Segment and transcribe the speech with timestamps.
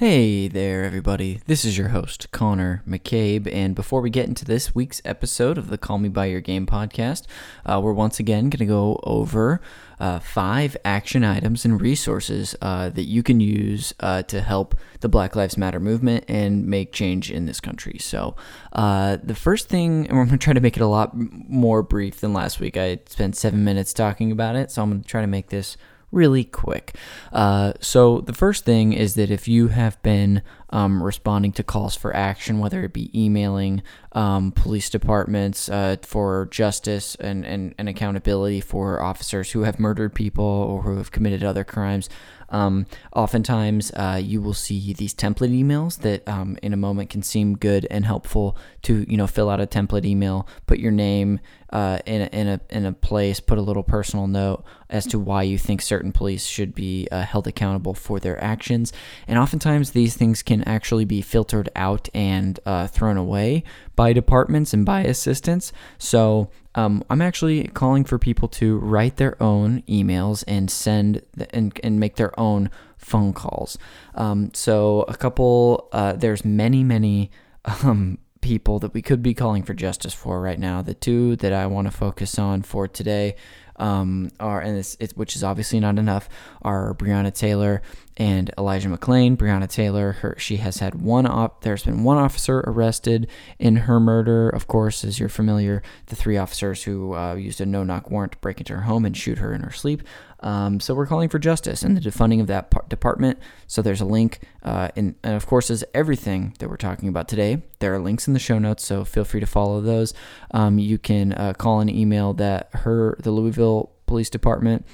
[0.00, 1.40] Hey there, everybody.
[1.44, 3.46] This is your host, Connor McCabe.
[3.52, 6.64] And before we get into this week's episode of the Call Me By Your Game
[6.64, 7.26] podcast,
[7.66, 9.60] uh, we're once again going to go over
[9.98, 15.08] uh, five action items and resources uh, that you can use uh, to help the
[15.10, 17.98] Black Lives Matter movement and make change in this country.
[18.00, 18.36] So,
[18.72, 21.82] uh, the first thing, and we're going to try to make it a lot more
[21.82, 22.78] brief than last week.
[22.78, 25.76] I spent seven minutes talking about it, so I'm going to try to make this
[26.12, 26.96] really quick.
[27.32, 31.96] Uh, so, the first thing is that if you have been um, responding to calls
[31.96, 37.88] for action, whether it be emailing um, police departments uh, for justice and, and, and
[37.88, 42.08] accountability for officers who have murdered people or who have committed other crimes,
[42.50, 47.22] um, oftentimes, uh, you will see these template emails that, um, in a moment, can
[47.22, 51.40] seem good and helpful to you know fill out a template email, put your name
[51.70, 55.18] uh, in a, in a in a place, put a little personal note as to
[55.18, 58.92] why you think certain police should be uh, held accountable for their actions,
[59.28, 63.62] and oftentimes these things can actually be filtered out and uh, thrown away
[63.94, 65.72] by departments and by assistants.
[65.98, 71.54] So um, I'm actually calling for people to write their own emails and send the,
[71.54, 73.78] and, and make their own phone calls.
[74.14, 77.30] Um, so a couple, uh, there's many, many
[77.64, 80.82] um, people that we could be calling for justice for right now.
[80.82, 83.36] The two that I want to focus on for today
[83.80, 86.28] um, are, and it's, which is obviously not enough,
[86.62, 87.82] are Breonna Taylor
[88.16, 89.36] and Elijah McClain.
[89.36, 91.62] Breonna Taylor, her, she has had one op.
[91.62, 94.50] There's been one officer arrested in her murder.
[94.50, 98.38] Of course, as you're familiar, the three officers who uh, used a no-knock warrant to
[98.38, 100.02] break into her home and shoot her in her sleep.
[100.42, 103.38] Um, so we're calling for justice and the defunding of that par- department.
[103.66, 107.28] So there's a link, uh, in, and of course, as everything that we're talking about
[107.28, 108.84] today, there are links in the show notes.
[108.84, 110.14] So feel free to follow those.
[110.52, 114.86] Um, you can uh, call and email that her the Louisville Police Department.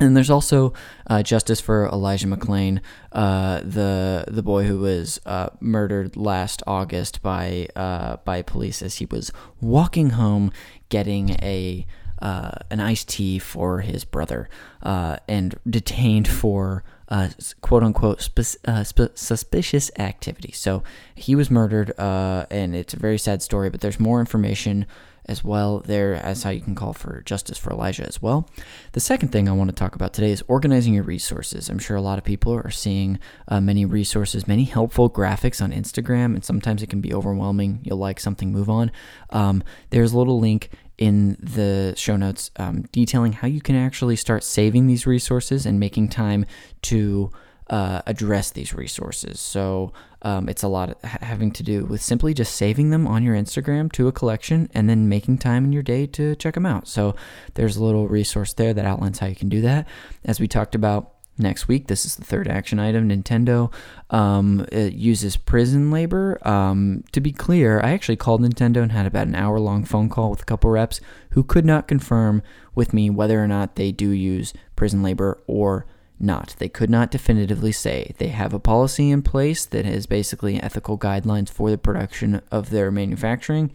[0.00, 0.72] And there's also
[1.08, 2.80] uh, justice for Elijah McClain,
[3.12, 8.96] uh, the the boy who was uh, murdered last August by uh, by police as
[8.96, 9.30] he was
[9.60, 10.52] walking home,
[10.88, 11.86] getting a
[12.20, 14.48] uh, an iced tea for his brother
[14.82, 17.28] uh, and detained for uh,
[17.60, 20.52] quote unquote spe- uh, spe- suspicious activity.
[20.52, 20.82] So
[21.14, 24.86] he was murdered, uh, and it's a very sad story, but there's more information
[25.26, 28.48] as well there as how you can call for justice for Elijah as well.
[28.92, 31.68] The second thing I want to talk about today is organizing your resources.
[31.68, 35.72] I'm sure a lot of people are seeing uh, many resources, many helpful graphics on
[35.72, 37.80] Instagram, and sometimes it can be overwhelming.
[37.84, 38.90] You'll like something, move on.
[39.30, 44.16] Um, there's a little link in the show notes um, detailing how you can actually
[44.16, 46.44] start saving these resources and making time
[46.82, 47.32] to
[47.70, 49.40] uh, address these resources.
[49.40, 53.34] So um, it's a lot having to do with simply just saving them on your
[53.34, 56.86] Instagram to a collection and then making time in your day to check them out.
[56.86, 57.16] So
[57.54, 59.88] there's a little resource there that outlines how you can do that.
[60.24, 61.86] As we talked about next week.
[61.86, 63.08] This is the third action item.
[63.08, 63.72] Nintendo
[64.10, 66.38] um, uses prison labor.
[66.46, 70.08] Um, to be clear, I actually called Nintendo and had about an hour long phone
[70.08, 71.00] call with a couple reps
[71.30, 72.42] who could not confirm
[72.74, 75.86] with me whether or not they do use prison labor or
[76.18, 76.54] not.
[76.58, 78.14] They could not definitively say.
[78.18, 82.70] They have a policy in place that has basically ethical guidelines for the production of
[82.70, 83.72] their manufacturing.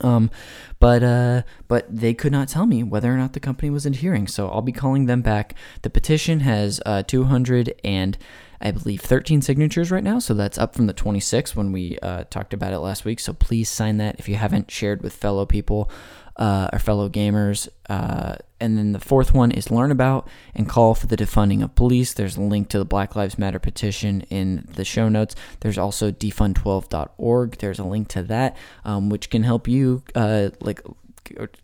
[0.00, 0.30] Um,
[0.78, 4.26] but uh, but they could not tell me whether or not the company was adhering.
[4.28, 5.54] So I'll be calling them back.
[5.82, 8.16] The petition has uh, 200 and
[8.60, 10.18] I believe 13 signatures right now.
[10.18, 13.20] So that's up from the 26 when we uh, talked about it last week.
[13.20, 15.90] So please sign that if you haven't shared with fellow people
[16.38, 17.68] uh, our fellow gamers.
[17.88, 21.74] Uh, and then the fourth one is learn about and call for the defunding of
[21.74, 22.12] police.
[22.12, 25.34] There's a link to the Black Lives Matter petition in the show notes.
[25.60, 27.58] There's also defund12.org.
[27.58, 30.82] There's a link to that, um, which can help you uh, like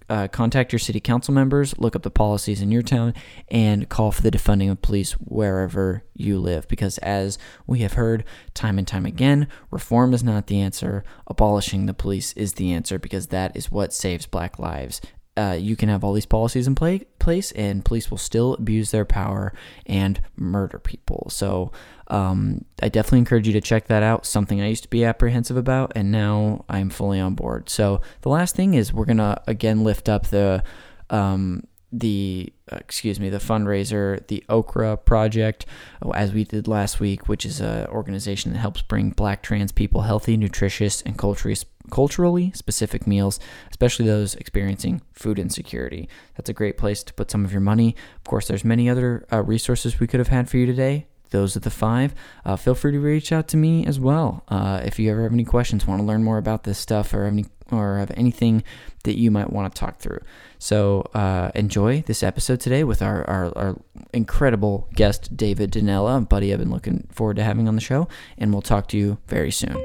[0.09, 3.15] uh, contact your city council members, look up the policies in your town,
[3.49, 6.69] and call for the defunding of police wherever you live.
[6.69, 11.05] Because as we have heard time and time again, reform is not the answer.
[11.27, 15.01] Abolishing the police is the answer because that is what saves black lives.
[15.37, 18.93] Uh, you can have all these policies in play, place, and police will still abuse
[18.93, 19.53] their power
[19.85, 21.27] and murder people.
[21.29, 21.73] So
[22.07, 24.27] um, I definitely encourage you to check that out.
[24.27, 27.69] Something I used to be apprehensive about, and now I'm fully on board.
[27.69, 30.63] So the last thing is we're gonna again lift up the
[31.11, 31.67] um,
[32.01, 35.65] the uh, excuse me the fundraiser the okra project
[36.03, 39.71] oh, as we did last week which is an organization that helps bring black trans
[39.71, 41.57] people healthy nutritious and culturally
[41.91, 43.39] culturally specific meals
[43.71, 47.95] especially those experiencing food insecurity that's a great place to put some of your money
[48.17, 51.57] of course there's many other uh, resources we could have had for you today those
[51.57, 52.15] are the five.
[52.45, 54.45] Uh, feel free to reach out to me as well.
[54.47, 57.25] Uh, if you ever have any questions, want to learn more about this stuff, or
[57.25, 58.63] have any or have anything
[59.05, 60.21] that you might want to talk through.
[60.59, 63.81] So uh, enjoy this episode today with our, our, our
[64.13, 68.53] incredible guest, David Danella, buddy I've been looking forward to having on the show, and
[68.53, 69.77] we'll talk to you very soon.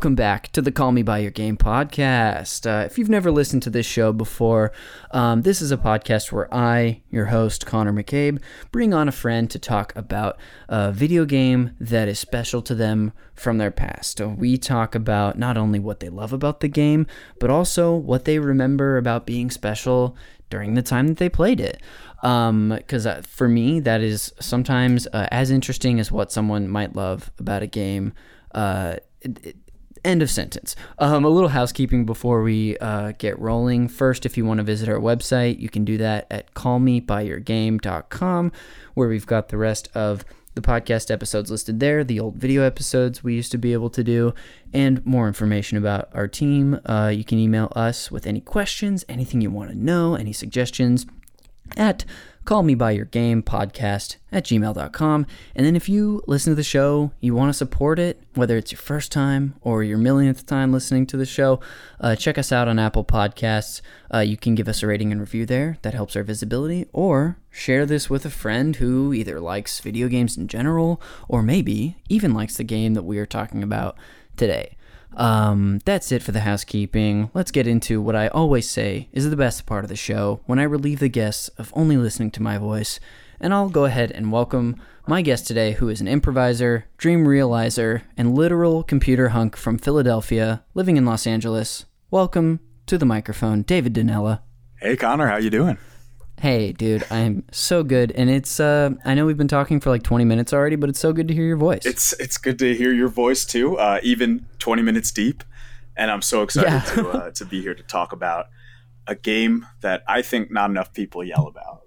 [0.00, 2.64] Welcome back to the Call Me By Your Game podcast.
[2.64, 4.72] Uh, if you've never listened to this show before,
[5.10, 8.40] um, this is a podcast where I, your host, Connor McCabe,
[8.72, 10.38] bring on a friend to talk about
[10.70, 14.22] a video game that is special to them from their past.
[14.22, 17.06] we talk about not only what they love about the game,
[17.38, 20.16] but also what they remember about being special
[20.48, 21.82] during the time that they played it
[22.22, 26.96] because um, uh, for me that is sometimes uh, as interesting as what someone might
[26.96, 28.14] love about a game
[28.54, 29.56] uh, it,
[30.04, 30.74] End of sentence.
[30.98, 33.86] Um, a little housekeeping before we uh, get rolling.
[33.88, 38.52] First, if you want to visit our website, you can do that at callmebyyourgame.com,
[38.94, 40.24] where we've got the rest of
[40.54, 44.02] the podcast episodes listed there, the old video episodes we used to be able to
[44.02, 44.34] do,
[44.72, 46.80] and more information about our team.
[46.86, 51.06] Uh, you can email us with any questions, anything you want to know, any suggestions
[51.76, 52.04] at
[52.44, 55.26] call me by your game podcast at gmail.com.
[55.54, 58.72] And then if you listen to the show, you want to support it, whether it's
[58.72, 61.60] your first time or your millionth time listening to the show,
[62.00, 63.82] uh, check us out on Apple Podcasts.
[64.12, 65.78] Uh, you can give us a rating and review there.
[65.82, 66.86] That helps our visibility.
[66.92, 71.98] Or share this with a friend who either likes video games in general or maybe
[72.08, 73.96] even likes the game that we are talking about
[74.36, 74.76] today.
[75.16, 77.30] Um, that's it for the housekeeping.
[77.34, 80.58] Let's get into what I always say is the best part of the show when
[80.58, 83.00] I relieve the guests of only listening to my voice.
[83.40, 88.02] And I'll go ahead and welcome my guest today, who is an improviser, dream realizer,
[88.16, 91.86] and literal computer hunk from Philadelphia, living in Los Angeles.
[92.10, 94.40] Welcome to the microphone, David Danella.
[94.76, 95.78] Hey Connor, how you doing?
[96.40, 98.60] Hey, dude, I'm so good, and it's.
[98.60, 101.28] Uh, I know we've been talking for like 20 minutes already, but it's so good
[101.28, 101.84] to hear your voice.
[101.84, 105.44] It's it's good to hear your voice too, uh, even 20 minutes deep,
[105.98, 106.80] and I'm so excited yeah.
[106.94, 108.46] to uh, to be here to talk about
[109.06, 111.82] a game that I think not enough people yell about.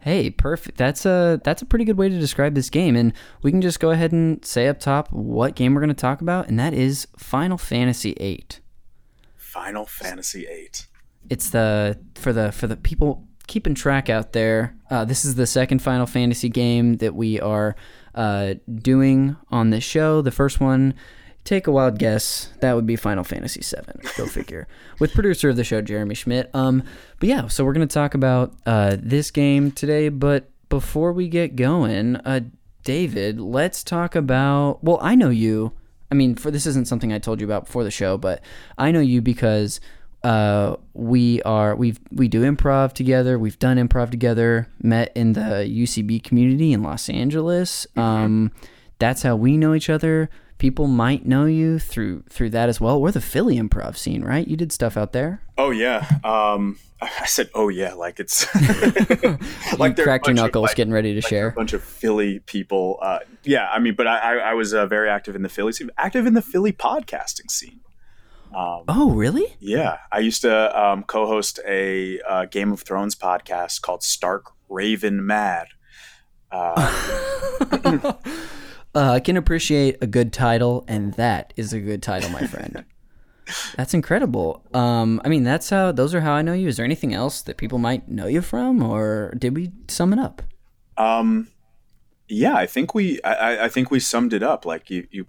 [0.00, 0.76] Hey, perfect.
[0.76, 3.12] That's a that's a pretty good way to describe this game, and
[3.42, 6.20] we can just go ahead and say up top what game we're going to talk
[6.20, 8.46] about, and that is Final Fantasy VIII.
[9.36, 10.70] Final Fantasy VIII.
[11.28, 15.46] It's the for the for the people keeping track out there, uh, this is the
[15.46, 17.74] second Final Fantasy game that we are
[18.14, 20.22] uh, doing on this show.
[20.22, 20.94] The first one,
[21.42, 24.08] take a wild guess, that would be Final Fantasy VII.
[24.16, 24.68] Go figure.
[25.00, 26.48] With producer of the show, Jeremy Schmidt.
[26.54, 26.84] Um,
[27.18, 30.10] but yeah, so we're going to talk about uh, this game today.
[30.10, 32.42] But before we get going, uh,
[32.84, 34.84] David, let's talk about.
[34.84, 35.72] Well, I know you.
[36.12, 38.44] I mean, for this isn't something I told you about before the show, but
[38.78, 39.80] I know you because
[40.22, 43.38] uh, we are we've we do improv together.
[43.38, 44.68] We've done improv together.
[44.82, 47.86] Met in the UCB community in Los Angeles.
[47.96, 48.00] Mm-hmm.
[48.00, 48.52] Um,
[48.98, 50.28] that's how we know each other.
[50.58, 53.00] People might know you through through that as well.
[53.00, 54.46] We're the Philly improv scene, right?
[54.46, 55.40] You did stuff out there.
[55.56, 56.06] Oh yeah.
[56.22, 58.46] Um, I said, oh yeah, like it's
[59.78, 61.48] like you cracked your knuckles, like, getting ready to like share.
[61.48, 62.98] A bunch of Philly people.
[63.00, 65.90] Uh, yeah, I mean, but I, I was uh, very active in the Philly scene,
[65.96, 67.80] active in the Philly podcasting scene.
[68.54, 69.56] Um, oh, really?
[69.60, 69.98] Yeah.
[70.10, 75.24] I used to um, co host a uh, Game of Thrones podcast called Stark Raven
[75.24, 75.68] Mad.
[76.50, 76.90] Uh,
[78.94, 82.84] uh, I can appreciate a good title, and that is a good title, my friend.
[83.76, 84.64] that's incredible.
[84.74, 86.68] Um, I mean, that's how, those are how I know you.
[86.68, 90.18] Is there anything else that people might know you from, or did we sum it
[90.18, 90.42] up?
[90.96, 91.48] Um,
[92.28, 94.64] yeah, I think we, I, I think we summed it up.
[94.66, 95.26] Like you, you,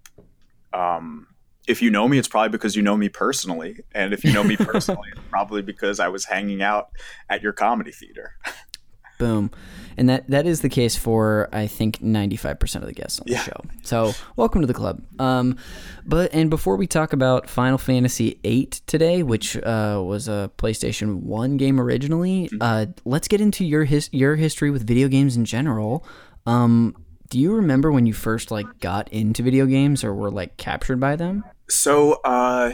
[0.74, 1.28] um,
[1.68, 3.80] if you know me, it's probably because you know me personally.
[3.94, 6.90] And if you know me personally, it's probably because I was hanging out
[7.30, 8.36] at your comedy theater.
[9.20, 9.52] Boom.
[9.98, 13.34] And that, that is the case for, I think, 95% of the guests on the
[13.34, 13.44] yeah.
[13.44, 13.62] show.
[13.84, 15.04] So, welcome to the club.
[15.20, 15.58] Um,
[16.04, 21.22] but And before we talk about Final Fantasy VIII today, which uh, was a PlayStation
[21.22, 22.58] 1 game originally, mm-hmm.
[22.62, 26.04] uh, let's get into your, his- your history with video games in general.
[26.48, 26.96] Um,
[27.32, 31.00] do you remember when you first like got into video games or were like captured
[31.00, 31.46] by them?
[31.70, 32.74] So uh,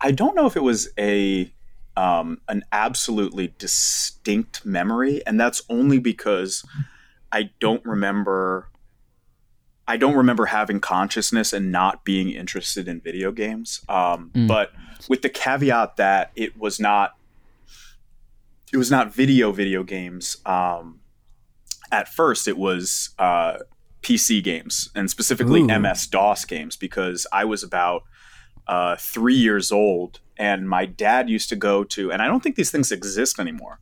[0.00, 1.52] I don't know if it was a
[1.96, 6.64] um, an absolutely distinct memory, and that's only because
[7.32, 8.68] I don't remember.
[9.88, 13.82] I don't remember having consciousness and not being interested in video games.
[13.88, 14.46] Um, mm.
[14.46, 14.72] But
[15.08, 17.16] with the caveat that it was not,
[18.72, 20.36] it was not video video games.
[20.46, 21.00] Um,
[21.92, 23.58] at first, it was uh,
[24.02, 28.02] PC games and specifically MS DOS games because I was about
[28.66, 32.56] uh, three years old and my dad used to go to, and I don't think
[32.56, 33.78] these things exist anymore.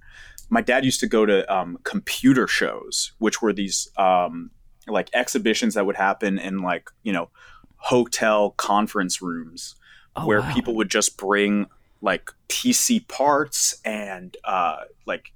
[0.51, 4.51] My dad used to go to um, computer shows, which were these um,
[4.87, 7.31] like exhibitions that would happen in like you know
[7.77, 9.75] hotel conference rooms
[10.17, 10.55] oh, where wow.
[10.55, 11.67] people would just bring
[12.01, 15.33] like PC parts and uh, like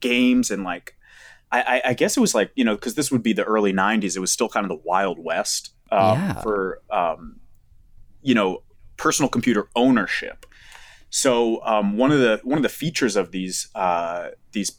[0.00, 0.96] games and like
[1.50, 4.16] I, I, guess it was like you know because this would be the early '90s.
[4.16, 6.40] It was still kind of the Wild West um, yeah.
[6.42, 7.40] for um,
[8.22, 8.62] you know
[8.96, 10.44] personal computer ownership.
[11.10, 14.72] So um, one of the one of the features of these uh, these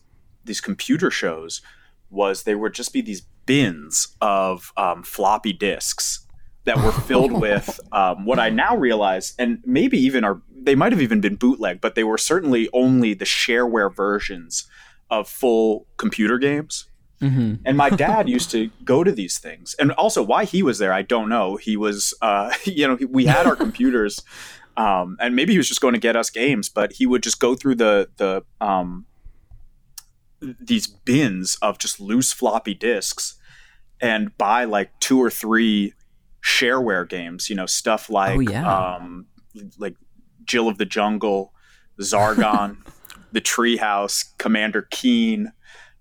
[0.45, 1.61] these computer shows
[2.09, 6.25] was they would just be these bins of um, floppy disks
[6.65, 10.91] that were filled with um, what I now realize, and maybe even are they might
[10.91, 14.67] have even been bootleg, but they were certainly only the shareware versions
[15.09, 16.87] of full computer games.
[17.21, 17.55] Mm-hmm.
[17.65, 19.75] And my dad used to go to these things.
[19.79, 21.57] And also, why he was there, I don't know.
[21.57, 24.21] He was, uh, you know, we had our computers,
[24.77, 27.39] um, and maybe he was just going to get us games, but he would just
[27.39, 29.05] go through the the um,
[30.41, 33.35] these bins of just loose floppy disks
[33.99, 35.93] and buy like two or three
[36.41, 37.49] shareware games.
[37.49, 38.95] You know, stuff like oh, yeah.
[38.95, 39.25] um,
[39.77, 39.95] like
[40.45, 41.53] Jill of the Jungle,
[41.99, 42.77] Xargon,
[43.31, 45.51] The Treehouse, Commander Keen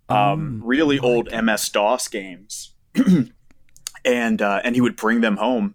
[0.09, 2.75] um, oh, really old MS DOS games,
[4.05, 5.75] and uh, and he would bring them home,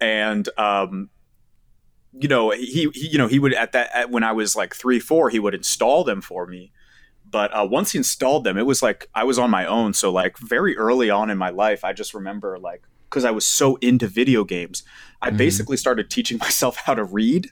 [0.00, 1.10] and um,
[2.12, 4.74] you know he, he, you know he would at that at, when I was like
[4.74, 6.72] three four he would install them for me,
[7.28, 9.92] but uh, once he installed them it was like I was on my own.
[9.92, 12.84] So like very early on in my life, I just remember like
[13.14, 14.82] because I was so into video games,
[15.22, 15.36] I mm.
[15.36, 17.50] basically started teaching myself how to read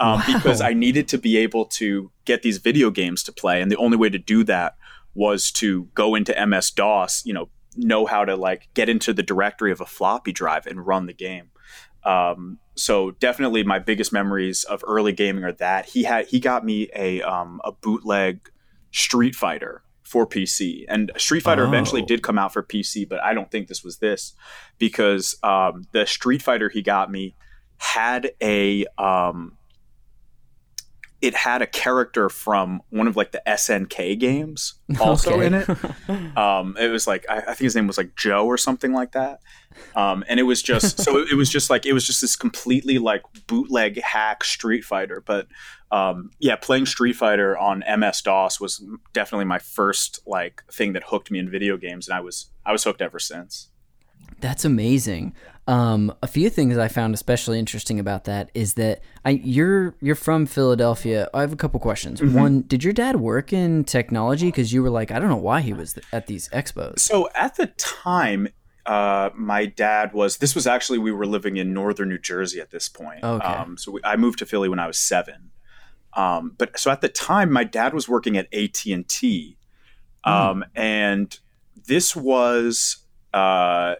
[0.00, 0.24] um, wow.
[0.26, 3.76] because I needed to be able to get these video games to play, and the
[3.76, 4.74] only way to do that
[5.14, 9.22] was to go into MS DOS, you know, know how to like get into the
[9.22, 11.50] directory of a floppy drive and run the game.
[12.02, 16.64] Um, so definitely my biggest memories of early gaming are that he had he got
[16.64, 18.50] me a um, a bootleg
[18.90, 21.68] Street Fighter for PC, and Street Fighter oh.
[21.68, 24.32] eventually did come out for PC, but I don't think this was this
[24.78, 27.36] because um, the Street Fighter he got me
[27.76, 29.57] had a um,
[31.20, 35.46] it had a character from one of like the SNK games also okay.
[35.46, 35.68] in it.
[36.38, 39.12] Um, it was like I, I, think his name was like Joe or something like
[39.12, 39.40] that.
[39.96, 42.36] Um, and it was just so it, it, was just like it was just this
[42.36, 45.22] completely like bootleg hack Street Fighter.
[45.26, 45.48] But
[45.90, 48.82] um, yeah, playing Street Fighter on MS DOS was
[49.12, 52.72] definitely my first like thing that hooked me in video games, and I was I
[52.72, 53.68] was hooked ever since.
[54.40, 55.34] That's amazing.
[55.68, 60.14] Um, a few things I found especially interesting about that is that I you're you're
[60.14, 61.28] from Philadelphia.
[61.34, 62.22] I have a couple questions.
[62.22, 62.34] Mm-hmm.
[62.34, 64.46] One, did your dad work in technology?
[64.46, 67.00] Because you were like, I don't know why he was at these expos.
[67.00, 68.48] So at the time,
[68.86, 70.38] uh, my dad was.
[70.38, 73.22] This was actually we were living in northern New Jersey at this point.
[73.22, 73.46] Okay.
[73.46, 75.50] Um, so we, I moved to Philly when I was seven.
[76.14, 79.58] Um, but so at the time, my dad was working at AT and T,
[80.24, 80.32] hmm.
[80.32, 81.38] um, and
[81.86, 83.04] this was.
[83.34, 83.96] Uh,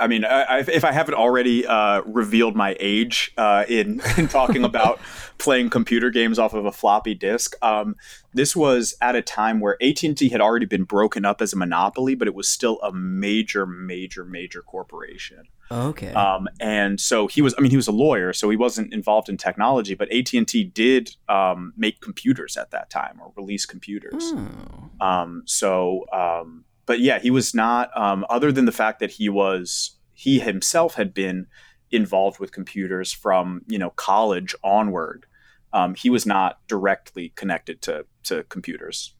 [0.00, 4.64] I mean, I, if I haven't already uh, revealed my age uh, in, in talking
[4.64, 4.98] about
[5.36, 7.96] playing computer games off of a floppy disk, um,
[8.32, 11.52] this was at a time where AT and T had already been broken up as
[11.52, 15.42] a monopoly, but it was still a major, major, major corporation.
[15.70, 16.12] Okay.
[16.14, 17.54] Um, and so he was.
[17.56, 19.94] I mean, he was a lawyer, so he wasn't involved in technology.
[19.94, 24.32] But AT and T did um, make computers at that time or release computers.
[24.34, 25.06] Oh.
[25.06, 27.96] Um, so um, but yeah, he was not.
[27.96, 31.46] Um, other than the fact that he was, he himself had been
[31.92, 35.24] involved with computers from you know college onward.
[35.72, 39.14] Um, he was not directly connected to to computers.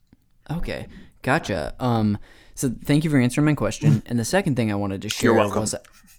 [0.51, 0.87] Okay,
[1.21, 1.73] gotcha.
[1.79, 2.17] Um,
[2.55, 4.03] so thank you for answering my question.
[4.09, 5.73] And the second thing I wanted to share was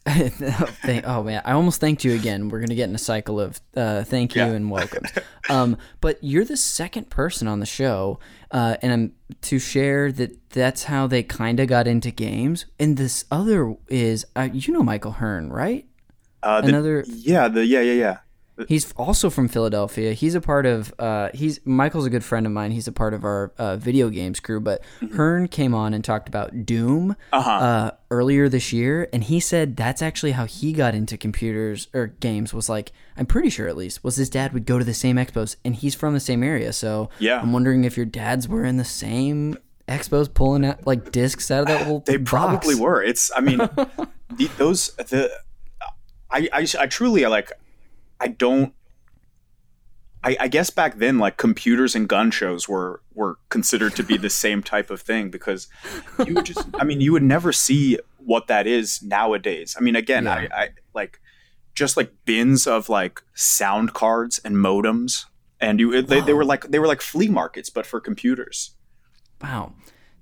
[1.05, 2.49] oh man, I almost thanked you again.
[2.49, 4.49] We're gonna get in a cycle of uh, thank you yeah.
[4.49, 5.05] and welcome.
[5.51, 8.21] Um, but you're the second person on the show,
[8.53, 12.65] uh, and I'm to share that that's how they kind of got into games.
[12.79, 15.85] And this other is, uh, you know, Michael Hearn, right?
[16.45, 18.19] Uh, the, Another, yeah, the yeah, yeah, yeah.
[18.69, 20.13] He's also from Philadelphia.
[20.13, 20.93] He's a part of.
[20.99, 22.71] Uh, he's Michael's a good friend of mine.
[22.71, 24.61] He's a part of our uh, video games crew.
[24.61, 24.83] But
[25.15, 27.51] Hearn came on and talked about Doom Uh-huh.
[27.51, 32.09] uh, earlier this year, and he said that's actually how he got into computers or
[32.09, 32.53] games.
[32.53, 35.17] Was like I'm pretty sure at least was his dad would go to the same
[35.17, 36.73] expos, and he's from the same area.
[36.75, 37.41] So Yeah.
[37.41, 39.57] I'm wondering if your dads were in the same
[39.89, 42.01] expos, pulling out like discs out of that whole.
[42.01, 43.03] They probably were.
[43.03, 43.31] It's.
[43.35, 43.59] I mean,
[44.37, 45.31] the, those the.
[46.31, 47.51] I, I I truly like.
[48.23, 48.73] I don't.
[50.25, 54.17] I, I guess back then, like computers and gun shows were were considered to be
[54.17, 55.67] the same type of thing because
[56.25, 56.64] you would just.
[56.75, 59.75] I mean, you would never see what that is nowadays.
[59.76, 61.21] I mean, again, I, I like
[61.75, 65.25] just like bins of like sound cards and modems,
[65.61, 68.76] and you they, they were like they were like flea markets, but for computers.
[69.43, 69.73] Wow,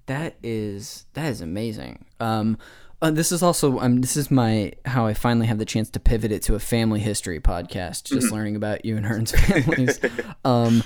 [0.07, 2.07] that is that is amazing.
[2.19, 2.57] Um,
[3.03, 6.01] uh, this is also um, this is my how I finally have the chance to
[6.01, 9.99] pivot it to a family history podcast, just learning about you and Hearn's families.
[10.45, 10.83] um,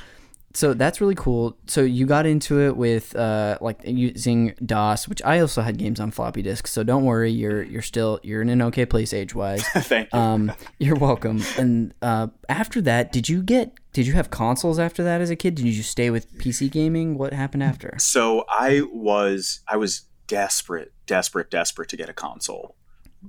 [0.54, 1.58] so that's really cool.
[1.66, 5.98] So you got into it with uh, like using DOS, which I also had games
[5.98, 6.70] on floppy disks.
[6.70, 9.66] So don't worry, you're you're still you're in an okay place age wise.
[9.68, 10.18] Thank you.
[10.18, 11.42] Um, you're welcome.
[11.58, 15.36] And uh, after that, did you get did you have consoles after that as a
[15.36, 15.56] kid?
[15.56, 17.18] Did you stay with PC gaming?
[17.18, 17.96] What happened after?
[17.98, 22.76] So I was I was desperate, desperate, desperate to get a console,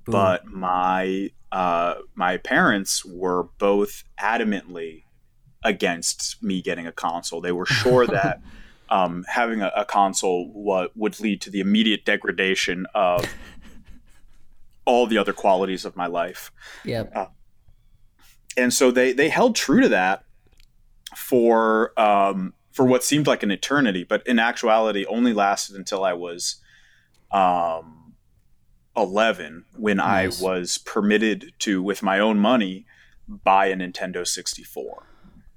[0.06, 5.04] but my uh, my parents were both adamantly
[5.64, 7.42] against me getting a console.
[7.42, 8.42] They were sure that
[8.90, 13.26] um, having a, a console wa- would lead to the immediate degradation of
[14.86, 16.52] all the other qualities of my life
[16.84, 17.12] Yep.
[18.56, 20.24] and so they they held true to that
[21.16, 26.14] for um, for what seemed like an eternity, but in actuality only lasted until I
[26.14, 26.58] was
[27.36, 28.14] um,
[28.96, 30.42] eleven, when Nice.
[30.42, 32.86] I was permitted to, with my own money,
[33.28, 35.08] buy a Nintendo sixty four.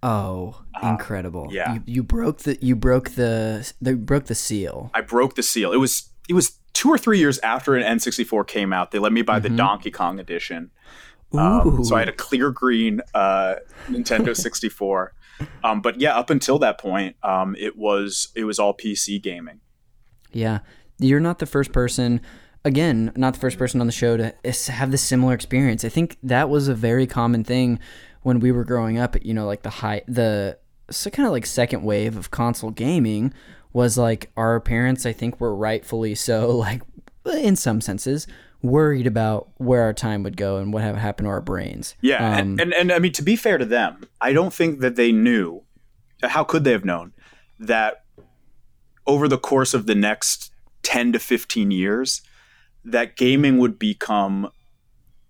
[0.03, 1.47] Oh, incredible!
[1.49, 1.75] Uh, yeah.
[1.75, 4.91] you, you broke the you broke the they broke the seal.
[4.95, 5.73] I broke the seal.
[5.73, 8.91] It was it was two or three years after an N sixty four came out.
[8.91, 10.71] They let me buy the Donkey Kong edition.
[11.33, 13.57] Um, so I had a clear green uh,
[13.89, 15.13] Nintendo 64.
[15.63, 19.61] Um, but yeah, up until that point, um, it was it was all PC gaming.
[20.33, 20.61] Yeah,
[20.99, 22.21] you're not the first person.
[22.65, 24.35] Again, not the first person on the show to
[24.73, 25.85] have this similar experience.
[25.85, 27.79] I think that was a very common thing
[28.23, 29.17] when we were growing up.
[29.25, 30.59] You know, like the high, the
[30.91, 33.33] so kind of like second wave of console gaming
[33.73, 35.07] was like our parents.
[35.07, 36.83] I think were rightfully so, like
[37.25, 38.27] in some senses,
[38.61, 41.95] worried about where our time would go and what have happened to our brains.
[42.01, 44.81] Yeah, Um, and, and and I mean to be fair to them, I don't think
[44.81, 45.63] that they knew.
[46.23, 47.13] How could they have known
[47.61, 48.05] that
[49.07, 50.48] over the course of the next
[50.89, 52.23] ten to fifteen years,
[52.85, 54.51] that gaming would become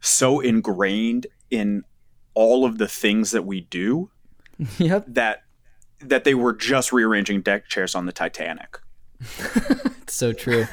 [0.00, 1.82] so ingrained in
[2.34, 4.10] all of the things that we do
[4.78, 5.42] yep, that
[6.00, 8.78] that they were just rearranging deck chairs on the Titanic.
[9.20, 10.66] It's so true.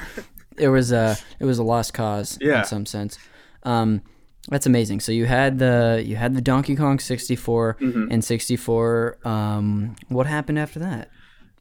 [0.56, 2.60] it was a it was a lost cause Yeah.
[2.60, 3.18] in some sense.
[3.64, 4.02] Um,
[4.48, 5.00] that's amazing.
[5.00, 8.12] So you had the you had the Donkey Kong 64 Mm-hmm.
[8.12, 9.18] and 64.
[9.26, 11.10] Um, what happened after that?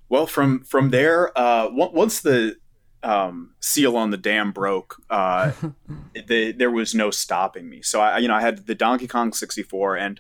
[0.09, 2.57] Well, from from there, uh, on- once the
[3.05, 5.51] um, seal on the dam broke, uh,
[6.27, 7.81] the, there was no stopping me.
[7.81, 10.19] So I, you know, I had the Donkey Kong 64, and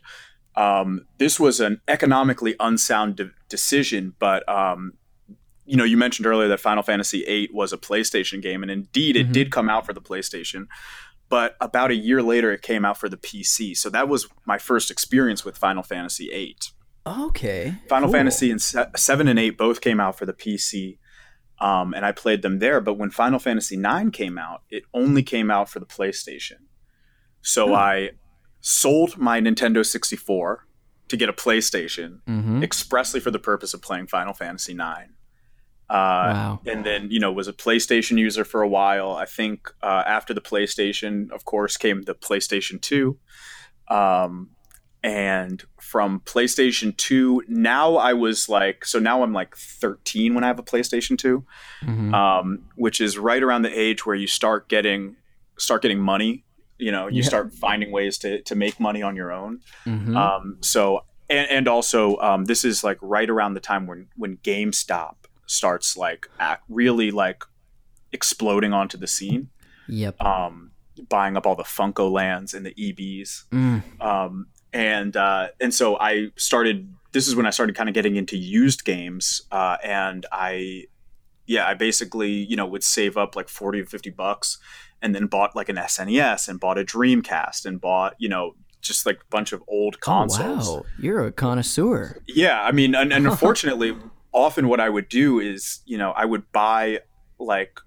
[0.55, 4.13] um, this was an economically unsound de- decision.
[4.19, 4.93] But um,
[5.65, 9.15] you know, you mentioned earlier that Final Fantasy VIII was a PlayStation game, and indeed,
[9.17, 9.33] it Mhm.
[9.33, 10.67] did come out for the PlayStation.
[11.27, 13.75] But about a year later, it came out for the PC.
[13.75, 16.57] So that was my first experience with Final Fantasy VIII.
[17.07, 18.13] Okay, Final cool.
[18.13, 20.99] Fantasy and se- seven and eight both came out for the PC,
[21.59, 22.81] um, and I played them there.
[22.81, 26.59] But when Final Fantasy nine came out, it only came out for the PlayStation.
[27.41, 27.73] So.
[27.73, 28.11] I
[28.67, 30.65] sold my Nintendo sixty four
[31.07, 32.63] to get a PlayStation Mhm.
[32.63, 35.13] expressly for the purpose of playing Final Fantasy nine.
[35.87, 36.61] Uh, Wow.
[36.65, 39.11] And then you know was a PlayStation user for a while.
[39.11, 43.19] I think uh, after the PlayStation, of course, came the PlayStation two.
[43.87, 44.49] Um,
[45.05, 50.47] and from PlayStation 2 now I was like so now I'm like 13 when I
[50.47, 51.45] have a PlayStation 2
[51.83, 52.13] Mhm.
[52.13, 55.15] um, which is right around the age where you start getting
[55.57, 56.43] start getting money
[56.79, 57.27] you know you Yeah.
[57.27, 60.15] start finding ways to, to make money on your own Mhm.
[60.17, 64.37] um, so and, and also um, this is like right around the time when when
[64.37, 65.15] GameStop
[65.45, 66.27] starts like
[66.67, 67.43] really like
[68.11, 69.49] exploding onto the scene
[69.87, 70.19] yep.
[70.21, 70.71] um,
[71.09, 73.83] buying up all the FuncoLands and the EBs Mm.
[74.01, 76.93] um, and uh, and so I started.
[77.13, 80.83] This is when I started kind of getting into used games, uh, and I,
[81.45, 84.57] yeah, I basically you know would save up like forty or fifty bucks,
[85.01, 89.05] and then bought like an SNES and bought a Dreamcast and bought you know just
[89.05, 90.67] like a bunch of old consoles.
[90.67, 92.21] Oh, wow, you're a connoisseur.
[92.27, 93.95] Yeah, I mean, and, and unfortunately,
[94.33, 96.99] often what I would do is, you know, I would buy
[97.39, 97.79] like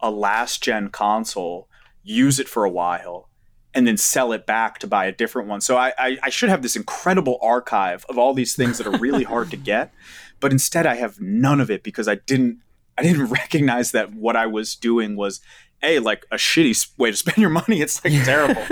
[0.00, 1.68] a last gen console,
[2.02, 3.28] use it for a while,
[3.74, 5.60] and then sell it back to buy a different one.
[5.60, 8.98] So I, I, I should have this incredible archive of all these things that are
[8.98, 9.92] really hard to get,
[10.40, 12.58] but instead I have none of it because I didn't
[12.98, 15.40] I didn't recognize that what I was doing was
[15.82, 17.80] a like a shitty way to spend your money.
[17.80, 18.62] It's like terrible.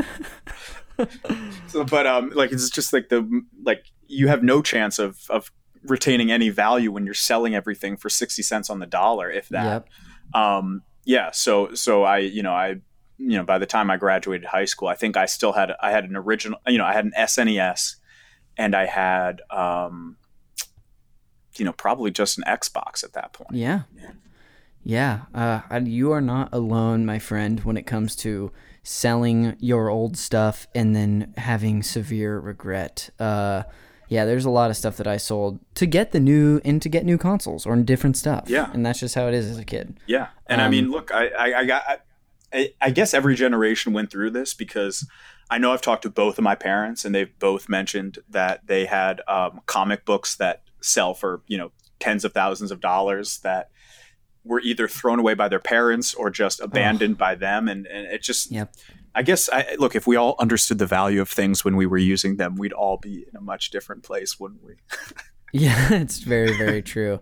[1.68, 5.50] so, but um, like it's just like the like you have no chance of of
[5.84, 9.86] retaining any value when you're selling everything for sixty cents on the dollar, if that.
[10.34, 10.42] Yep.
[10.42, 11.30] Um, yeah.
[11.30, 12.76] So so I you know I
[13.20, 15.90] you know by the time I graduated high school, I think I still had I
[15.90, 17.96] had an original you know I had an SNES
[18.56, 20.16] and I had um,
[21.56, 23.52] you know probably just an Xbox at that point.
[23.52, 23.82] Yeah.
[24.82, 28.50] Yeah, uh, you are not alone, my friend, when it comes to
[28.82, 33.10] selling your old stuff and then having severe regret.
[33.18, 33.64] Uh,
[34.08, 36.88] yeah, there's a lot of stuff that I sold to get the new and to
[36.88, 38.44] get new consoles or different stuff.
[38.48, 40.00] Yeah, and that's just how it is as a kid.
[40.06, 41.82] Yeah, and um, I mean, look, I, I, I got,
[42.52, 45.06] I, I guess every generation went through this because
[45.50, 48.86] I know I've talked to both of my parents, and they've both mentioned that they
[48.86, 53.70] had um, comic books that sell for you know tens of thousands of dollars that
[54.44, 57.18] were either thrown away by their parents or just abandoned oh.
[57.18, 58.74] by them and, and it just yep.
[59.14, 61.98] i guess I, look if we all understood the value of things when we were
[61.98, 64.74] using them we'd all be in a much different place wouldn't we
[65.52, 67.20] yeah it's very very true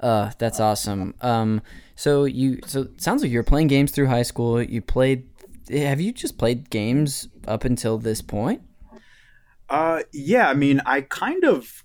[0.00, 1.62] uh, that's awesome um,
[1.96, 5.28] so you so it sounds like you're playing games through high school you played
[5.70, 8.62] have you just played games up until this point
[9.68, 11.82] uh, yeah i mean i kind of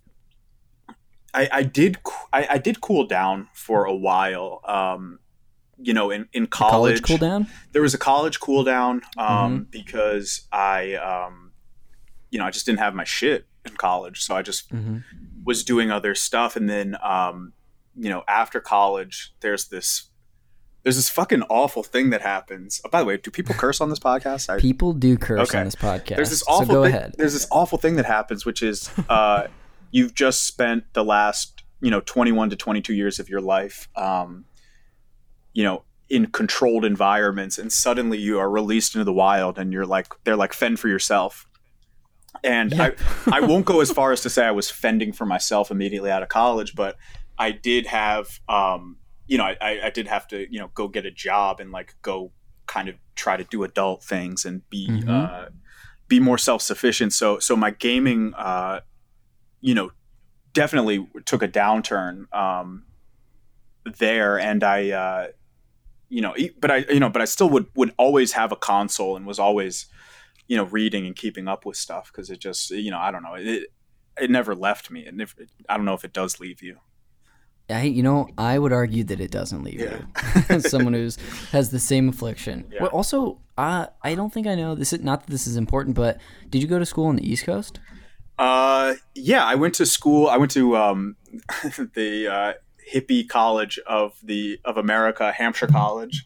[1.33, 1.97] I, I did
[2.33, 4.61] I, I, did cool down for a while.
[4.65, 5.19] Um,
[5.77, 7.47] you know, in, in college, college cool down.
[7.71, 9.63] There was a college cool down um, mm-hmm.
[9.71, 11.53] because I, um,
[12.29, 14.99] you know, I just didn't have my shit in college, so I just mm-hmm.
[15.43, 16.55] was doing other stuff.
[16.55, 17.53] And then, um,
[18.01, 20.07] you know, after college, there's this
[20.83, 22.81] there's this fucking awful thing that happens.
[22.83, 24.49] Oh, by the way, do people curse on this podcast?
[24.49, 25.59] I, people do curse okay.
[25.59, 26.15] on this podcast.
[26.15, 26.65] There's this awful.
[26.65, 27.15] So go thing, ahead.
[27.19, 29.47] There's this awful thing that happens, which is uh,
[29.91, 34.45] you've just spent the last you know 21 to 22 years of your life um,
[35.53, 39.85] you know in controlled environments and suddenly you are released into the wild and you're
[39.85, 41.47] like they're like fend for yourself
[42.43, 42.93] and I,
[43.31, 46.23] I won't go as far as to say I was fending for myself immediately out
[46.23, 46.95] of college, but
[47.41, 51.07] I did have, um, you know, I, I did have to, you know, go get
[51.07, 52.31] a job and like go
[52.67, 55.09] kind of try to do adult things and be, mm-hmm.
[55.09, 55.45] uh,
[56.07, 57.13] be more self sufficient.
[57.13, 58.81] So, so my gaming, uh,
[59.59, 59.89] you know,
[60.53, 62.83] definitely took a downturn um,
[63.97, 65.27] there, and I, uh,
[66.09, 69.15] you know, but I, you know, but I still would would always have a console
[69.15, 69.87] and was always,
[70.47, 73.23] you know, reading and keeping up with stuff because it just, you know, I don't
[73.23, 73.67] know, it
[74.19, 75.35] it never left me, and if,
[75.67, 76.77] I don't know if it does leave you.
[77.71, 80.01] I, you know, I would argue that it doesn't leave yeah.
[80.49, 80.59] you.
[80.61, 81.17] Someone who's
[81.51, 82.67] has the same affliction.
[82.71, 82.83] Yeah.
[82.83, 84.93] Well, also, uh, I don't think I know this.
[84.93, 87.45] Is, not that this is important, but did you go to school on the East
[87.45, 87.79] Coast?
[88.37, 90.27] Uh, yeah, I went to school.
[90.27, 91.15] I went to um,
[91.93, 92.53] the uh,
[92.91, 96.25] hippie college of the of America, Hampshire College,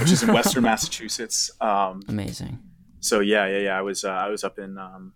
[0.00, 1.50] which is in Western Massachusetts.
[1.60, 2.58] Um, Amazing.
[3.00, 3.78] So yeah, yeah, yeah.
[3.78, 5.14] I was uh, I was up in um,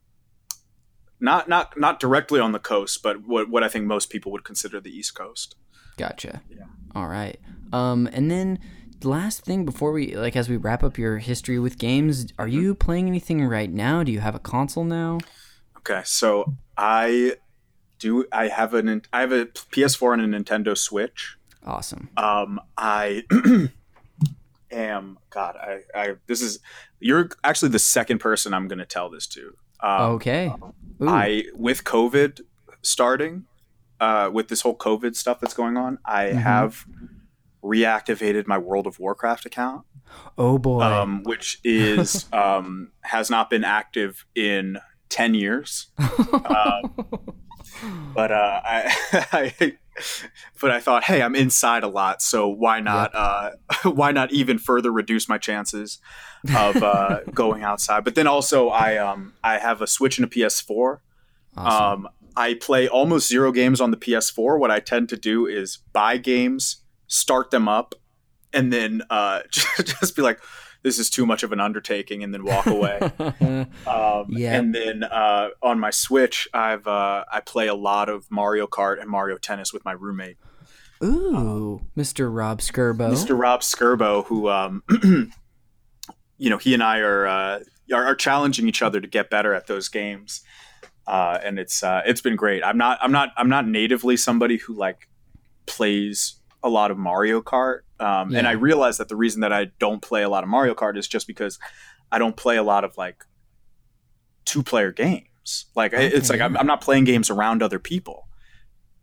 [1.20, 4.44] not not not directly on the coast, but what what I think most people would
[4.44, 5.56] consider the East Coast.
[5.96, 6.42] Gotcha.
[6.50, 6.64] Yeah.
[6.94, 7.38] All right.
[7.72, 8.58] Um, and then
[9.00, 12.48] the last thing before we like as we wrap up your history with games, are
[12.48, 12.84] you mm-hmm.
[12.84, 14.02] playing anything right now?
[14.02, 15.18] Do you have a console now?
[15.78, 17.36] Okay, so I
[17.98, 18.26] do.
[18.32, 19.02] I have an.
[19.12, 21.36] I have a PS4 and a Nintendo Switch.
[21.64, 22.10] Awesome.
[22.16, 23.24] Um, I
[24.70, 25.18] am.
[25.30, 25.80] God, I.
[25.94, 26.14] I.
[26.26, 26.58] This is.
[26.98, 29.56] You're actually the second person I'm going to tell this to.
[29.80, 30.52] Um, okay.
[31.02, 31.08] Ooh.
[31.08, 32.40] I with COVID
[32.82, 33.44] starting,
[34.00, 36.38] uh, with this whole COVID stuff that's going on, I mm-hmm.
[36.38, 36.86] have
[37.62, 39.84] reactivated my World of Warcraft account.
[40.38, 40.82] Oh boy.
[40.82, 44.78] Um, which is um, has not been active in
[45.08, 45.88] 10 years.
[45.98, 47.08] um,
[48.14, 48.96] but uh, I,
[49.32, 49.76] I,
[50.60, 53.12] but I thought, hey, I'm inside a lot, so why not?
[53.14, 53.62] Yep.
[53.84, 55.98] Uh, why not even further reduce my chances
[56.54, 58.04] of uh, going outside?
[58.04, 60.98] But then also, I um, I have a Switch and a PS4.
[61.56, 62.06] Awesome.
[62.06, 64.58] Um, I play almost zero games on the PS4.
[64.58, 67.94] What I tend to do is buy games, start them up,
[68.52, 70.40] and then uh, just be like,
[70.82, 73.00] this is too much of an undertaking and then walk away.
[73.88, 74.56] um, yeah.
[74.56, 79.00] And then uh, on my Switch, I've uh, I play a lot of Mario Kart
[79.00, 80.36] and Mario Tennis with my roommate.
[81.02, 82.32] Ooh, um, Mr.
[82.32, 83.10] Rob Skirbo.
[83.10, 83.38] Mr.
[83.38, 84.82] Rob Skirbo, who um,
[86.38, 87.60] you know, he and I are, uh,
[87.92, 90.42] are are challenging each other to get better at those games,
[91.06, 92.62] uh, and it's uh, it's been great.
[92.64, 95.08] I'm not I'm not I'm not natively somebody who like
[95.66, 98.38] plays a lot of Mario Kart, um, Yeah.
[98.38, 100.96] and I realize that the reason that I don't play a lot of Mario Kart
[100.96, 101.58] is just because
[102.10, 103.24] I don't play a lot of like
[104.44, 105.66] two player games.
[105.76, 106.56] Like I- it's like I'm.
[106.56, 108.26] I'm not playing games around other people.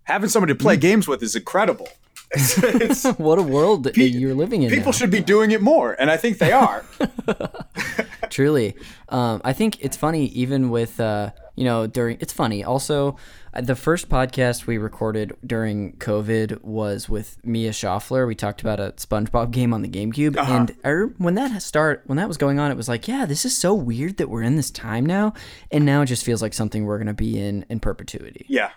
[0.03, 1.87] Having somebody to play games with is incredible.
[2.35, 4.71] It's, it's, what a world Pe- you're living in.
[4.71, 4.91] people now.
[4.97, 6.83] should be doing it more, and I think they are.
[8.31, 8.75] Truly,
[9.09, 10.25] um, I think it's funny.
[10.27, 12.63] Even with uh, you know, during it's funny.
[12.63, 13.15] Also,
[13.53, 18.25] uh, the first podcast we recorded during COVID was with Mia Schaffler.
[18.27, 20.51] We talked about a SpongeBob game on the GameCube, Uh-huh.
[20.53, 23.45] and I, when that start when that was going on, it was like, yeah, this
[23.45, 25.33] is so weird that we're in this time now,
[25.71, 28.45] and now it just feels like something we're gonna be in in perpetuity.
[28.49, 28.71] yeah,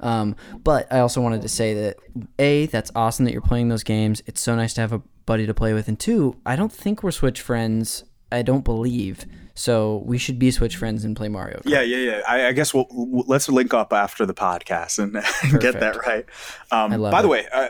[0.00, 1.96] Um, but I also wanted to say that
[2.38, 4.22] a that's awesome that you're playing those games.
[4.26, 7.02] It's so nice to have a buddy to play with, and two, I don't think
[7.02, 8.04] we're Switch friends.
[8.30, 9.24] I don't believe
[9.54, 10.02] so.
[10.04, 11.58] We should be Switch friends and play Mario.
[11.58, 11.70] Kart.
[11.70, 12.20] yeah, yeah, yeah.
[12.26, 15.12] I, I guess we'll, we'll let's link up after the podcast and,
[15.60, 16.26] get that right.
[16.70, 17.68] Um, I love by the way, uh,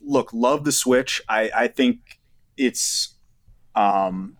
[0.00, 1.20] look, love the Switch.
[1.28, 2.20] I, I think
[2.56, 3.14] it's,
[3.74, 4.36] um,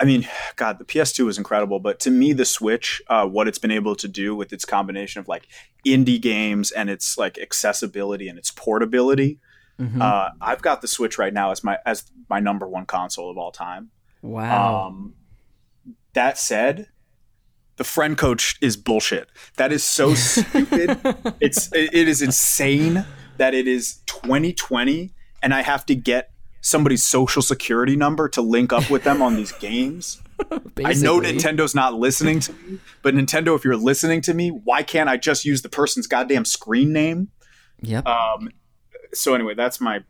[0.00, 3.58] I mean, God, the PS2 was incredible, but to me, the Switch, uh, what it's
[3.58, 5.46] been able to do with its combination of like
[5.86, 9.38] indie games and its like accessibility and its portability.
[9.78, 10.00] Mhm.
[10.02, 13.38] Uh, I've got the Switch right now as my as my number one console of
[13.38, 13.90] all time.
[14.22, 14.86] wow.
[14.88, 15.14] Um,
[16.14, 16.88] that said,
[17.76, 19.28] the friend code is bullshit.
[19.56, 20.98] That is so stupid.
[21.40, 23.04] It's it, it is insane
[23.38, 28.72] that it is 2020 and I have to get somebody's social security number to link
[28.72, 30.22] up with them on these games.
[30.84, 34.82] I know Nintendo's not listening to me, but Nintendo, if you're listening to me, why
[34.82, 37.28] can't I just use the person's goddamn screen name?
[37.80, 38.06] Yep.
[38.06, 38.50] Um,
[39.12, 40.00] so anyway, that's my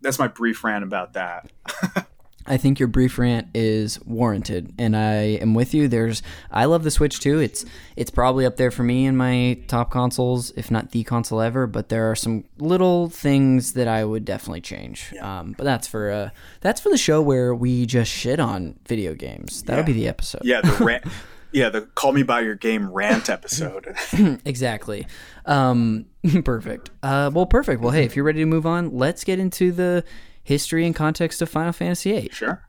[0.00, 1.50] that's my brief rant about that.
[2.46, 5.88] I think your brief rant is warranted, and I am with you.
[5.88, 7.38] There's, I love the Switch too.
[7.38, 7.64] It's
[7.96, 11.66] it's probably up there for me in my top consoles, if not the console ever.
[11.66, 15.14] But there are some little things that I would definitely change.
[15.20, 16.30] Um, but that's for uh,
[16.60, 19.62] that's for the show where we just shit on video games.
[19.62, 19.86] That'll Yeah.
[19.86, 20.42] be the episode.
[20.44, 21.04] Yeah, the rant.
[21.52, 23.94] Yeah, the "Call Me by Your Game" rant episode.
[24.44, 25.06] exactly.
[25.46, 26.06] Um,
[26.44, 26.90] perfect.
[27.02, 27.80] Uh, well, perfect.
[27.80, 30.04] Well, hey, if you're ready to move on, let's get into the
[30.44, 32.28] history and context of Final Fantasy VIII.
[32.32, 32.68] sure.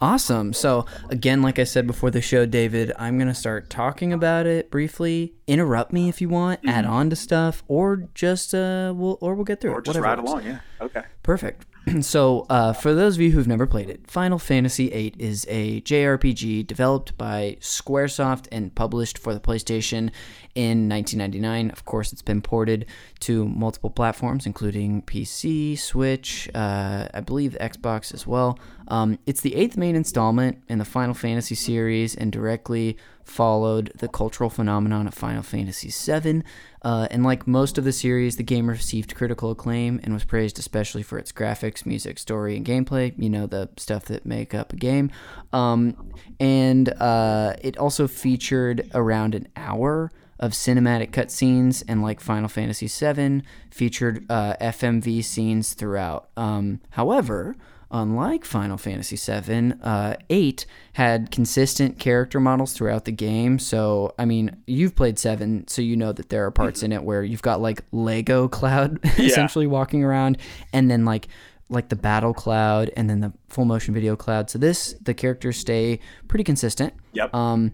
[0.00, 0.54] Awesome.
[0.54, 4.46] So, again, like I said before the show, David, I'm going to start talking about
[4.46, 5.34] it briefly.
[5.46, 9.44] Interrupt me if you want, add on to stuff, or just uh we'll or we'll
[9.44, 9.84] get through Or it.
[9.84, 10.44] just whatever ride along.
[10.46, 10.60] Yeah.
[10.80, 11.02] Okay.
[11.22, 11.66] Perfect.
[12.00, 15.80] so, uh, for those of you who've never played it, Final Fantasy VIII is a
[15.82, 20.10] JRPG developed by Squaresoft and published for the PlayStation
[20.54, 21.70] in 1999.
[21.70, 22.86] Of course, it's been ported
[23.20, 28.58] to multiple platforms, including PC, Switch, uh, I believe Xbox as well.
[28.88, 34.08] Um, it's the eighth main installment in the Final Fantasy series and directly followed the
[34.08, 36.42] cultural phenomenon of Final Fantasy VII.
[36.84, 40.58] Uh, and like most of the series, the game received critical acclaim and was praised
[40.58, 43.14] especially for its graphics, music, story, and gameplay.
[43.16, 45.10] You know, the stuff that make up a game.
[45.52, 52.48] Um, and uh, it also featured around an hour of cinematic cutscenes, and like Final
[52.48, 56.28] Fantasy VII, featured uh, FMV scenes throughout.
[56.36, 57.56] Um, however,
[57.94, 63.60] Unlike Final Fantasy VII, uh, 8 had consistent character models throughout the game.
[63.60, 67.04] So, I mean, you've played 7, so you know that there are parts in it
[67.04, 70.38] where you've got like Lego Cloud essentially walking around,
[70.72, 71.28] and then like
[71.70, 74.50] like the battle cloud and then the full motion video cloud.
[74.50, 76.92] So this the characters stay pretty consistent.
[77.12, 77.34] Yep.
[77.34, 77.72] Um,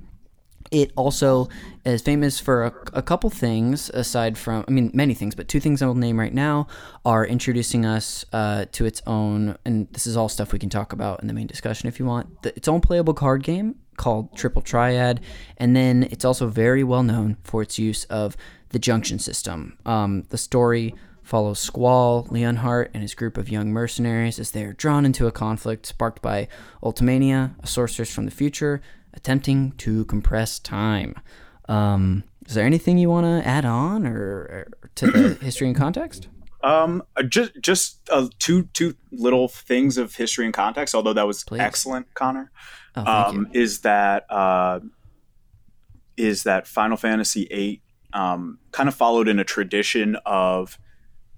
[0.70, 1.48] it also
[1.84, 5.60] is famous for a, a couple things aside from i mean many things but two
[5.60, 6.66] things i'll name right now
[7.04, 10.92] are introducing us uh, to its own and this is all stuff we can talk
[10.92, 14.34] about in the main discussion if you want the, its own playable card game called
[14.36, 15.20] triple triad
[15.56, 18.36] and then it's also very well known for its use of
[18.70, 19.76] the junction system.
[19.84, 24.72] Um, the story follows Squall, Leonhart, and his group of young mercenaries as they are
[24.72, 26.48] drawn into a conflict sparked by
[26.82, 28.80] Ultimecia, a sorceress from the future,
[29.14, 31.14] attempting to compress time.
[31.68, 35.76] Um, is there anything you want to add on or, or to the history and
[35.76, 36.28] context?
[36.62, 40.94] Um, uh, just just uh, two two little things of history and context.
[40.94, 41.60] Although that was Please.
[41.60, 42.50] excellent, Connor.
[42.96, 44.80] Oh, Um, is that uh,
[46.16, 50.78] is that Final Fantasy VIII um, kind of followed in a tradition of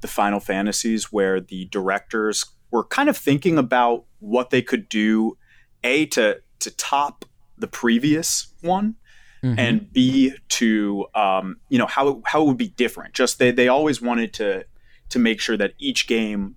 [0.00, 5.36] the Final Fantasies, where the directors were kind of thinking about what they could do,
[5.84, 7.24] a to to top
[7.62, 8.96] the previous one.
[9.44, 9.58] Mhm.
[9.58, 13.12] and B to um, you know how how it would be different.
[13.12, 14.64] Just they they always wanted to
[15.08, 16.54] to make sure that each game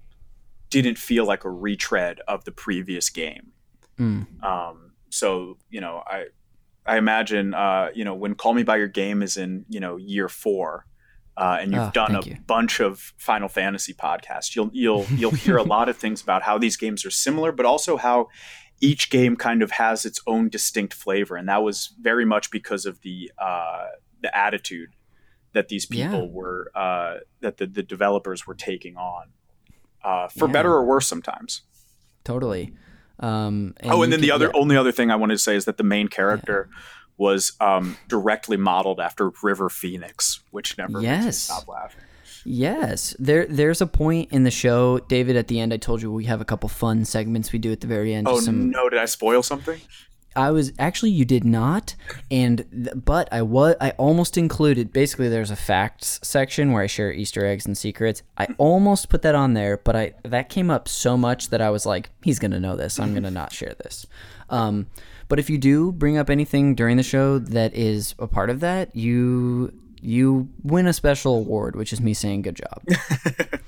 [0.70, 3.54] didn't feel like a retread of the previous game.
[4.00, 4.28] Mm.
[4.44, 6.26] Um, so you know, I
[6.86, 9.98] I imagine uh, you know when Call Me by Your Game is in you know
[9.98, 10.86] year four,
[11.38, 12.38] uh, and you've Ah, done a you.
[12.46, 16.60] bunch of Final Fantasy podcasts, you'll you'll you'll hear a lot of things about how
[16.60, 18.28] these games are similar, but also how
[18.82, 22.86] each game kind of has its own distinct flavor, and that was very much because
[22.86, 23.88] of the uh,
[24.22, 24.90] the attitude
[25.54, 26.30] that these people Yeah.
[26.32, 29.28] were uh, that the, the developers were taking on,
[30.04, 30.52] uh, for Yeah.
[30.54, 31.62] better or worse sometimes.
[32.24, 32.74] Totally.
[33.20, 34.60] Um, oh, and then the other yeah.
[34.60, 36.70] only other thing I wanted to say is that the main character
[37.18, 41.38] was um, directly modeled after River Phoenix, which never makes me Yes.
[41.38, 42.02] stop laughing.
[42.46, 45.36] Yes, there there's a point in the show, David.
[45.36, 47.82] At the end, I told you we have a couple fun segments we do at
[47.82, 48.28] the very end.
[48.28, 48.88] Oh some no!
[48.88, 49.82] Did I spoil something?
[50.36, 51.96] I was actually you did not,
[52.30, 54.94] and but I was I almost included.
[54.94, 58.22] Basically, there's a facts section where I share Easter eggs and secrets.
[58.38, 61.70] I almost put that on there, but I that came up so much that I
[61.72, 63.00] was like, he's gonna know this.
[63.00, 64.06] I'm gonna not share this.
[64.50, 64.88] Um,
[65.28, 68.60] but if you do bring up anything during the show that is a part of
[68.60, 69.74] that, you
[70.06, 72.84] you win a special award, which is me saying good job.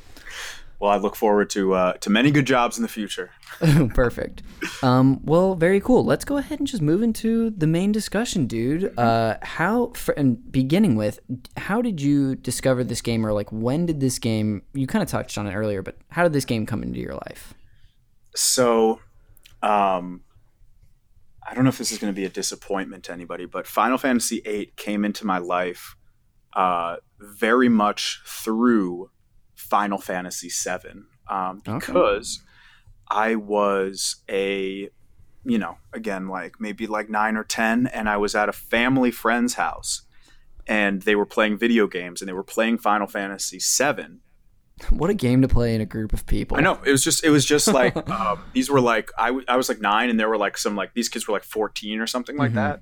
[0.79, 3.31] Well, I look forward to uh, to many good jobs in the future.
[3.95, 4.43] Perfect.
[4.83, 6.05] Um, well, very cool.
[6.05, 8.97] Let's go ahead and just move into the main discussion, dude.
[8.97, 11.19] Uh, how, for, and beginning with,
[11.57, 14.61] how did you discover this game, or like when did this game?
[14.73, 17.15] You kind of touched on it earlier, but how did this game come into your
[17.15, 17.55] life?
[18.35, 18.99] So,
[19.63, 20.21] um,
[21.49, 23.97] I don't know if this is going to be a disappointment to anybody, but Final
[23.97, 25.95] Fantasy VIII came into my life
[26.57, 29.09] uh, very much through
[29.55, 31.77] Final Fantasy VII um, Okay.
[31.79, 32.41] because
[33.09, 34.89] I was a,
[35.45, 39.11] you know, again, like maybe like nine or 10, and I was at a family
[39.11, 40.01] friend's house.
[40.69, 44.17] And they were playing video games, and they were playing Final Fantasy VII,
[44.89, 46.57] What a game to play in a group of people.
[46.57, 49.45] I know it was just it was just like um, these were like I, w-
[49.47, 51.99] I was like nine and there were like some like these kids were like 14
[52.01, 52.55] or something like Mhm.
[52.55, 52.81] that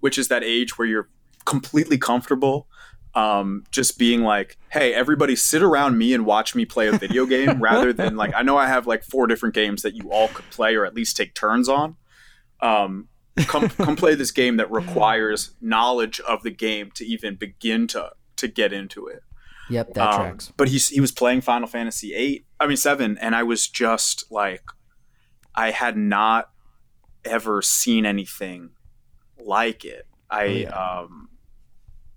[0.00, 1.08] which is that age where you're
[1.44, 2.66] completely comfortable
[3.16, 7.26] um, just being like hey everybody sit around me and watch me play a video
[7.26, 10.28] game rather than like I know I have like four different games that you all
[10.28, 11.96] could play or at least take turns on
[12.60, 13.08] um,
[13.46, 18.10] come come play this game that requires knowledge of the game to even begin to
[18.36, 19.22] to get into it
[19.68, 20.52] Yep, that um, tracks.
[20.56, 22.46] But he's he was playing Final Fantasy eight.
[22.60, 24.62] I mean seven, and I was just like,
[25.54, 26.50] I had not
[27.24, 28.70] ever seen anything
[29.38, 30.06] like it.
[30.30, 30.68] I Oh, yeah.
[31.00, 31.28] um,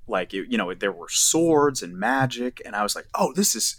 [0.10, 3.56] like it, you know, there were swords and magic, and I was like, oh, this
[3.56, 3.78] is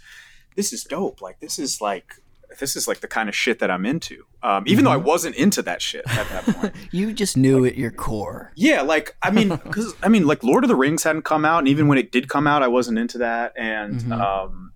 [0.57, 1.21] this is dope.
[1.21, 2.15] Like this is like
[2.59, 4.25] this is like the kind of shit that I'm into.
[4.43, 6.75] Um, even though I wasn't into that shit at that point.
[6.91, 8.53] You just knew at your core.
[8.57, 11.59] Yeah, like I mean, because I mean, like Lord of the Rings hadn't come out,
[11.61, 14.21] and even when it did come out, I wasn't into that, and Mhm.
[14.21, 14.73] um,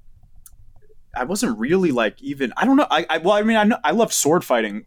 [1.16, 2.86] I wasn't really like even I don't know.
[2.90, 4.86] I, I well, I mean, I know I loved sword fighting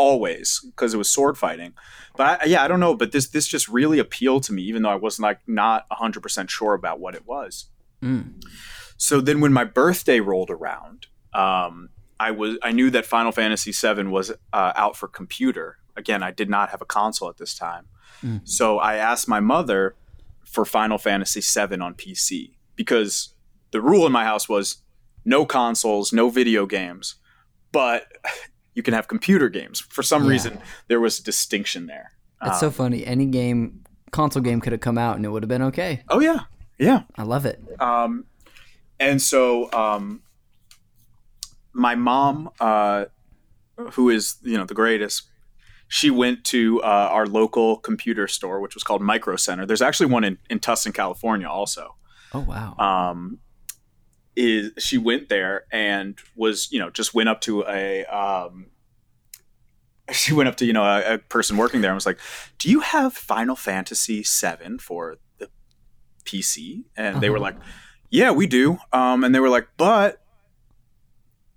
[0.00, 1.72] always because it was sword fighting,
[2.16, 2.94] but I, yeah, I don't know.
[2.94, 6.22] But this this just really appealed to me, even though I was like not hundred
[6.22, 7.66] percent sure about what it was.
[8.02, 8.42] Mm.
[8.96, 13.72] So then, when my birthday rolled around, um, I was I knew that Final Fantasy
[13.72, 15.76] VII was uh, out for computer.
[15.96, 17.86] Again, I did not have a console at this time,
[18.22, 18.40] Mm.
[18.46, 19.96] so I asked my mother
[20.44, 23.34] for Final Fantasy VII on PC because
[23.70, 24.82] the rule in my house was
[25.24, 27.16] no consoles, no video games,
[27.72, 28.04] but
[28.74, 29.80] you can have computer games.
[29.80, 30.30] For some Yeah.
[30.30, 32.12] reason, there was a distinction there.
[32.44, 33.04] It's so Um, funny.
[33.06, 36.02] Any game, console game, could have come out and it would have been okay.
[36.08, 36.40] oh yeah,
[36.78, 37.02] yeah.
[37.18, 37.60] I love it.
[37.80, 38.24] Um,
[38.98, 40.22] and so um,
[41.72, 43.06] my mom, uh,
[43.92, 45.22] who is you know the greatest,
[45.88, 49.66] she went to uh, our local computer store, which was called Micro Center.
[49.66, 51.96] There's actually one in, in Tustin, California, also.
[52.32, 52.76] Oh wow.
[52.78, 53.38] Um,
[54.36, 58.66] is she went there and was you know just went up to a um,
[60.12, 62.18] she went up to you know a, a person working there and was like,
[62.58, 65.48] "Do you have Final Fantasy VII for the
[66.24, 67.44] PC?" And they were Uh-huh.
[67.44, 67.56] like,
[68.10, 70.20] "Yeah, we do." Um, and they were like, "But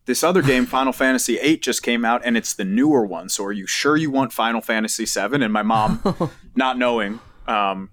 [0.06, 3.30] this other game, Final Fantasy VIII, just came out, and it's the newer one.
[3.30, 6.02] So are you sure you want Final Fantasy VII?" And my mom,
[6.56, 7.90] not knowing, um,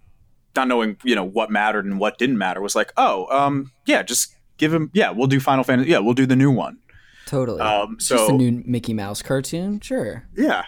[0.57, 4.03] not knowing, you know, what mattered and what didn't matter, was like, "Oh, um, yeah,
[4.03, 4.91] just give him.
[4.95, 5.91] Yeah, we'll do Final Fantasy.
[5.91, 6.79] Yeah, we'll do the new one."
[7.27, 7.61] totally.
[7.61, 10.27] Um, Just a so new Mickey Mouse cartoon, sure.
[10.37, 10.65] yeah.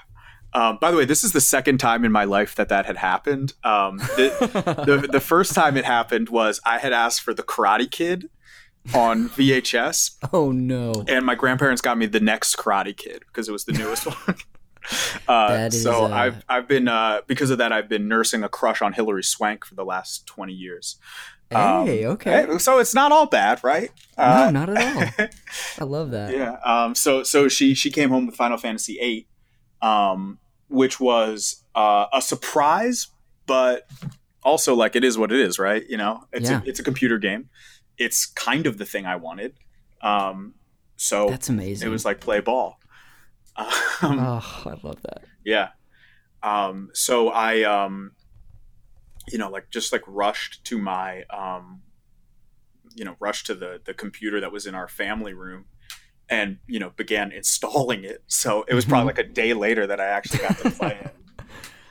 [0.54, 2.96] Um, by the way, this is the second time in my life that that had
[2.98, 3.54] happened.
[3.64, 7.90] Um, the, the the first time it happened was I had asked for the Karate
[7.90, 8.28] Kid
[8.94, 11.04] on VHS, oh no.
[11.08, 14.36] and my grandparents got me the next Karate Kid because it was the newest one.
[15.26, 18.44] Uh, That is, so uh, I've I've been uh, because of that I've been nursing
[18.44, 20.96] a crush on Hilary Swank for the last twenty years.
[21.54, 22.32] Um, Hey, okay.
[22.48, 23.90] eh, So it's not all bad, right?
[24.18, 24.78] no, not at
[25.18, 25.28] all.
[25.80, 26.32] I love that.
[26.32, 26.56] yeah.
[26.64, 29.26] Um, so so she she came home with Final Fantasy VIII,
[29.80, 30.38] um,
[30.68, 33.08] which was uh, a surprise,
[33.46, 33.86] but
[34.42, 35.84] also like it is what it is, right?
[35.88, 36.60] You know, it's Yeah.
[36.62, 37.48] a, it's a computer game.
[37.98, 39.54] It's kind of the thing I wanted.
[40.00, 40.54] Um,
[40.96, 41.86] so That's amazing.
[41.88, 42.78] it was like play ball.
[44.02, 45.22] Um, oh, I love that.
[45.44, 45.68] yeah.
[46.42, 48.12] Um, so I, um,
[49.30, 51.82] you know, like just like rushed to my, um,
[52.94, 55.66] you know, rushed to the the computer that was in our family room,
[56.28, 58.22] and you know began installing it.
[58.26, 61.14] So it was probably like a day later that I actually got to play it.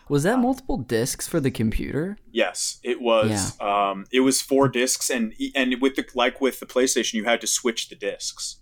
[0.10, 2.18] Was that multiple discs for the computer?
[2.34, 3.58] Yes, it was.
[3.62, 7.40] Um, it was four discs, and and with the like with the PlayStation, you had
[7.40, 8.58] to switch the discs.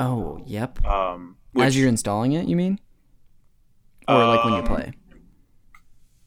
[0.00, 0.84] Oh, yep.
[0.84, 2.80] Um, As you're installing it, you mean?
[4.08, 4.92] Or like when you Um, play?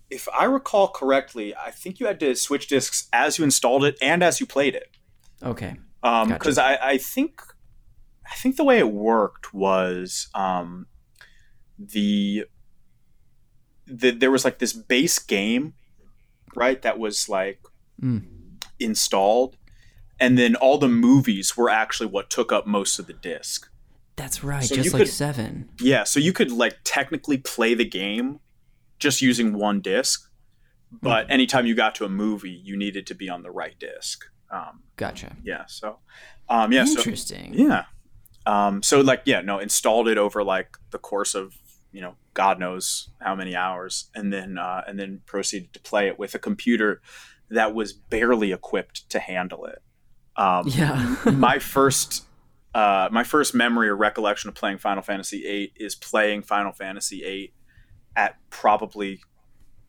[0.09, 3.97] If I recall correctly, I think you had to switch discs as you installed it
[4.01, 4.89] and as you played it.
[5.43, 5.75] Okay.
[6.03, 6.33] Um, Gotcha.
[6.39, 7.41] because I, I think
[8.29, 10.87] I think the way it worked was um,
[11.79, 12.45] the,
[13.85, 15.73] the there was like this base game,
[16.55, 16.81] right?
[16.81, 17.59] That was like
[18.01, 18.25] Mm.
[18.79, 19.57] installed,
[20.19, 23.67] and then all the movies were actually what took up most of the disc.
[24.15, 24.63] That's right.
[24.63, 25.69] So just like could- seven.
[25.81, 28.39] Yeah, so you could like technically play the game
[28.99, 30.29] just using one disc,
[30.91, 31.31] but Mm-hmm.
[31.31, 34.23] anytime you got to a movie, you needed to be on the right disc.
[34.49, 35.35] Um, Gotcha.
[35.43, 35.99] yeah, so
[36.49, 37.53] um, yeah, so Interesting.
[37.53, 37.83] yeah,
[38.45, 41.53] um, so like yeah, no, installed it over like the course of
[41.91, 46.07] you know God knows how many hours, and then uh, and then proceeded to play
[46.07, 47.01] it with a computer
[47.49, 49.81] that was barely equipped to handle it.
[50.37, 51.15] Um, Yeah.
[51.25, 52.25] my first
[52.73, 57.19] uh, my first memory or recollection of playing Final Fantasy VIII is playing Final Fantasy
[57.21, 57.53] VIII
[58.17, 59.21] at probably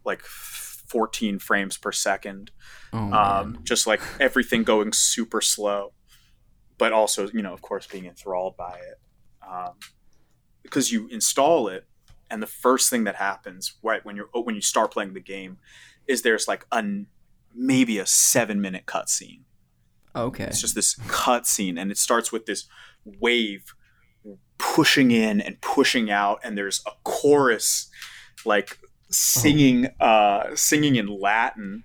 [0.05, 2.53] like 14 frames per second.
[2.93, 3.12] oh.
[3.12, 5.93] Um, just like everything going super slow,
[6.76, 9.01] but also, you know, of course, being enthralled by it.
[9.49, 9.74] Um,
[10.62, 11.87] because you install it,
[12.31, 15.57] and the first thing that happens right when you're when you start playing the game
[16.07, 16.85] is there's like a
[17.55, 19.41] maybe a seven minute cutscene.
[20.14, 20.45] okay.
[20.45, 22.66] It's just this cutscene, and it starts with this
[23.05, 23.74] wave
[24.59, 27.89] pushing in and pushing out, and there's a chorus
[28.47, 28.78] like
[29.11, 31.84] singing, uh, singing in Latin,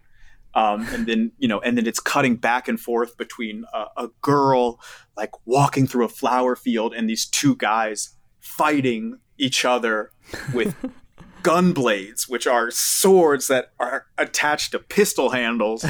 [0.56, 4.10] um, and then you know, and then it's cutting back and forth between a, a
[4.22, 4.80] girl
[5.18, 10.12] like walking through a flower field and these two guys fighting each other
[10.54, 10.76] with
[11.44, 15.86] gun blades, which are swords that are attached to pistol handles,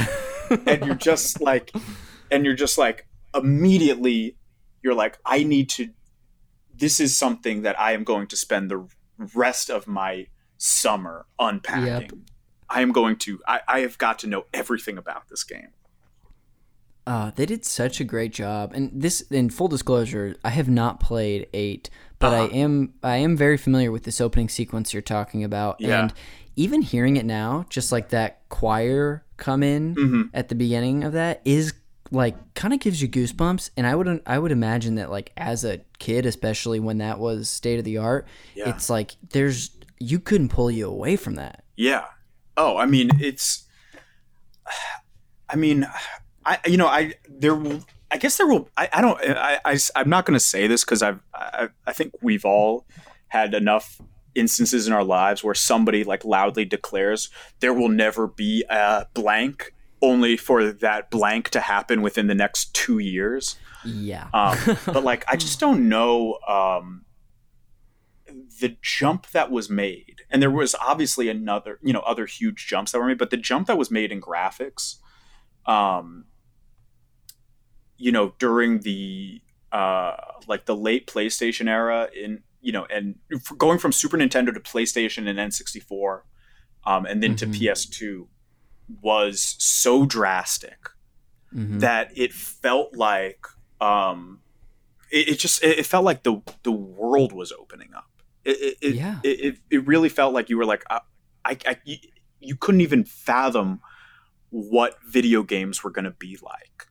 [0.66, 1.72] and you're just like,
[2.32, 4.38] and you're just like immediately,
[4.82, 5.89] you're like, I need to.
[6.76, 8.88] This is something that I am going to spend the
[9.36, 10.28] rest of my
[10.64, 11.86] summer unpacking.
[12.01, 12.11] Yep.
[12.70, 13.41] I am going to.
[13.47, 15.68] I, I have got to know everything about this game.
[17.05, 21.01] Uh, they did such a great job, and this, in full disclosure, I have not
[21.01, 22.55] played eight, but I Uh-huh.
[22.55, 26.03] am I am very familiar with this opening sequence you're talking about, Yeah.
[26.03, 26.14] and
[26.55, 30.30] even hearing it now, just like that choir come in Mhm.
[30.34, 31.74] at the beginning of that is
[32.09, 35.66] like kind of gives you goosebumps, and I would I would imagine that like as
[35.66, 38.70] a kid, especially when that was state of the art, Yeah.
[38.70, 39.72] it's like there's
[40.04, 41.64] you couldn't pull you away from that.
[41.76, 42.06] Yeah.
[42.58, 43.64] Oh, I mean, it's.
[45.49, 45.88] I mean,
[46.45, 47.82] I you know I there will
[48.12, 50.84] I guess there will I, I don't I, I am not going to say this
[50.84, 52.86] because I've I, I think we've all
[53.28, 53.99] had enough
[54.36, 57.30] instances in our lives where somebody like loudly declares
[57.60, 62.74] there will never be a blank only for that blank to happen within the next
[62.74, 64.28] two years Yeah.
[64.34, 67.06] um, but like I just don't know um,
[68.60, 72.92] the jump that was made, and there was obviously another, you know, other huge jumps
[72.92, 74.96] that were made, but the jump that was made in graphics,
[75.66, 76.26] um,
[77.98, 80.16] you know, during the uh,
[80.48, 83.16] like the late PlayStation era, in you know, and
[83.58, 86.22] going from Super Nintendo to PlayStation and N64,
[86.86, 87.38] um, and then Mhm.
[87.38, 88.28] to PS2,
[89.02, 90.90] was so drastic
[91.54, 91.80] Mhm.
[91.80, 93.46] that it felt like
[93.82, 94.42] um,
[95.12, 98.10] it, it just it felt like the the world was opening up.
[98.46, 99.20] It it, it, Yeah.
[99.24, 101.02] it, it, it really felt like you were like I,
[101.46, 101.98] I, I you,
[102.39, 103.82] you couldn't even fathom
[104.50, 106.88] what video games were going to be like.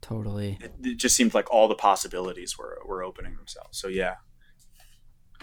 [0.00, 0.58] Totally.
[0.60, 3.78] It, it just seemed like all the possibilities were were opening themselves.
[3.78, 4.16] So yeah,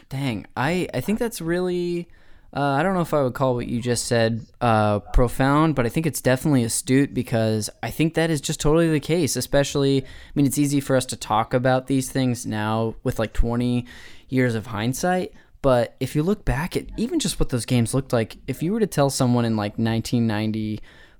[0.10, 2.08] Dang, I I think that's really.
[2.52, 5.86] Uh, I don't know if I would call what you just said uh, profound, but
[5.86, 9.36] I think it's definitely astute because I think that is just totally the case.
[9.36, 13.34] Especially, I mean, it's easy for us to talk about these things now with like
[13.34, 13.86] 20
[14.30, 15.34] years of hindsight.
[15.62, 18.72] But if you look back at even just what those games looked like, if you
[18.72, 19.78] were to tell someone in like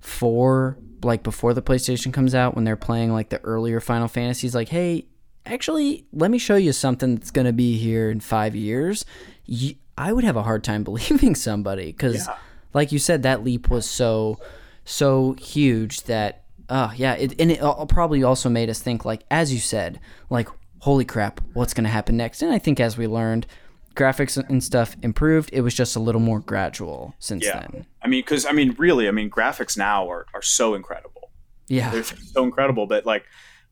[0.00, 4.54] 1994, like before the PlayStation comes out, when they're playing like the earlier Final Fantasies,
[4.54, 5.06] like, hey,
[5.46, 9.04] actually, let me show you something that's going to be here in five years.
[9.44, 12.36] You, I would have a hard time believing somebody because, Yeah.
[12.72, 14.38] like you said, that leap was so
[14.86, 19.52] so huge that uh yeah, it, and it probably also made us think like as
[19.52, 20.00] you said,
[20.30, 20.48] like
[20.80, 22.42] holy crap, what's gonna happen next?
[22.42, 23.46] And I think as we learned,
[23.94, 25.50] graphics and stuff improved.
[25.52, 27.60] It was just a little more gradual since Yeah.
[27.60, 27.86] then.
[28.02, 31.30] I mean, because I mean, really, I mean, graphics now are, are so incredible.
[31.68, 33.24] Yeah, They're so incredible, but like,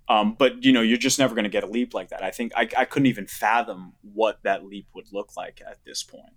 [0.08, 2.22] um, but you know, you're just never going to get a leap like that.
[2.22, 6.02] I think I, I couldn't even fathom what that leap would look like at this
[6.02, 6.32] point.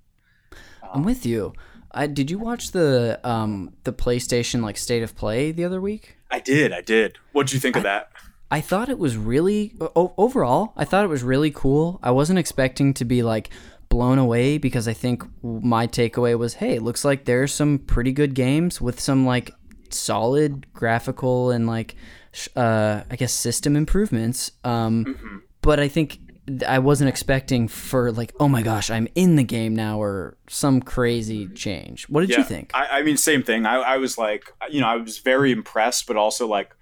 [0.93, 1.53] I'm with you.
[1.91, 6.17] I did you watch the um the PlayStation like state of play the other week?
[6.29, 7.17] I did, I did.
[7.31, 8.11] What did you think of that?
[8.51, 10.73] I thought it was really o- overall.
[10.75, 11.99] I thought it was really cool.
[12.03, 13.49] I wasn't expecting to be like
[13.89, 18.11] blown away because I think my takeaway was, hey, it looks like there's some pretty
[18.11, 19.51] good games with some like
[19.89, 21.95] solid graphical and like
[22.55, 24.51] uh, I guess system improvements.
[24.63, 25.37] Um, Mm-hmm.
[25.61, 26.17] But I think
[26.67, 30.81] I wasn't expecting for like, oh my gosh, I'm in the game now or some
[30.81, 32.09] crazy change.
[32.09, 32.71] What did you think?
[32.73, 33.67] I, I mean, same thing.
[33.67, 36.75] I, I was like, you know, I was very impressed, but also like,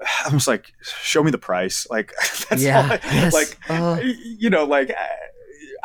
[0.26, 1.86] I was like, show me the price.
[1.90, 2.12] Like,
[2.48, 3.32] that's Yeah, all I, yes.
[3.34, 4.00] like, Uh.
[4.02, 5.08] you know, like, I-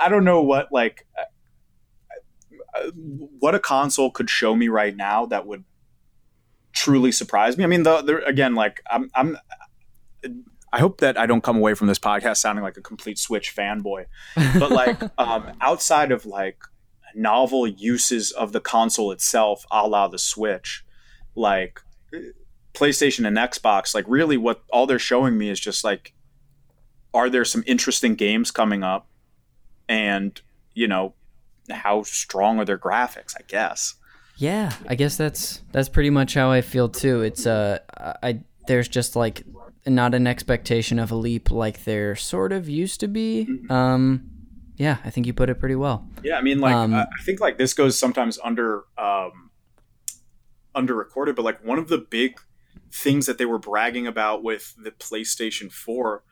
[0.04, 2.90] I don't know what, like, uh,
[3.40, 5.64] what a console could show me right now that would
[6.74, 7.64] truly surprise me.
[7.64, 9.38] I mean, the, the again, like, I'm, I'm,
[10.74, 13.54] I hope that I don't come away from this podcast sounding like a complete Switch
[13.56, 14.06] fanboy,
[14.58, 16.58] but like, um, outside of like
[17.14, 20.84] novel uses of the console itself, a la the Switch,
[21.36, 21.82] like
[22.74, 26.14] PlayStation and Xbox, like really what all they're showing me is just like,
[27.14, 29.08] are there some interesting games coming up,
[29.90, 30.40] and
[30.74, 31.14] you know,
[31.70, 33.36] how strong are their graphics?
[33.38, 33.96] I guess.
[34.38, 37.22] Yeah, I guess that's that's pretty much how I feel too.
[37.22, 37.80] It's uh,
[38.24, 39.44] I there's just like
[39.86, 43.48] not an expectation of a leap like there sort of used to be.
[43.70, 44.30] Um,
[44.78, 46.08] yeah, I think you put it pretty well.
[46.24, 49.52] Yeah, I mean, like Um, I think like this goes sometimes under um,
[50.74, 52.40] under recorded, but like one of the big
[52.92, 56.24] things that they were bragging about with the PlayStation Four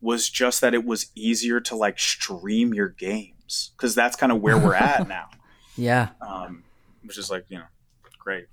[0.00, 4.40] was just that it was easier to like stream your games because that's kind of
[4.40, 5.28] where we're at now,
[5.76, 6.64] Yeah, um,
[7.04, 7.64] which is like you know
[8.18, 8.46] great.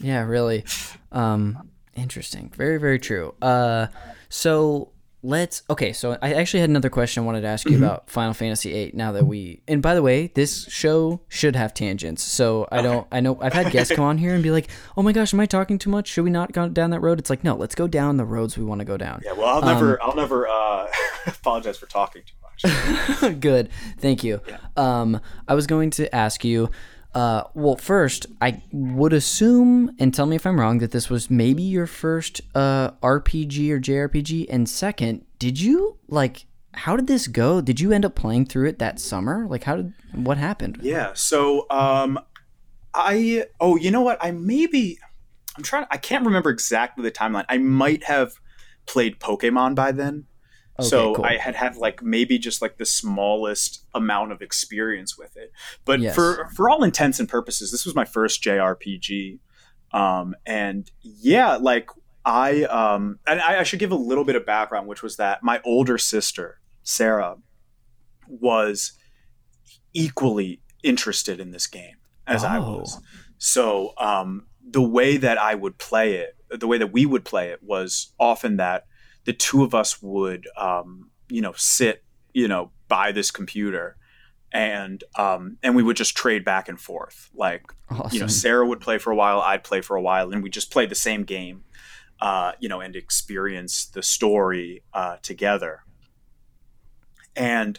[0.00, 0.64] yeah, really.
[1.12, 2.50] Um, interesting.
[2.56, 3.34] Very, very true.
[3.42, 3.86] Uh,
[4.28, 4.90] so
[5.22, 5.62] let's.
[5.70, 8.72] Okay, so I actually had another question I wanted to ask you about Final Fantasy
[8.72, 8.92] VIII.
[8.94, 12.22] Now that we, and by the way, this show should have tangents.
[12.22, 13.06] So I don't.
[13.12, 15.40] I know I've had guests come on here and be like, "Oh my gosh, am
[15.40, 16.08] I talking too much?
[16.08, 18.56] Should we not go down that road?" It's like, no, let's go down the roads
[18.56, 19.20] we want to go down.
[19.24, 20.86] Yeah, well, I'll never, I'll never uh,
[21.26, 23.40] apologize for talking too much.
[23.40, 23.70] Good.
[23.98, 24.40] Thank you.
[24.76, 26.70] Um, I was going to ask you.
[27.14, 31.28] Uh, well, first, I would assume, and tell me if I'm wrong, that this was
[31.28, 34.46] maybe your first uh, RPG or JRPG.
[34.48, 36.46] And second, did you like?
[36.72, 37.60] How did this go?
[37.60, 39.46] Did you end up playing through it that summer?
[39.48, 39.92] Like, how did?
[40.14, 40.78] What happened?
[40.82, 41.10] Yeah.
[41.14, 42.18] So, um,
[42.94, 44.18] I oh, you know what?
[44.20, 44.98] I maybe
[45.56, 45.86] I'm trying.
[45.90, 47.44] I can't remember exactly the timeline.
[47.48, 48.34] I might have
[48.86, 50.26] played Pokemon by then.
[50.82, 51.24] So cool.
[51.24, 55.52] I had had like maybe just like the smallest amount of experience with it.
[55.84, 56.14] But Yes.
[56.14, 59.38] for for all intents and purposes, this was my first JRPG.
[59.92, 61.90] Um, and yeah, like
[62.24, 65.42] I um, and I, I should give a little bit of background, which was that
[65.42, 67.36] my older sister Sarah
[68.28, 68.92] was
[69.92, 72.78] equally interested in this game as I Oh.
[72.78, 73.00] was.
[73.38, 77.48] So um, the way that I would play it, the way that we would play
[77.48, 78.84] it, was often that
[79.24, 83.96] the two of us would, um, you know, sit, you know, by this computer,
[84.52, 87.30] and um, and we would just trade back and forth.
[87.34, 88.10] Like, Awesome.
[88.12, 90.50] you know, Sarah would play for a while, I'd play for a while, and we
[90.50, 91.64] just play the same game,
[92.20, 95.84] uh, you know, and experience the story uh, together.
[97.36, 97.78] And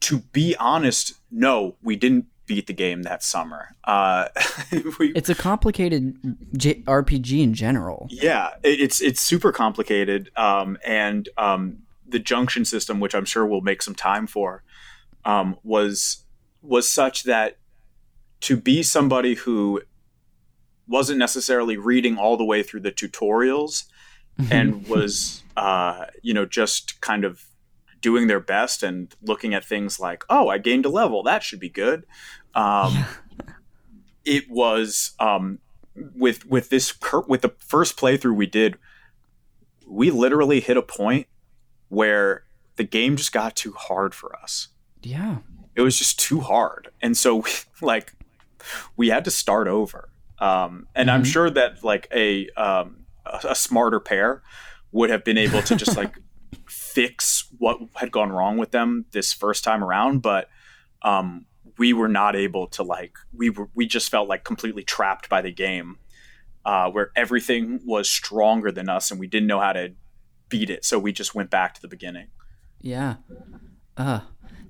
[0.00, 3.76] to be honest, no, we didn't beat the game that summer.
[3.84, 4.26] Uh,
[4.98, 6.16] we, it's a complicated
[6.56, 8.08] J- RPG in general.
[8.10, 11.78] yeah, it, it's it's super complicated, um, and um,
[12.08, 14.64] the junction system, which I'm sure we'll make some time for,
[15.24, 16.24] um, was
[16.62, 17.58] was such that
[18.40, 19.82] to be somebody who
[20.86, 23.84] wasn't necessarily reading all the way through the tutorials
[24.50, 27.44] and was uh, you know just kind of
[28.00, 31.58] doing their best and looking at things like oh i gained a level that should
[31.58, 32.06] be good
[32.54, 33.04] um,
[34.24, 35.58] it was um,
[35.94, 38.76] with with this cur- with the first playthrough we did
[39.86, 41.26] we literally hit a point
[41.88, 42.44] where
[42.76, 44.68] the game just got too hard for us.
[45.02, 45.38] Yeah.
[45.74, 46.88] it was just too hard.
[47.00, 48.12] And so we, like
[48.96, 50.10] we had to start over.
[50.40, 51.26] Um, and i'm Mhm.
[51.32, 54.42] sure that like a um, a, a smarter pair
[54.92, 56.14] would have been able to just like
[56.68, 60.20] fix what had gone wrong with them this first time around.
[60.22, 60.48] But
[61.02, 61.46] um,
[61.78, 65.40] we were not able to like we were we just felt like completely trapped by
[65.40, 65.98] the game
[66.64, 69.94] uh, where everything was stronger than us and we didn't know how to
[70.48, 70.84] beat it.
[70.84, 72.28] So we just went back to the beginning.
[72.80, 73.16] Yeah.
[73.96, 74.20] Uh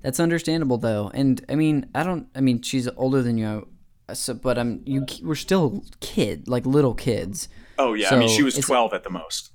[0.01, 1.11] that's understandable though.
[1.13, 3.67] And i mean i don't i mean she's older than you
[4.13, 7.49] so, but i'm you we're still kid like little kids.
[7.77, 8.09] Oh yeah.
[8.09, 9.51] So i mean she was 12 at the most.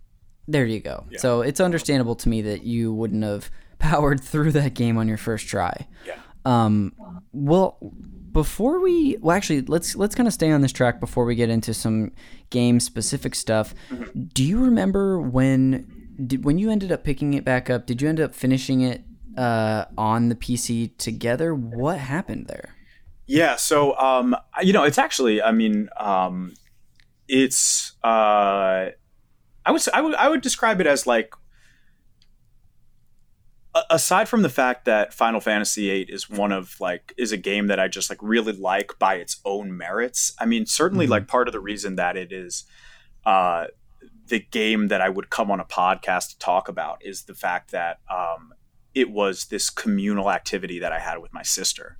[0.46, 1.06] There you go.
[1.10, 1.18] Yeah.
[1.18, 5.16] so it's understandable to me that you wouldn't have powered through that game on your
[5.16, 5.86] first try.
[6.06, 6.18] Yeah.
[6.44, 6.92] Um,
[7.34, 7.78] well,
[8.32, 11.50] before we well actually let's let's kind of stay on this track before we get
[11.50, 12.10] into some
[12.50, 13.74] game specific stuff.
[14.32, 17.86] Do you remember when did, when you ended up picking it back up?
[17.86, 19.04] Did you end up finishing it
[19.36, 21.54] uh, on the PC together?
[21.54, 22.74] What happened there?
[23.26, 26.54] Yeah, so um, you know, it's actually, I mean, um,
[27.26, 28.90] it's uh,
[29.66, 31.34] I would I would I would describe it as like
[33.90, 37.66] aside from the fact that Final Fantasy VIII is one of like is a game
[37.66, 40.32] that I just like really like by its own merits.
[40.38, 41.12] I mean, certainly mm-hmm.
[41.12, 42.64] like part of the reason that it is
[43.26, 43.66] uh,
[44.28, 47.72] the game that I would come on a podcast to talk about is the fact
[47.72, 48.54] that um,
[48.94, 51.98] it was this communal activity that I had with my sister.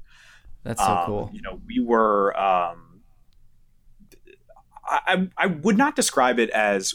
[0.63, 1.31] That's so um, cool.
[1.33, 2.39] You know, we were.
[2.39, 3.03] Um,
[4.87, 6.95] I, I would not describe it as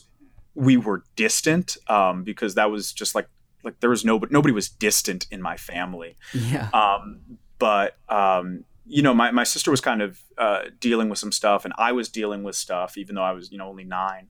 [0.53, 3.27] we were distant um, because that was just like
[3.64, 6.18] like there was no nobody was distant in my family.
[6.34, 6.70] Yeah.
[6.74, 7.22] Um,
[7.57, 11.66] but um, you know, my, my sister was kind of uh, dealing with some stuff,
[11.66, 14.28] and I was dealing with stuff, even though I was you know only nine,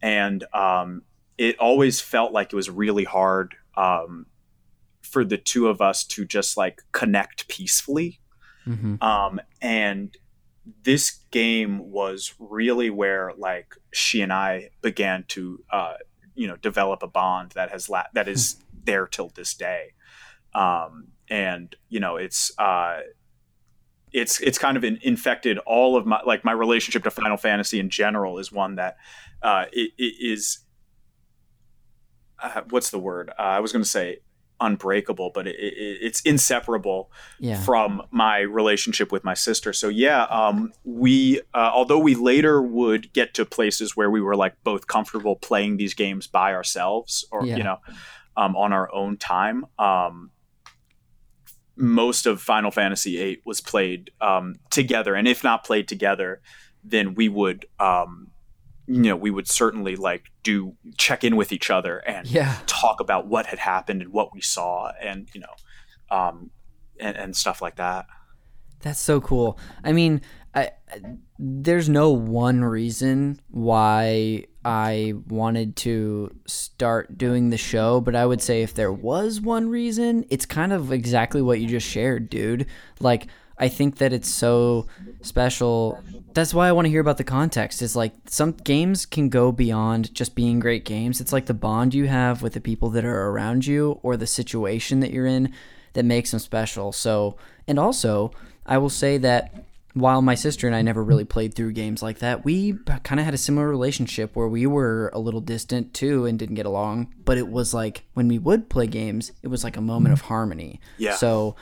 [0.00, 1.02] and um,
[1.38, 4.26] it always felt like it was really hard um,
[5.00, 8.20] for the two of us to just like connect peacefully.
[8.66, 9.02] Mm-hmm.
[9.02, 10.16] Um, and
[10.84, 15.94] this game was really where like she and I began to uh,
[16.34, 19.92] you know develop a bond that has la- that is there till this day.
[20.54, 23.00] Um, and you know, it's uh,
[24.12, 27.80] it's it's kind of in, infected all of my like my relationship to Final Fantasy
[27.80, 28.96] in general is one that
[29.42, 30.58] uh, it, it is
[32.42, 34.18] uh, what's the word uh, I was going to say
[34.62, 37.60] unbreakable, but it, it, it's inseparable yeah.
[37.60, 39.72] from my relationship with my sister.
[39.72, 44.36] So yeah, um, we uh, although we later would get to places where we were
[44.36, 47.56] like both comfortable playing these games by ourselves, or yeah.
[47.56, 47.78] you know,
[48.36, 49.66] um, on our own time.
[49.78, 50.30] Um,
[51.76, 56.40] most of Final Fantasy VIII was played um, together, and if not played together,
[56.84, 58.28] then we would, um,
[58.86, 62.58] you know, we would certainly like do check in with each other and yeah.
[62.66, 66.50] talk about what had happened and what we saw, and you know, um,
[67.00, 68.06] and, and stuff like that.
[68.80, 69.58] That's so cool.
[69.84, 70.20] I mean,
[70.54, 70.70] I,
[71.38, 78.42] there's no one reason why I wanted to start doing the show, but I would
[78.42, 82.66] say if there was one reason, it's kind of exactly what you just shared, dude.
[83.00, 83.28] Like,
[83.58, 84.86] I think that it's so
[85.22, 86.02] special.
[86.34, 87.80] That's why I want to hear about the context.
[87.80, 91.20] Is like some games can go beyond just being great games.
[91.20, 94.26] It's like the bond you have with the people that are around you or the
[94.26, 95.52] situation that you're in
[95.92, 96.92] that makes them special.
[96.92, 97.36] So,
[97.68, 98.32] and also,
[98.66, 99.64] I will say that
[99.94, 102.74] while my sister and I never really played through games like that, we
[103.04, 106.54] kind of had a similar relationship where we were a little distant too and didn't
[106.54, 107.14] get along.
[107.24, 110.22] But it was like when we would play games, it was like a moment of
[110.22, 110.80] harmony.
[110.96, 111.16] Yeah.
[111.16, 111.56] So,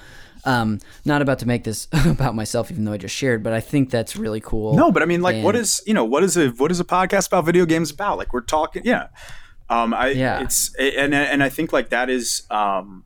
[0.45, 3.61] um, not about to make this about myself, even though I just shared, but I
[3.61, 4.75] think that's really cool.
[4.75, 6.79] No, but I mean, like, and, what is you know, what is a what is
[6.79, 8.17] a podcast about video games about?
[8.17, 9.09] Like, we're talking, yeah.
[9.69, 10.43] Um, I yeah.
[10.43, 13.05] It's and and I think like that is um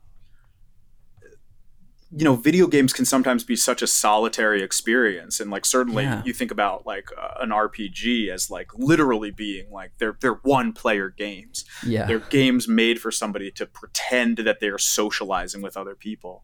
[2.17, 6.23] you know video games can sometimes be such a solitary experience and like certainly yeah.
[6.25, 10.73] you think about like uh, an rpg as like literally being like they're they're one
[10.73, 11.65] player games.
[11.85, 12.05] Yeah.
[12.05, 16.43] They're games made for somebody to pretend that they're socializing with other people.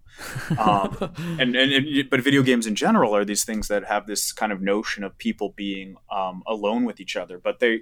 [0.58, 0.98] Um,
[1.40, 4.52] and, and, and, but video games in general are these things that have this kind
[4.52, 7.82] of notion of people being um, alone with each other but they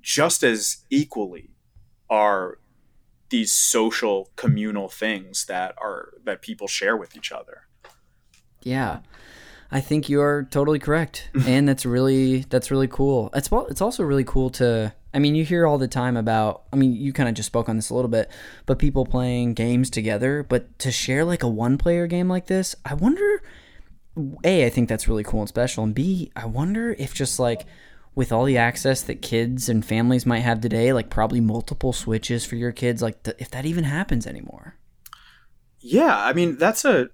[0.00, 1.50] just as equally
[2.08, 2.58] are
[3.30, 7.62] these social communal things that are that people share with each other.
[8.62, 9.00] Yeah.
[9.70, 11.30] I think you're totally correct.
[11.46, 13.30] And that's really that's really cool.
[13.34, 16.76] It's it's also really cool to i mean you hear all the time about i
[16.76, 18.30] mean you kind of just spoke on this a little bit
[18.66, 22.76] but people playing games together but to share like a one player game like this
[22.84, 23.42] i wonder
[24.44, 27.64] a i think that's really cool and special and b i wonder if just like
[28.16, 32.44] with all the access that kids and families might have today, like probably multiple switches
[32.44, 34.74] for your kids, like th- if that even happens anymore.
[35.78, 37.10] Yeah, I mean that's a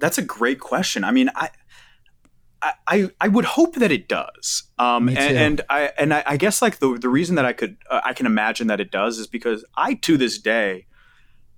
[0.00, 1.04] that's a great question.
[1.04, 1.48] I mean, I
[2.86, 4.64] I, I would hope that it does.
[4.78, 7.76] Um, and, and, I and I, I, guess like the the reason that I could
[7.90, 10.86] uh, I can imagine that it does is because I to this day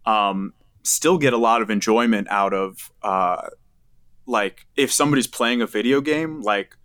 [0.05, 3.49] um, still get a lot of enjoyment out of uh,
[4.26, 6.76] like if somebody's playing a video game, like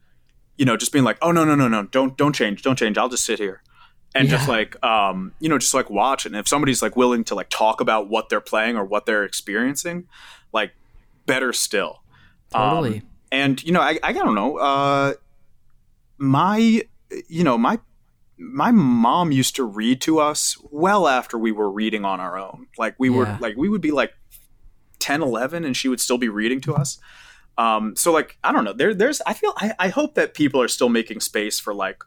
[0.62, 2.96] you know, just being like, oh no no no no, don't don't change, don't change.
[2.96, 3.64] I'll just sit here
[4.14, 4.36] and yeah.
[4.36, 6.28] just like um you know just like watch.
[6.28, 9.24] And if somebody's like willing to like talk about what they're playing or what they're
[9.24, 10.08] experiencing,
[10.54, 10.74] like
[11.26, 12.04] better still.
[12.52, 12.98] Totally.
[12.98, 14.58] Um, and you know, I I don't know.
[14.58, 15.14] Uh,
[16.20, 16.84] my
[17.28, 17.80] you know my
[18.38, 22.68] my mom used to read to us well after we were reading on our own.
[22.78, 23.16] Like we yeah.
[23.16, 24.14] were like we would be like
[25.00, 27.00] 10, 11 and she would still be reading to us.
[27.58, 28.74] Um, so like I don't know.
[28.74, 32.04] There there's I feel I, I hope that people are still making space for like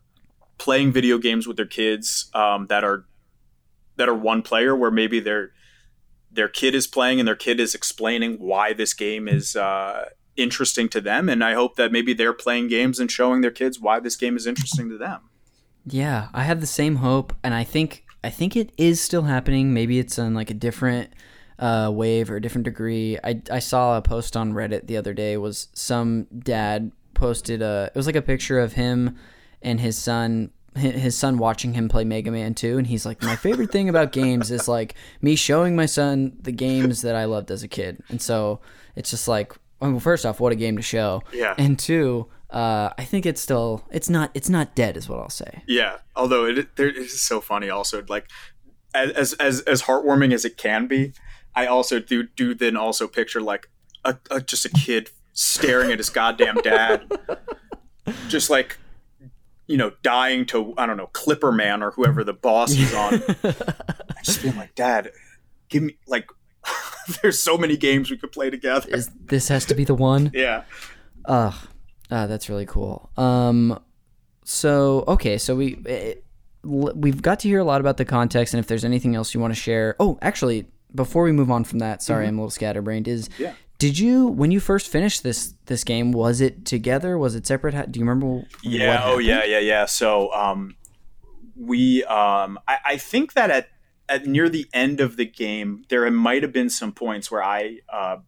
[0.59, 3.05] playing video games with their kids um, that are
[3.97, 5.53] that are one player where maybe their
[6.31, 10.89] their kid is playing and their kid is explaining why this game is uh, interesting
[10.89, 11.29] to them.
[11.29, 14.37] And i hope that maybe they're playing games and showing their kids why this game
[14.37, 15.21] is interesting to them.
[15.87, 17.35] Yeah i have the same hope.
[17.43, 19.73] And i think i think it is still happening.
[19.73, 21.13] Maybe it's on like a different
[21.59, 25.15] uh, wave or a different degree I, I saw a post on reddit the other
[25.15, 29.17] day was some dad posted a it was like a picture of him
[29.63, 33.37] and his son his son watching him play Mega Man 2 and he's like my
[33.37, 37.51] favorite thing about games is like me showing my son the games that I loved
[37.51, 38.03] as a kid.
[38.09, 38.61] And so
[38.97, 41.23] it's just like well, first off, what a game to show.
[41.33, 41.55] Yeah.
[41.59, 45.31] And two, uh, I think it's still it's not it's not dead is what I'll
[45.31, 45.63] say.
[45.67, 45.99] Yeah.
[46.17, 48.29] Although it it is so funny also like
[48.95, 51.13] as as as heartwarming as it can be,
[51.55, 53.71] I also do do then also picture like
[54.05, 57.11] a, a just a kid staring at his goddamn dad
[58.29, 58.79] just like
[59.67, 63.23] you know, dying to I don't know Clipper Man or whoever the boss is on.
[64.25, 65.11] just being like, Dad,
[65.69, 66.29] give me like.
[67.23, 68.89] there's so many games we could play together.
[68.89, 70.31] Is, this has to be the one.
[70.33, 70.65] yeah.
[71.27, 71.53] Uh,
[72.11, 73.11] uh, that's really cool.
[73.17, 73.79] Um,
[74.45, 76.25] so okay, so we it,
[76.63, 79.41] we've got to hear a lot about the context, and if there's anything else you
[79.41, 79.97] want to share.
[79.99, 82.29] Oh, actually, before we move on from that, sorry, mm-hmm.
[82.31, 83.09] I'm a little scatterbrained.
[83.09, 83.55] Is yeah.
[83.79, 86.13] Did you when you first finished this this game?
[86.13, 87.19] Was it together?
[87.19, 87.91] Was it separate?
[87.91, 88.47] Do you remember?
[88.63, 89.03] Yeah.
[89.05, 89.45] oh yeah.
[89.45, 89.59] Yeah.
[89.59, 89.85] Yeah.
[89.87, 90.77] So um,
[91.57, 93.69] we um, I, I think that at
[94.09, 97.79] at near the end of the game, there might have been some points where I
[97.93, 98.19] uh,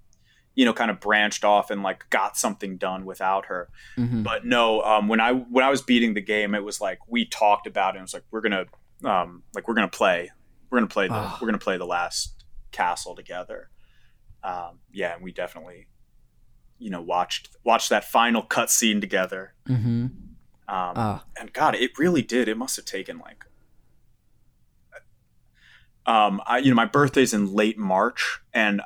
[0.56, 4.22] you know kind of branched off and like got something done without her mm-hmm.
[4.22, 7.24] but no um, when i when i was beating the game it was like we
[7.26, 8.64] talked about it and it was like we're gonna
[9.04, 10.30] um, like we're gonna play
[10.70, 11.38] we're gonna play the oh.
[11.40, 12.34] we're gonna play the last
[12.76, 13.70] castle together
[14.46, 15.88] um, yeah, and we definitely,
[16.78, 19.54] you know, watched watched that final cutscene together.
[19.68, 20.06] Mm-hmm.
[20.68, 21.18] Um, uh.
[21.38, 22.48] And God, it really did.
[22.48, 23.44] It must have taken like,
[26.06, 28.82] um, I, you know, my birthday's in late March, and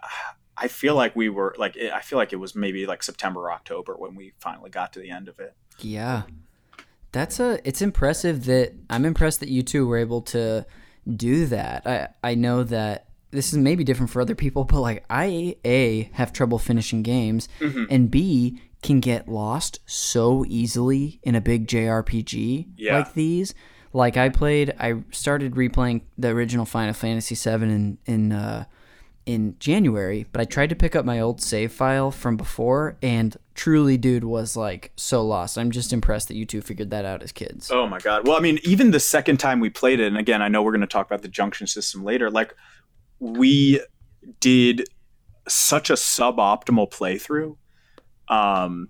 [0.57, 3.53] I feel like we were like, I feel like it was maybe like September or
[3.53, 5.55] October when we finally got to the end of it.
[5.78, 6.22] Yeah,
[7.12, 7.61] that's a.
[7.68, 10.64] It's impressive that I'm impressed that you two were able to
[11.07, 11.86] do that.
[11.86, 16.10] I I know that this is maybe different for other people, but like I a
[16.14, 17.84] have trouble finishing games, mm-hmm.
[17.90, 22.98] and b can get lost so easily in a big JRPG yeah.
[22.98, 23.54] like these.
[23.92, 28.64] Like I played, I started replaying the original Final Fantasy VII in in uh,
[29.26, 33.36] in January, but I tried to pick up my old save file from before, and
[33.54, 35.58] truly, dude, was like so lost.
[35.58, 37.70] I'm just impressed that you two figured that out as kids.
[37.70, 38.26] Oh my god!
[38.26, 40.72] Well, I mean, even the second time we played it, and again, I know we're
[40.72, 42.30] going to talk about the junction system later.
[42.30, 42.54] Like
[43.20, 43.80] we
[44.40, 44.88] did
[45.46, 47.56] such a suboptimal playthrough
[48.28, 48.88] um,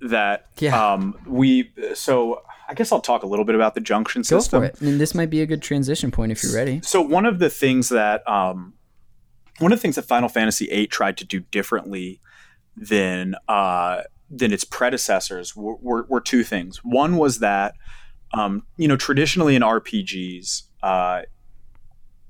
[0.00, 0.92] that yeah.
[0.92, 4.62] um, we so I guess I'll talk a little bit about the junction Go system.
[4.62, 4.76] For it.
[4.80, 6.80] I mean, this might be a good transition point if you're ready.
[6.82, 8.74] So one of the things that um,
[9.58, 12.20] one of the things that Final Fantasy VIII tried to do differently
[12.76, 16.84] than uh, than its predecessors were, were, were, two things.
[16.84, 17.74] One was that
[18.34, 21.22] um, you know traditionally in RPGs, uh,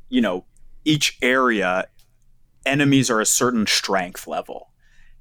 [0.08, 0.44] you know
[0.84, 1.86] each area
[2.64, 4.68] enemies are a certain strength level.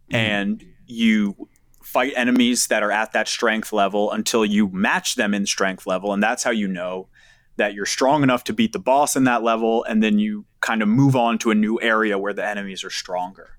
[0.10, 0.16] Mm-hmm.
[0.16, 1.50] and you
[1.84, 6.14] fight enemies that are at that strength level until you match them in strength level.
[6.14, 7.10] And that's how you know
[7.58, 9.84] that you're strong enough to beat the boss in that level.
[9.84, 12.90] And then you kind of move on to a new area where the enemies are
[12.90, 13.58] stronger.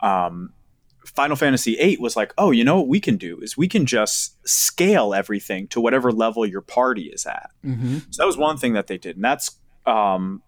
[0.00, 0.54] Um,
[1.04, 3.84] final fantasy VIII was like oh you know what we can do is we can
[3.84, 7.50] just scale everything to whatever level your party is at.
[7.62, 7.98] Mm-hmm.
[8.08, 9.16] so that was one thing that they did.
[9.16, 10.42] And that's um,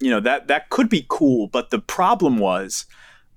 [0.00, 2.86] you know that that could be cool, but the problem was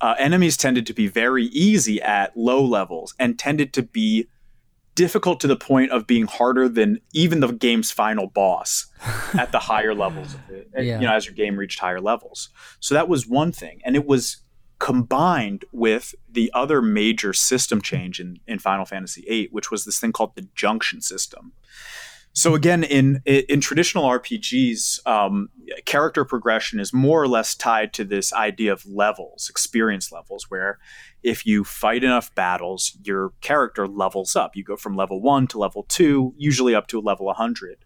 [0.01, 4.27] uh, enemies tended to be very easy at low levels and tended to be
[4.95, 8.87] difficult to the point of being harder than even the game's final boss
[9.37, 10.99] at the higher levels of it, yeah.
[10.99, 12.49] you know as your game reached higher levels
[12.79, 14.37] so that was one thing and it was
[14.79, 19.99] combined with the other major system change in, in final fantasy VIII which was this
[19.99, 21.53] thing called the junction system
[22.37, 25.49] So again, in in traditional RPGs, um,
[25.85, 30.77] character progression is more or less tied to this idea of levels, experience levels, where
[31.23, 34.55] if you fight enough battles, your character levels up.
[34.55, 37.83] You go from level one to level two, usually up to a level 100.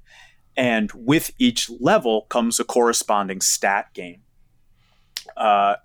[0.57, 4.23] And with each level comes a corresponding stat gain.
[5.37, 5.75] Uh,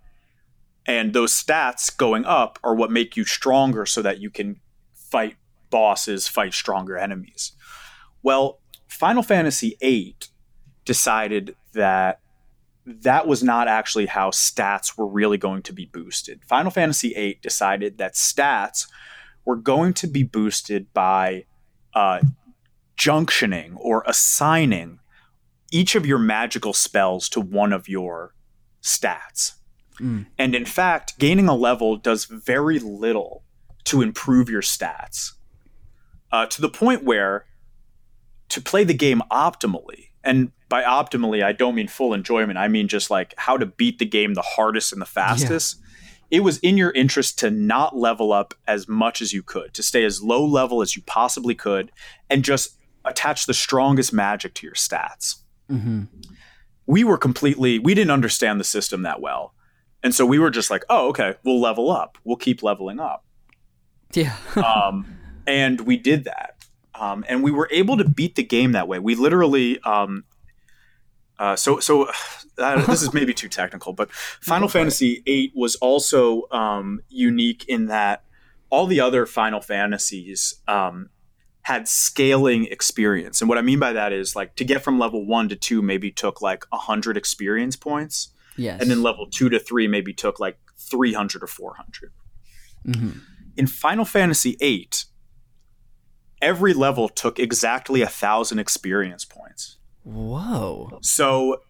[0.89, 4.59] and those stats going up are what make you stronger so that you can
[4.93, 5.37] fight
[5.71, 7.53] bosses, fight stronger enemies.
[8.27, 8.59] Well,
[8.89, 10.17] Final Fantasy VIII
[10.85, 12.19] decided that
[12.85, 16.41] that was not actually how stats were really going to be boosted.
[16.45, 18.89] Final Fantasy VIII decided that stats
[19.45, 21.45] were going to be boosted by
[21.95, 22.19] uh,
[22.99, 24.99] junctioning or assigning
[25.71, 28.35] each of your magical spells to one of your
[28.83, 29.53] stats.
[30.01, 30.27] Mm.
[30.37, 33.45] And in fact, gaining a level does very little
[33.85, 35.35] to improve your stats
[36.33, 37.47] uh, to the point where
[38.49, 42.89] to play the game optimally, and by optimally, I don't mean full enjoyment, I mean
[42.89, 45.77] just like how to beat the game the hardest and the fastest.
[45.79, 45.83] Yeah.
[46.29, 49.83] It was in your interest to not level up as much as you could, to
[49.83, 51.93] stay as low level as you possibly could,
[52.29, 55.37] and just attach the strongest magic to your stats.
[55.71, 56.05] Mm-hmm.
[56.87, 59.55] We were completely, we didn't understand the system that well.
[60.03, 62.19] And so we were just like, oh, okay, we'll level up.
[62.25, 63.25] We'll keep leveling up.
[64.13, 64.37] Yeah.
[64.57, 65.07] um,
[65.47, 66.56] and we did that.
[66.99, 68.99] Um, and we were able to beat the game that way.
[68.99, 70.25] We literally, um,
[71.39, 72.09] uh, so so
[72.59, 77.87] uh, this is maybe too technical, but Final Fantasy VIII was also um, unique in
[77.87, 78.23] that
[78.71, 81.11] all the other Final Fantasies um,
[81.63, 85.25] had scaling experience, and what I mean by that is like to get from level
[85.25, 89.59] one to two maybe took like hundred experience points, yes, and then level two to
[89.59, 92.13] three maybe took like three hundred or four hundred.
[92.87, 93.19] Mm-hmm.
[93.57, 94.91] In Final Fantasy VIII,
[96.47, 99.77] every level took exactly a thousand experience points.
[100.05, 101.01] Whoa.
[101.03, 101.63] So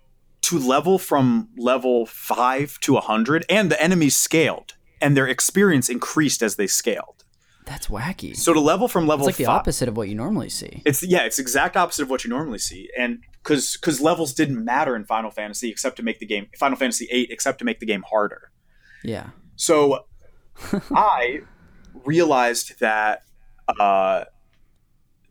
[0.42, 5.88] to level from level five to a hundred, and the enemies scaled, and their experience
[5.88, 7.24] increased as they scaled.
[7.64, 8.36] That's wacky.
[8.36, 10.82] So to level from level, it's like the five, opposite of what you normally see.
[10.84, 14.62] It's yeah, it's exact opposite of what you normally see, and because because levels didn't
[14.64, 17.80] matter in Final Fantasy except to make the game Final Fantasy VIII except to make
[17.80, 18.52] the game harder.
[19.02, 19.30] Yeah.
[19.56, 20.04] So
[20.94, 21.40] I
[22.04, 23.22] realized that
[23.80, 24.24] uh,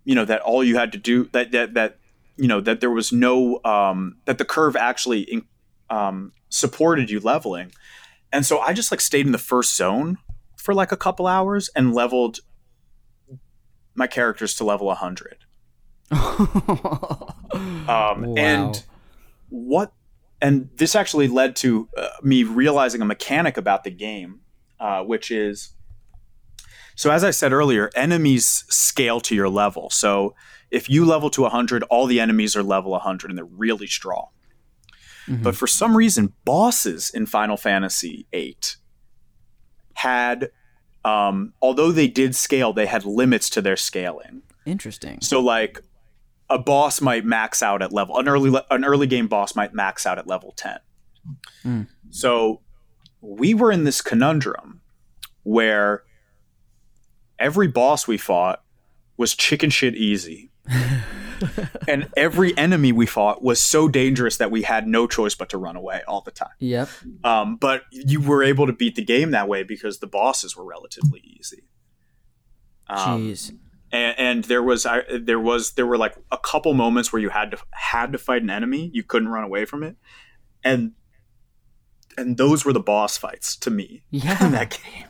[0.06, 1.98] you know that all you had to do that that that
[2.38, 5.46] you know that there was no um, that the curve actually in,
[5.90, 7.72] um, supported you leveling,
[8.32, 10.18] and so I just like stayed in the first zone
[10.56, 12.40] for like a couple hours and leveled
[13.94, 15.38] my characters to level 100
[16.12, 16.28] um,
[17.88, 18.34] wow.
[18.36, 18.84] and
[19.50, 19.94] what
[20.42, 24.42] and this actually led to uh, me realizing a mechanic about the game
[24.80, 25.75] uh, which is
[26.96, 29.90] so as I said earlier, enemies scale to your level.
[29.90, 30.34] So
[30.72, 34.28] if you level to 100, all the enemies are level 100 and they're really strong.
[35.28, 35.44] Mm-hmm.
[35.44, 38.58] But for some reason, bosses in Final Fantasy VIII
[39.96, 40.52] had,
[41.04, 44.44] um, although they did scale, they had limits to their scaling.
[44.66, 45.22] Interesting.
[45.22, 45.82] So like
[46.50, 50.06] a boss might max out at level an early an early game boss might max
[50.06, 50.78] out at level 10.
[51.64, 51.88] Mm.
[52.12, 52.62] So
[53.22, 54.82] we were in this conundrum
[55.44, 56.04] where
[57.40, 58.64] every boss we fought
[59.18, 60.52] was chicken shit easy.
[61.88, 65.58] and every enemy we fought was so dangerous that we had no choice but to
[65.58, 66.50] run away all the time.
[66.60, 66.90] Yep.
[67.24, 70.66] Um, but you were able to beat the game that way because the bosses were
[70.66, 71.64] relatively easy.
[72.88, 73.58] Um, Jeez.
[73.92, 77.30] And, and, there was I, there was there were like a couple moments where you
[77.30, 78.90] had to had to fight an enemy.
[78.94, 79.96] You couldn't run away from it,
[80.64, 80.92] and
[82.18, 84.44] and those were the boss fights to me yeah.
[84.46, 85.06] in that game.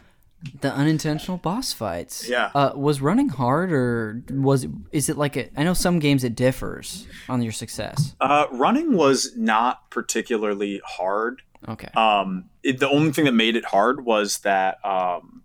[0.61, 2.27] The unintentional boss fights.
[2.29, 2.51] Yeah.
[2.53, 5.49] Uh, was running hard, or was is it like a?
[5.59, 8.15] I know some games it differs on your success.
[8.21, 11.41] Uh, running was not particularly hard.
[11.67, 11.89] Okay.
[11.95, 15.43] Um, it, the only thing that made it hard was that um,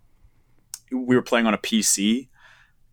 [0.93, 2.29] we were playing on a PC,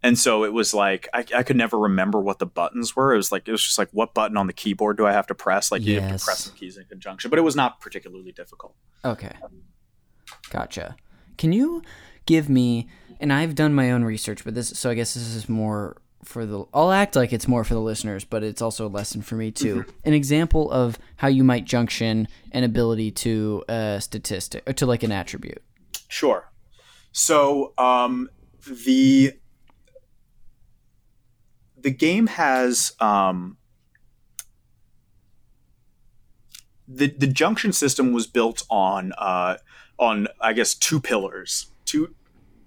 [0.02, 3.14] and so it was like I, I, could never remember what the buttons were.
[3.14, 5.28] It was like it was just like what button on the keyboard do I have
[5.28, 5.72] to press?
[5.72, 5.88] Like yes.
[5.88, 8.76] you have to press the keys in conjunction, but it was not particularly difficult.
[9.04, 9.34] Okay,
[10.50, 10.96] gotcha.
[11.38, 11.82] Can you
[12.26, 12.88] give me?
[13.20, 16.46] And I've done my own research, but this, so I guess this is more for
[16.46, 16.66] the.
[16.74, 19.52] I'll act like it's more for the listeners, but it's also a lesson for me
[19.52, 19.78] too.
[19.78, 19.90] Mm-hmm.
[20.06, 25.04] An example of how you might junction an ability to a statistic or to like
[25.04, 25.64] an attribute.
[26.08, 26.52] Sure.
[27.12, 28.30] So um,
[28.66, 29.34] the
[31.78, 33.58] the game has um,
[36.88, 39.58] the the junction system was built on uh,
[40.00, 42.14] on I guess two pillars, two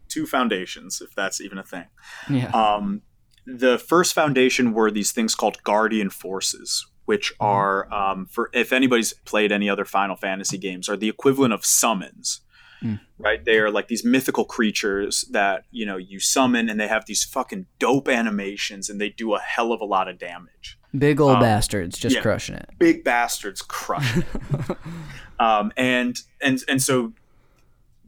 [0.09, 1.87] two foundations, if that's even a thing.
[2.29, 2.51] Yeah.
[2.51, 3.03] Um,
[3.47, 7.45] the first foundation were these things called guardian forces, which Mm-hmm.
[7.45, 11.65] are um, for if anybody's played any other Final Fantasy games, are the equivalent of
[11.65, 12.41] summons.
[12.83, 12.99] Mm.
[13.19, 17.05] Right, they are like these mythical creatures that you know you summon, and they have
[17.05, 20.79] these fucking dope animations, and they do a hell of a lot of damage.
[20.97, 22.23] Big old Um, bastards just yeah.
[22.23, 22.71] crushing it.
[22.79, 24.25] big bastards crush it.
[25.39, 27.13] um, and and and so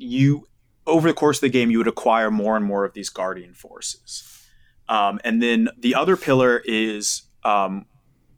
[0.02, 0.46] you
[0.86, 3.54] over the course of the game you would acquire more and more of these guardian
[3.54, 4.28] forces.
[4.88, 7.86] Um, and then the other pillar is um,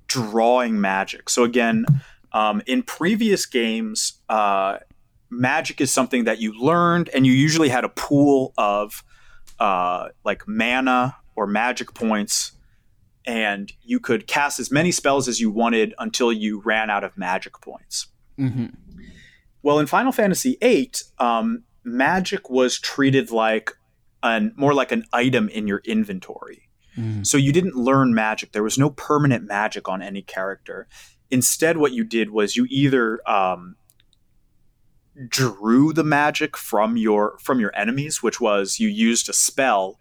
[0.06, 1.28] drawing magic.
[1.28, 1.86] So again
[2.32, 4.78] um, in previous games uh,
[5.30, 9.02] magic is something that you learned and you usually had a pool of
[9.58, 12.52] uh, like mana or magic points
[13.26, 17.16] and you could cast as many spells as you wanted until you ran out of
[17.16, 18.08] magic points.
[18.36, 18.66] hmm
[19.64, 23.72] Well, in Final Fantasy VIII, um, magic was treated like
[24.22, 26.68] an more like an item in your inventory.
[26.98, 27.26] Mhm.
[27.26, 28.52] So you didn't learn magic.
[28.52, 30.86] There was no permanent magic on any character.
[31.30, 33.76] Instead, what you did was you either um,
[35.28, 39.98] drew the magic from your from your enemies, which was you used a spell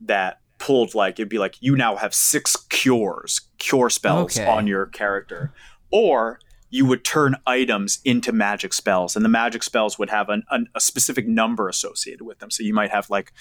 [0.00, 4.46] that pulled like it'd be like you now have six cures, cure spells Okay.
[4.48, 5.52] on your character,
[5.90, 6.38] or
[6.70, 10.68] you would turn items into magic spells, and the magic spells would have an, an,
[10.74, 12.50] a specific number associated with them.
[12.50, 13.32] So you might have like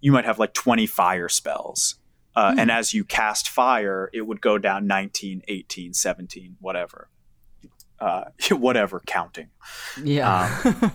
[0.00, 1.96] you might have like twenty fire spells.
[2.36, 2.58] Uh, Hmm.
[2.60, 7.08] And as you cast fire, it would go down 19, 18, 17, whatever.
[7.98, 9.48] Uh, whatever counting.
[10.04, 10.62] Yeah.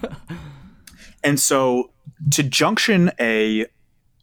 [1.24, 1.92] And so
[2.32, 3.66] to junction a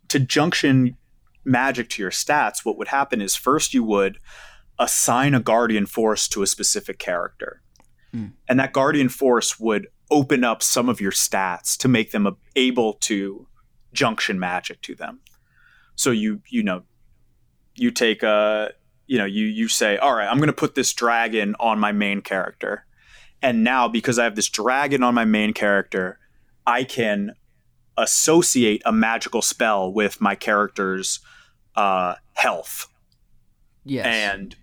[0.09, 0.97] to junction
[1.45, 4.19] magic to your stats, what would happen is first you would
[4.81, 7.63] assign a guardian force to a specific character.
[8.13, 8.29] Hmm.
[8.49, 12.95] And that guardian force would open up some of your stats to make them able
[12.95, 13.47] to
[13.93, 15.21] junction magic to them.
[15.95, 16.83] So you you know
[17.77, 18.71] you take a
[19.07, 21.93] you know you you say all right, I'm going to put this dragon on my
[21.93, 22.87] main character.
[23.43, 26.19] And now because I have this dragon on my main character,
[26.67, 27.35] I can
[27.97, 31.21] associate a magical spell with my character's
[31.77, 32.89] uh, health,
[33.85, 34.07] yes.
[34.07, 34.57] and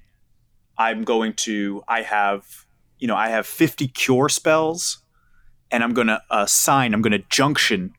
[0.78, 1.84] I'm going to.
[1.88, 2.65] I have,
[2.99, 5.03] you know, I have 50 cure spells,
[5.71, 6.93] and I'm going to assign.
[6.93, 7.93] I'm going to junction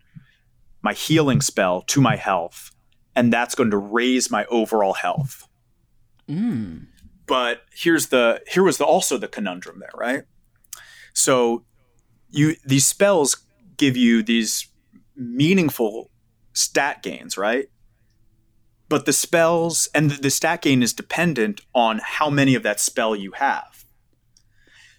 [0.82, 2.70] my healing spell to my health,
[3.14, 5.48] and that's going to raise my overall health.
[6.28, 6.86] Mm.
[7.26, 10.24] But here's the here was the also the conundrum there, right?
[11.12, 11.64] So
[12.30, 13.44] you these spells
[13.76, 14.68] give you these
[15.16, 16.10] meaningful
[16.52, 17.68] stat gains, right?
[18.88, 22.80] But the spells and the, the stat gain is dependent on how many of that
[22.80, 23.84] spell you have.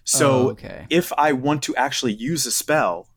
[0.04, 0.86] So Oh, okay.
[0.90, 3.08] if I want to actually use a spell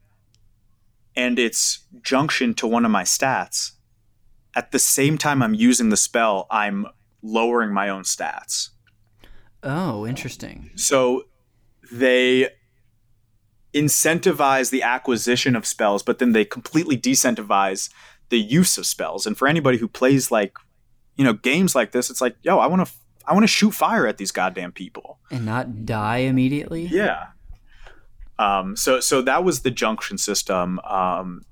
[1.16, 3.72] and it's junction to one of my stats,
[4.56, 6.88] at the same time I'm using the spell, I'm
[7.22, 8.70] lowering my own stats.
[9.64, 10.72] Oh, interesting.
[10.76, 11.24] So
[11.92, 12.50] they
[13.74, 17.90] incentivize the acquisition of spells, but then they completely decentivize
[18.34, 19.28] the use of spells.
[19.28, 20.58] And for anybody who plays like,
[21.16, 22.92] you know, games like this, it's like, yo, I want to,
[23.28, 25.20] I want to shoot fire at these goddamn people.
[25.30, 26.88] And not die immediately?
[26.88, 27.28] Yeah.
[28.40, 31.44] Um, so so that was the junction system um,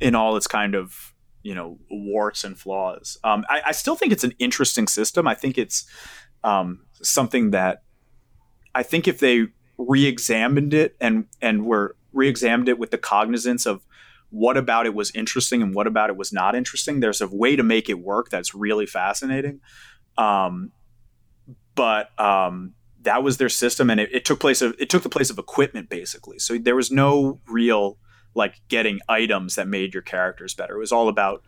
[0.00, 1.12] in all its kind of
[1.42, 3.18] you know warts and flaws.
[3.24, 5.26] Um, I, I still think it's an interesting system.
[5.26, 5.90] I think it's
[6.44, 7.82] um, something that
[8.76, 13.84] I think if they re-examined it and and were re-examined it with the cognizance of
[14.30, 17.00] what about it was interesting and what about it was not interesting.
[17.00, 19.60] There's a way to make it work that's really fascinating.
[20.16, 20.72] Um,
[21.74, 25.08] but um, that was their system, and it, it took place of it took the
[25.08, 26.38] place of equipment basically.
[26.38, 27.98] So there was no real
[28.34, 30.74] like getting items that made your characters better.
[30.76, 31.42] It was all about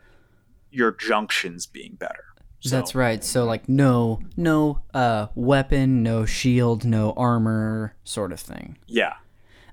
[0.71, 2.25] your junctions being better.
[2.61, 3.23] So- That's right.
[3.25, 8.79] So like no no uh weapon, no shield, no armor sort of thing.
[8.87, 9.15] Yeah,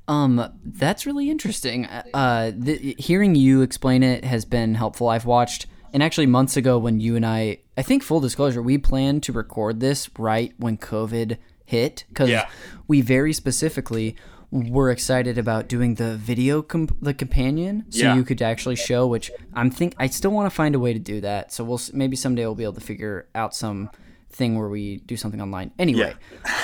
[0.07, 1.85] Um, that's really interesting.
[1.85, 5.09] Uh, the, hearing you explain it has been helpful.
[5.09, 8.77] I've watched, and actually months ago when you and I, I think full disclosure, we
[8.77, 12.47] planned to record this right when COVID hit because Yeah.
[12.87, 14.15] we very specifically
[14.49, 18.15] were excited about doing the video comp- the companion so Yeah.
[18.15, 20.99] you could actually show which i'm think i still want to find a way to
[20.99, 23.89] do that so we'll maybe someday we'll be able to figure out some
[24.29, 26.13] thing where we do something online anyway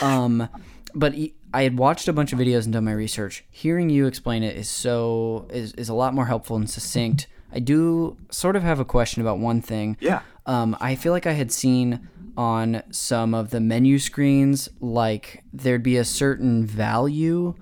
[0.01, 0.47] um
[0.93, 1.13] but
[1.53, 3.43] I had watched a bunch of videos and done my research.
[3.51, 7.27] Hearing you explain it is so is, is a lot more helpful and succinct.
[7.51, 9.97] I do sort of have a question about one thing.
[9.99, 15.43] yeah, Um, I feel like I had seen on some of the menu screens like
[15.53, 17.53] there'd be a certain value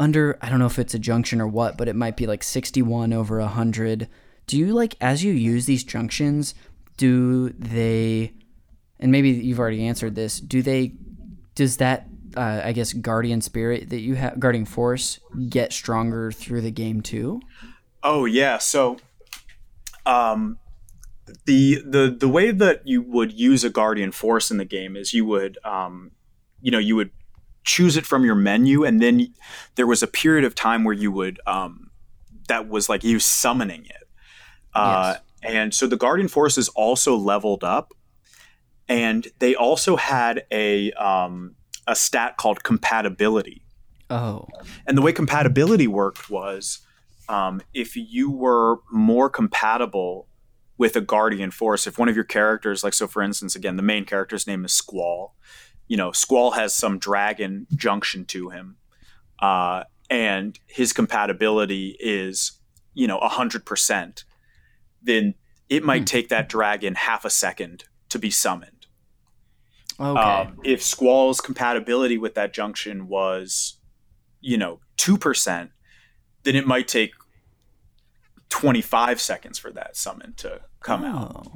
[0.00, 2.42] under I don't know if it's a junction or what, but it might be like
[2.42, 4.08] 61 over 100.
[4.46, 6.54] Do you like as you use these junctions,
[6.96, 8.32] do they
[8.98, 10.40] and maybe you've already answered this.
[10.40, 10.94] Do they?
[11.54, 12.08] Does that?
[12.36, 15.18] Uh, I guess guardian spirit that you have, guardian force,
[15.48, 17.40] get stronger through the game too.
[18.02, 18.98] Oh yeah, so
[20.04, 20.58] um,
[21.46, 25.12] the the the way that you would use a guardian force in the game is
[25.12, 26.12] you would um,
[26.60, 27.10] you know you would
[27.64, 29.34] choose it from your menu, and then
[29.74, 31.90] there was a period of time where you would um,
[32.48, 34.08] that was like you summoning it.
[34.74, 35.22] Uh, yes.
[35.42, 37.92] And so the Guardian Forces also leveled up,
[38.88, 41.55] and they also had a um,
[41.86, 43.62] a stat called compatibility.
[44.10, 44.46] Oh.
[44.86, 46.80] And the way compatibility worked was
[47.28, 50.28] um, if you were more compatible
[50.78, 53.82] with a guardian force, if one of your characters, like so for instance, again, the
[53.82, 55.34] main character's name is Squall,
[55.88, 58.76] you know, Squall has some dragon junction to him.
[59.40, 62.52] Uh, and his compatibility is,
[62.94, 64.24] you know, 100%,
[65.02, 65.34] then
[65.68, 66.04] it might hmm.
[66.04, 68.75] take that dragon half a second to be summoned.
[69.98, 70.20] Okay.
[70.20, 73.78] Um, if Squall's compatibility with that junction was,
[74.40, 75.70] you know, 2%,
[76.42, 77.12] then it might take
[78.50, 81.46] 25 seconds for that summon to come oh, out.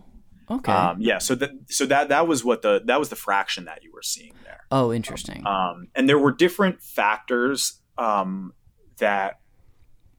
[0.50, 0.72] Okay.
[0.72, 1.18] Um, yeah.
[1.18, 4.02] So that so that that was what the that was the fraction that you were
[4.02, 4.60] seeing there.
[4.72, 5.46] Oh, interesting.
[5.46, 8.52] Um, and there were different factors um,
[8.98, 9.38] that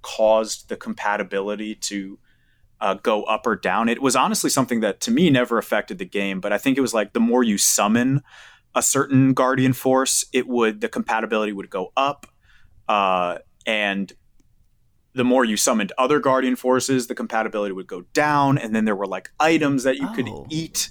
[0.01, 2.17] caused the compatibility to
[2.81, 3.87] uh, go up or down.
[3.87, 6.81] It was honestly something that to me never affected the game, but I think it
[6.81, 8.23] was like the more you summon
[8.73, 12.25] a certain guardian force, it would the compatibility would go up,
[12.89, 14.11] uh, and
[15.13, 18.95] the more you summoned other guardian forces, the compatibility would go down, and then there
[18.95, 20.13] were like items that you oh.
[20.15, 20.89] could eat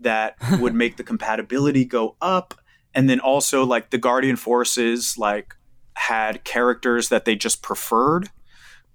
[0.00, 2.54] that would make the compatibility go up,
[2.94, 5.54] and then also like the guardian forces like
[5.94, 8.30] had characters that they just preferred.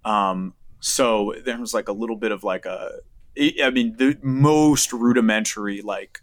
[0.03, 0.53] Um,
[0.85, 2.99] so there was like a little bit of like a,
[3.39, 6.19] I mean, the most rudimentary like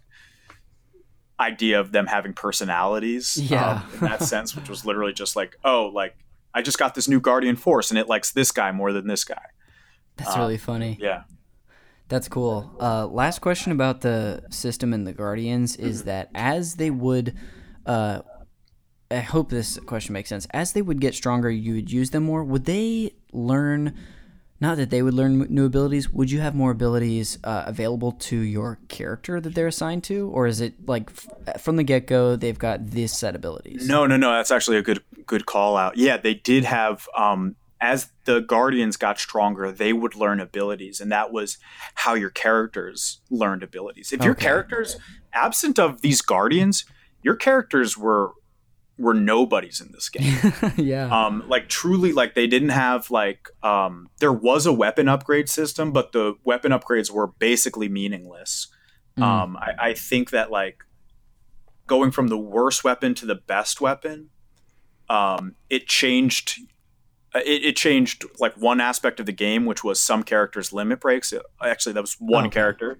[1.39, 3.37] idea of them having personalities.
[3.37, 3.81] Yeah.
[3.81, 6.15] Um, in that sense, which was literally just like, oh, like
[6.53, 9.23] I just got this new Guardian Force and it likes this guy more than this
[9.23, 9.45] guy.
[10.17, 10.95] That's um, really funny.
[11.01, 11.23] Yeah.
[12.07, 12.71] That's cool.
[12.79, 16.09] Uh, last question about the system and the Guardians is mm-hmm.
[16.09, 17.35] that as they would,
[17.87, 18.21] uh,
[19.09, 20.45] I hope this question makes sense.
[20.51, 22.43] As they would get stronger, you would use them more.
[22.43, 23.97] Would they learn?
[24.61, 26.09] Not that they would learn new abilities.
[26.11, 30.29] Would you have more abilities uh, available to your character that they're assigned to?
[30.29, 33.87] Or is it like f- from the get-go they've got this set abilities?
[33.87, 34.31] No no no.
[34.31, 35.97] That's actually a good good call out.
[35.97, 41.11] Yeah they did have um, as the guardians got stronger they would learn abilities and
[41.11, 41.57] that was
[41.95, 44.13] how your characters learned abilities.
[44.13, 44.25] If okay.
[44.25, 44.97] your characters
[45.33, 46.85] absent of these guardians
[47.23, 48.31] your characters were
[49.01, 50.37] were nobodies in this game.
[50.77, 51.07] yeah.
[51.07, 55.91] Um, like truly, like they didn't have like um, there was a weapon upgrade system,
[55.91, 58.67] but the weapon upgrades were basically meaningless.
[59.17, 59.23] Mm.
[59.23, 60.83] Um, I, I think that like
[61.87, 64.29] going from the worst weapon to the best weapon,
[65.09, 66.59] um, it changed.
[67.33, 70.99] Uh, it, it, changed like one aspect of the game, which was some characters' limit
[70.99, 71.31] breaks.
[71.31, 72.55] It, actually, that was one okay.
[72.55, 72.99] character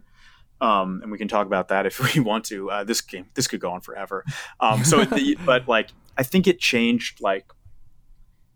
[0.62, 2.70] um, and we can talk about that if we want to.
[2.70, 4.24] Uh, this game, this could go on forever.
[4.60, 7.20] Um, so, the, but like, I think it changed.
[7.20, 7.52] Like,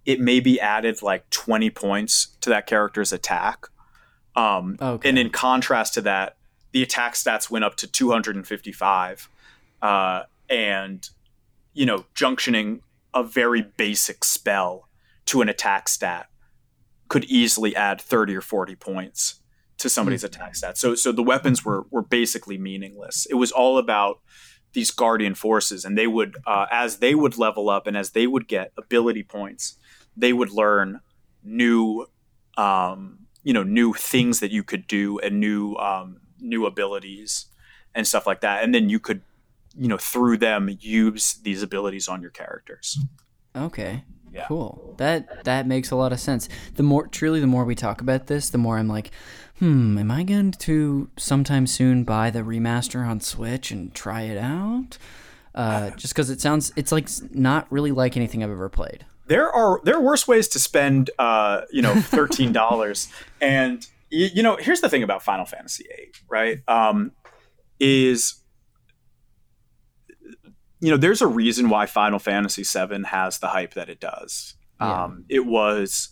[0.05, 3.65] it maybe added like twenty points to that character's attack.
[4.35, 5.09] Um, okay.
[5.09, 6.37] And in contrast to that,
[6.73, 9.27] the attack stats went up to two hundred and fifty-five,
[9.81, 11.09] uh, and
[11.73, 12.81] you know, junctioning
[13.13, 14.87] a very basic spell
[15.25, 16.27] to an attack stat
[17.07, 19.39] could easily add thirty or forty points
[19.78, 20.41] to somebody's mm-hmm.
[20.41, 20.78] attack stat.
[20.78, 23.26] So so the weapons were were basically meaningless.
[23.30, 24.19] It was all about
[24.73, 28.28] these guardian forces, and they would uh, as they would level up and as they
[28.28, 29.78] would get ability points,
[30.15, 31.01] they would learn
[31.43, 32.07] new
[32.57, 37.47] um, you know new things that you could do and new um, new abilities
[37.93, 39.21] and stuff like that, and then you could
[39.78, 42.97] you know through them use these abilities on your characters.
[43.55, 44.03] Okay.
[44.32, 44.45] Yeah.
[44.47, 44.95] Cool.
[44.97, 46.49] That that makes a lot of sense.
[46.75, 49.12] The more truly the more we talk about this, the more I'm like,
[49.59, 54.37] hmm, am I going to sometime soon buy the remaster on Switch and try it
[54.37, 54.97] out?
[55.53, 59.05] Uh, just because it sounds, it's like not really like anything I've ever played.
[59.27, 63.11] There are there are worse ways to spend, uh, you know, thirteen dollars.
[63.41, 66.59] and you, you, know, here's the thing about Final Fantasy VIII, right?
[66.67, 67.11] Um,
[67.79, 68.36] is
[70.79, 74.55] you know, there's a reason why Final Fantasy VII has the hype that it does.
[74.79, 75.05] Yeah.
[75.05, 76.09] Um, it was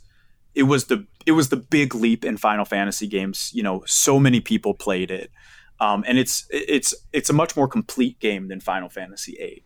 [0.55, 3.51] it was the it was the big leap in Final Fantasy games.
[3.53, 5.31] You know, so many people played it,
[5.79, 9.63] um, and it's it's it's a much more complete game than Final Fantasy VIII.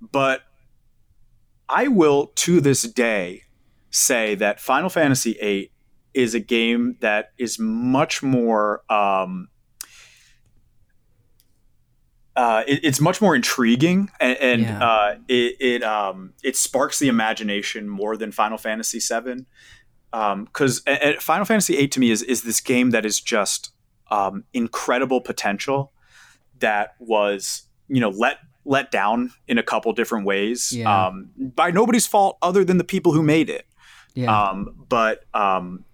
[0.00, 0.42] But
[1.68, 3.42] I will to this day
[3.90, 5.70] say that Final Fantasy VIII
[6.14, 9.48] is a game that is much more um,
[12.36, 14.84] uh, it, it's much more intriguing and, and Yeah.
[14.84, 19.44] uh, it it um it sparks the imagination more than Final Fantasy VII.
[20.10, 20.82] Because
[21.20, 23.72] Final Fantasy VIII to me is is this game that is just
[24.10, 25.92] um, incredible potential
[26.58, 31.06] that was you know let let down in a couple different ways Yeah.
[31.06, 33.66] um, by nobody's fault other than the people who made it.
[34.14, 34.36] Yeah.
[34.48, 35.84] Um, but um,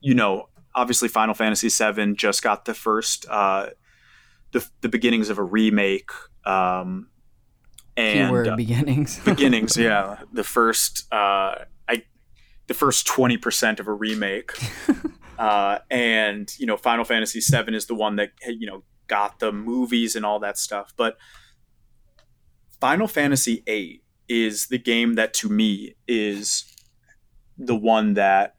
[0.00, 3.70] you know, obviously, Final Fantasy VII just got the first, uh,
[4.52, 6.10] the the beginnings of a remake,
[6.46, 7.08] um,
[7.96, 9.18] and Keyword uh, beginnings.
[9.24, 9.76] beginnings.
[9.76, 11.56] Yeah, the first, uh,
[12.70, 14.52] the first twenty percent of a remake,
[15.38, 19.50] uh, and you know, Final Fantasy VII is the one that you know got the
[19.50, 21.18] movies and all that stuff, but.
[22.80, 26.64] Final Fantasy VIII is the game that to me is
[27.58, 28.54] the one that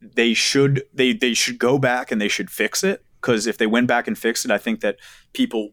[0.00, 3.66] they should they they should go back and they should fix it because if they
[3.66, 4.96] went back and fixed it, I think that
[5.34, 5.72] people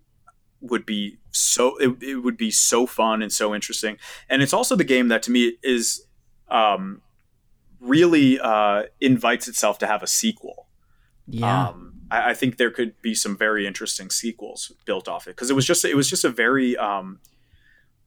[0.59, 3.97] would be so it, it would be so fun and so interesting.
[4.27, 6.05] And it's also the game that to me is
[6.53, 7.01] um,
[7.81, 10.67] really uh, invites itself to have a sequel.
[11.27, 11.69] yeah.
[11.69, 15.49] Um, I, I think there could be some very interesting sequels built off it because
[15.49, 17.19] it was just it was just a very um,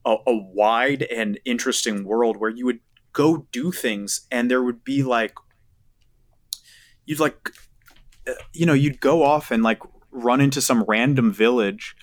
[0.05, 2.79] a, a wide and interesting world where you would
[3.13, 5.33] go do things and there would be like
[7.05, 7.51] you'd like
[8.27, 11.95] uh, you know you'd go off and like run into some random village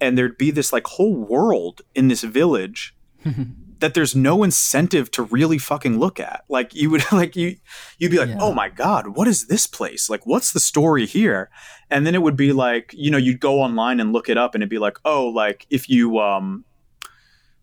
[0.00, 2.96] and there'd be this like whole world in this village
[3.84, 6.42] that there's no incentive to really fucking look at.
[6.48, 7.56] Like you would like you
[7.98, 8.38] you'd be like, Yeah.
[8.40, 10.08] "Oh my god, what is this place?
[10.08, 11.50] Like what's the story here?"
[11.90, 14.54] And then it would be like, you know, you'd go online and look it up
[14.54, 16.64] and it'd be like, "Oh, like if you um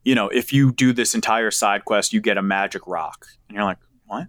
[0.03, 3.55] you know, if you do this entire side quest, you get a magic rock." And
[3.55, 4.27] you're like, "What?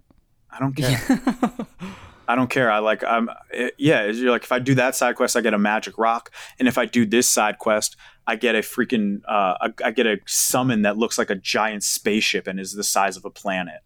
[0.49, 0.99] I don't care.
[2.27, 2.71] I don't care.
[2.71, 5.53] I like I'm it, yeah, you're like if I do that side quest, I get
[5.53, 9.55] a magic rock, and if I do this side quest, I get a freaking uh,
[9.61, 13.17] I, I get a summon that looks like a giant spaceship and is the size
[13.17, 13.81] of a planet.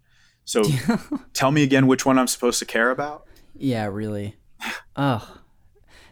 [0.45, 0.63] So
[1.33, 3.25] tell me again which one I'm supposed to care about.
[3.55, 4.35] Yeah, really.
[4.95, 5.39] Oh,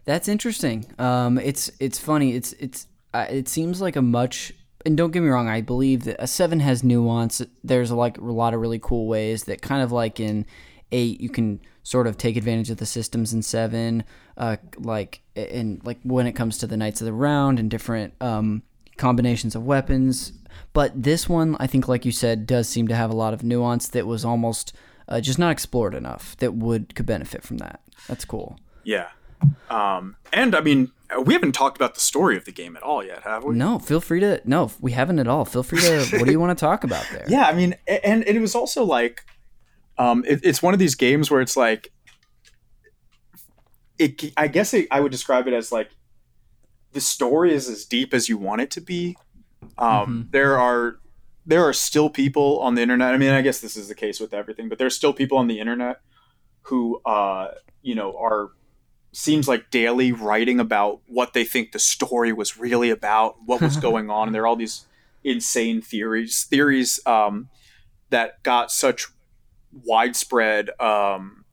[0.04, 0.86] that's interesting.
[1.00, 2.36] Um, it's it's funny.
[2.36, 4.54] It's it's uh, it seems like a much.
[4.86, 5.48] And don't get me wrong.
[5.48, 7.42] I believe that a seven has nuance.
[7.64, 10.46] There's like a lot of really cool ways that kind of like in
[10.92, 14.04] eight you can sort of take advantage of the systems in seven.
[14.36, 18.14] Uh, like and like when it comes to the knights of the round and different
[18.20, 18.64] um
[18.98, 20.34] combinations of weapons.
[20.74, 23.44] But this one, I think, like you said, does seem to have a lot of
[23.44, 24.74] nuance that was almost
[25.08, 27.82] uh, just not explored enough that would could benefit from that.
[28.08, 28.60] That's cool.
[28.84, 29.10] Yeah.
[29.70, 30.92] Um, and I mean,
[31.24, 33.56] we haven't talked about the story of the game at all yet, have we?
[33.56, 34.42] No, feel free to.
[34.46, 35.46] No, we haven't at all.
[35.46, 36.06] Feel free to.
[36.18, 37.26] what do you want to talk about there?
[37.28, 39.26] Yeah, I mean, and, and it was also like,
[39.98, 41.92] um, it, it's one of these games where it's like,
[43.98, 44.34] it.
[44.36, 45.92] I guess it, I would describe it as like,
[46.92, 49.18] the story is as deep as you want it to be.
[49.78, 51.00] Um, There are
[51.46, 53.14] there are still people on the internet.
[53.14, 55.48] I mean, I guess this is the case with everything, but there's still people on
[55.48, 56.02] the internet
[56.64, 57.50] who, uh,
[57.84, 58.50] you know, are
[59.12, 63.78] seems like daily writing about what they think the story was really about, what was
[63.88, 64.86] going on, and there are all these
[65.24, 67.50] insane theories theories um,
[68.10, 69.08] that got such
[69.84, 71.46] widespread um,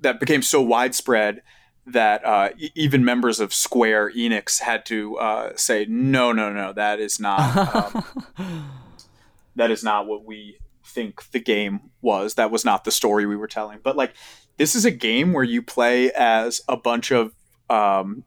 [0.00, 1.42] that became so widespread
[1.86, 6.72] that uh, e- even members of Square Enix had to uh, say no no no
[6.72, 8.04] that is not um,
[9.56, 12.34] that is not what we think the game was.
[12.34, 13.80] That was not the story we were telling.
[13.82, 14.14] But like
[14.58, 17.32] this is a game where you play as a bunch of
[17.70, 18.24] um,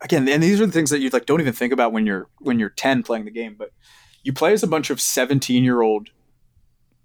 [0.00, 2.28] again and these are the things that you like don't even think about when you're
[2.38, 3.70] when you're 10 playing the game but
[4.22, 6.10] you play as a bunch of 17 year old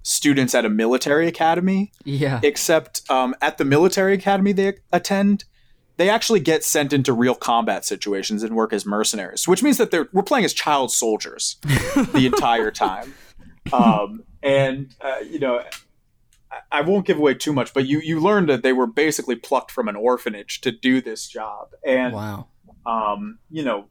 [0.07, 2.39] students at a military academy Yeah.
[2.43, 5.45] except um, at the military academy they attend
[5.97, 9.89] they actually get sent into real combat situations and work as mercenaries which means that
[9.89, 11.57] they're we're playing as child soldiers
[12.13, 13.15] the entire time
[13.73, 15.69] um, and uh, you know I-
[16.71, 19.71] I won't give away too much, but you you learned that they were basically plucked
[19.71, 22.47] from an orphanage to do this job, and Wow.
[22.85, 23.87] um, you know,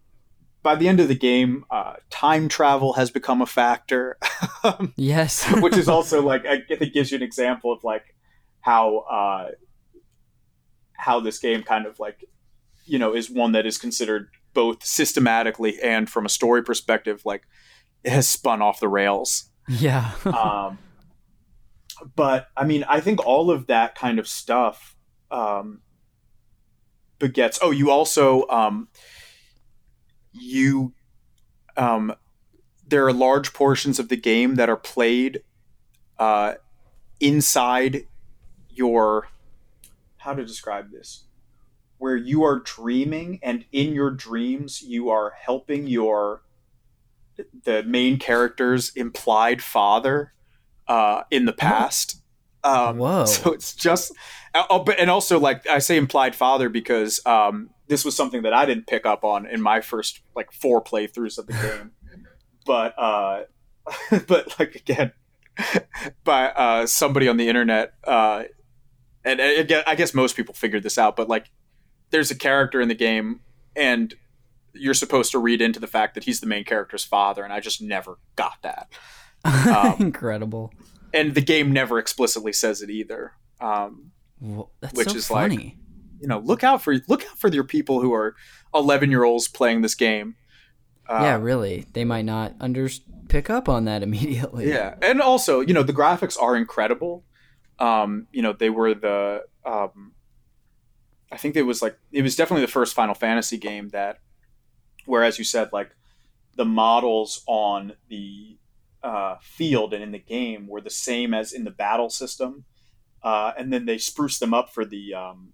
[0.64, 4.18] by the end of the game, uh, time travel has become a factor,
[4.96, 5.48] Yes.
[5.60, 8.16] which is also like I think gives you an example of like
[8.60, 9.48] how uh,
[10.94, 12.24] how this game kind of like
[12.84, 17.42] you know is one that is considered both systematically and from a story perspective like
[18.02, 20.12] it has spun off the rails yeah.
[20.24, 20.78] um,
[22.14, 24.96] but I mean, I think all of that kind of stuff
[25.30, 25.80] um,
[27.18, 27.58] begets.
[27.62, 28.88] Oh, you also um,
[30.34, 30.92] you
[31.76, 32.14] um,
[32.86, 35.42] there are large portions of the game that are played
[36.18, 36.54] uh,
[37.20, 38.06] inside
[38.68, 39.28] your
[40.18, 41.24] how to describe this
[41.98, 46.42] where you are dreaming and in your dreams you are helping your
[47.64, 50.32] the main character's implied father
[50.86, 52.20] uh, in the past.
[52.64, 53.26] Um, Whoa.
[53.26, 54.12] So it's just,
[54.54, 58.54] oh, but and also like I say implied father because um, this was something that
[58.54, 61.92] I didn't pick up on in my first like four playthroughs of the game.
[62.66, 63.42] but uh,
[64.26, 65.12] but like again,
[66.24, 68.44] by uh, somebody on the internet, uh,
[69.24, 71.50] and again, I guess most people figured this out, but like
[72.10, 73.40] there's a character in the game
[73.76, 74.14] and
[74.72, 77.60] you're supposed to read into the fact that he's the main character's father, and I
[77.60, 78.88] just never got that.
[79.44, 80.72] Um, Incredible.
[81.14, 83.32] And the game never explicitly says it either.
[83.60, 84.10] Um,
[84.40, 87.64] well, that's which so is like- you know, look out for look out for your
[87.64, 88.34] people who are
[88.74, 90.36] 11 year olds playing this game.
[91.08, 91.86] Uh, yeah, really.
[91.92, 92.88] They might not under
[93.28, 94.68] pick up on that immediately.
[94.68, 97.24] Yeah, and also, you know, the graphics are incredible.
[97.78, 100.12] Um, you know, they were the um,
[101.30, 104.20] I think it was like it was definitely the first Final Fantasy game that,
[105.04, 105.90] whereas you said like
[106.56, 108.56] the models on the
[109.04, 112.64] uh, field and in the game were the same as in the battle system,
[113.22, 115.52] uh, and then they spruced them up for the um,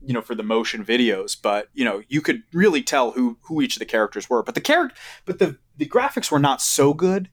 [0.00, 3.60] you know for the motion videos but you know you could really tell who who
[3.60, 6.94] each of the characters were but the character but the the graphics were not so
[6.94, 7.28] good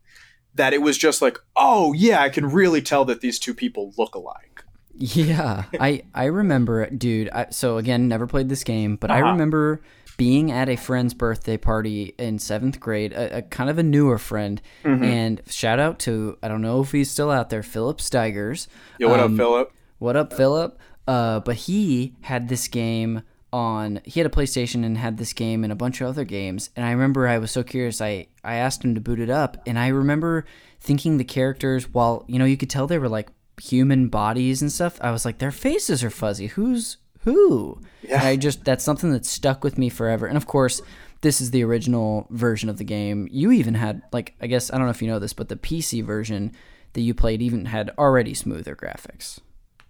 [0.54, 3.94] that it was just like oh yeah i can really tell that these two people
[3.98, 4.64] look alike
[5.00, 7.30] Yeah, I I remember, dude.
[7.30, 9.20] I, so again, never played this game, but I Uh-huh.
[9.20, 9.82] remember
[10.18, 14.18] being at a friend's birthday party in seventh grade, a, a kind of a newer
[14.18, 15.04] friend, Mm-hmm.
[15.04, 18.68] and shout out to I don't know if he's still out there, Philip Steigers.
[19.00, 20.80] yo what Um, up philip What up, Philip?
[21.08, 23.22] Uh, but he had this game
[23.54, 24.02] on.
[24.04, 26.70] He had a PlayStation and had this game and a bunch of other games.
[26.76, 28.02] And I remember I was so curious.
[28.02, 30.46] I I asked him to boot it up, and I remember
[30.82, 33.30] thinking the characters, while you know you could tell they were like
[33.62, 34.98] human bodies and stuff.
[35.02, 36.48] I was like, their faces are fuzzy.
[36.48, 36.98] Who's
[37.34, 37.82] who?
[38.02, 38.20] Yeah.
[38.20, 40.26] And I just that's something that stuck with me forever.
[40.28, 40.82] And of course.
[41.22, 43.28] This is the original version of the game.
[43.32, 45.56] You even had like I guess I don't know if you know this, but the
[45.56, 46.52] PC version
[46.94, 49.40] that you played even had already smoother graphics.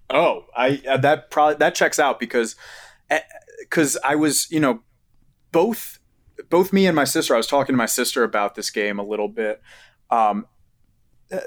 [0.09, 2.55] Oh, I uh, that probably that checks out because
[3.59, 4.83] because I was you know
[5.51, 5.99] both
[6.49, 7.33] both me and my sister.
[7.33, 9.61] I was talking to my sister about this game a little bit.
[10.09, 10.47] Um,
[11.31, 11.39] uh,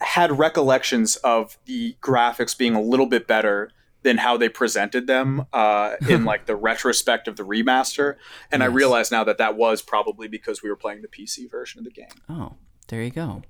[0.00, 3.70] had recollections of the graphics being a little bit better
[4.02, 8.16] than how they presented them uh, in like the retrospect of the remaster,
[8.50, 8.74] and I Yes.
[8.74, 11.90] realize now that that was probably because we were playing the PC version of the
[11.90, 12.08] game.
[12.28, 12.54] Oh,
[12.88, 13.42] there you go.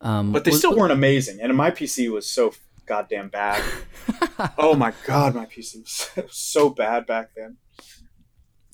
[0.00, 2.52] Um, But they was- still weren't amazing, and my PC was so
[2.86, 3.62] goddamn bad.
[4.58, 7.56] oh my god, my PC was so bad back then.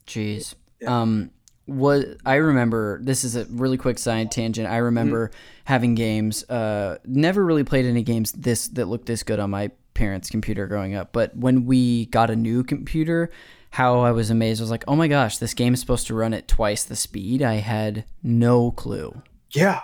[0.07, 0.55] Jeez.
[0.81, 1.01] Yeah.
[1.03, 1.31] Um,
[1.67, 4.69] what I remember, this is a really quick side tangent.
[4.69, 5.37] I remember Mm-hmm.
[5.65, 6.43] having games.
[6.51, 10.67] Uh, never really played any games this that looked this good on my parents' computer
[10.67, 11.13] growing up.
[11.13, 13.31] But when we got a new computer,
[13.73, 14.61] how I was amazed.
[14.61, 16.95] I was like, oh my gosh, this game is supposed to run at twice the
[16.95, 17.43] speed.
[17.43, 19.23] I had no clue.
[19.51, 19.81] Yeah,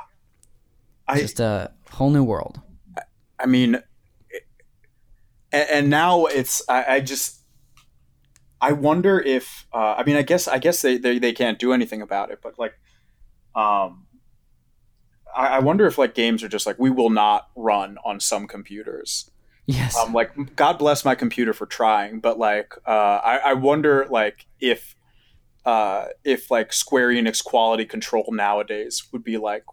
[1.06, 2.60] I Just a whole new world.
[3.38, 3.76] I mean,
[5.52, 7.40] and, and now it's I, I just
[8.60, 11.72] I wonder if uh, I mean I guess I guess they, they they can't do
[11.72, 12.78] anything about it, but like
[13.54, 14.04] um.
[15.34, 18.46] I I wonder if like games are just like we will not run on some
[18.46, 19.30] computers.
[19.70, 19.96] Yes.
[19.98, 24.46] um, like god bless my computer for trying but like uh, I, I wonder like
[24.60, 24.96] if
[25.66, 29.64] uh, if like square enix quality control nowadays would be like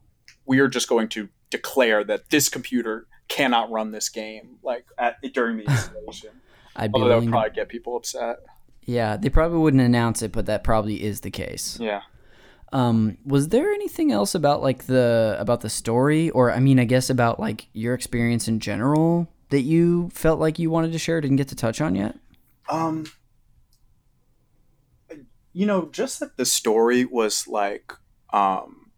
[0.45, 5.15] we are just going to declare that this computer cannot run this game like at,
[5.33, 6.31] during the installation.
[6.75, 8.39] I'd be although that would to- probably get people upset.
[8.83, 11.79] Yeah, they probably wouldn't announce it, but that probably is the case.
[11.79, 12.01] yeah.
[12.73, 16.83] Um, was there anything else about like the about the story, or I mean, I
[16.83, 21.21] guess about like your experience in general that you felt like you wanted to share,
[21.21, 22.17] didn't get to touch on yet?
[22.67, 23.05] Um,
[25.53, 27.93] you know, just that the story was like,
[28.33, 28.91] um,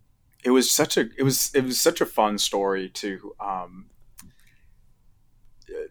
[0.43, 3.85] it was such a, it was, it was such a fun story to, um,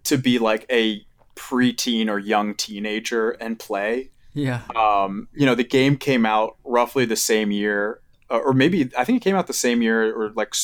[0.03, 1.07] to be like a
[1.37, 4.11] preteen or young teenager and play.
[4.35, 4.63] Yeah.
[4.75, 9.05] Um, you know, the game came out roughly the same year, uh, or maybe I
[9.05, 10.57] think it came out the same year, or like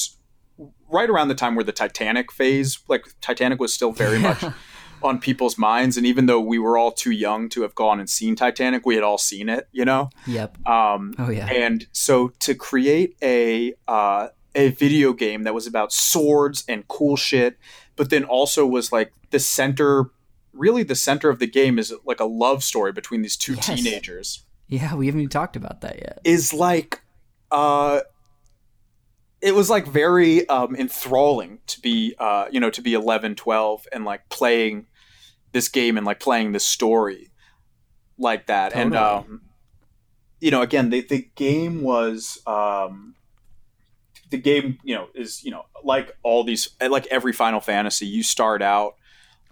[0.92, 4.44] right around the time where the Titanic phase, like Titanic was still very much
[5.02, 5.96] on people's minds.
[5.96, 8.94] And even though we were all too young to have gone and seen Titanic, we
[8.94, 10.10] had all seen it, you know?
[10.26, 10.66] Yep.
[10.68, 11.46] Um, Oh yeah.
[11.46, 17.16] and so to create a, uh, a video game that was about swords and cool
[17.16, 17.58] shit,
[17.96, 20.10] but then also was like the center,
[20.52, 23.66] really the center of the game is like a love story between these two Yes.
[23.66, 26.20] teenagers Yeah, we haven't even talked about that yet.
[26.24, 27.00] is like
[27.50, 28.00] uh
[29.42, 33.88] it was like very um enthralling to be uh you know to be 11 12
[33.92, 34.86] and like playing
[35.52, 37.32] this game and like playing this story
[38.18, 38.74] like that.
[38.74, 39.42] And um,
[40.40, 43.14] you know, again, the the game was um,
[44.30, 44.78] the game.
[44.82, 48.96] You know, is you know like all these like every Final Fantasy, you start out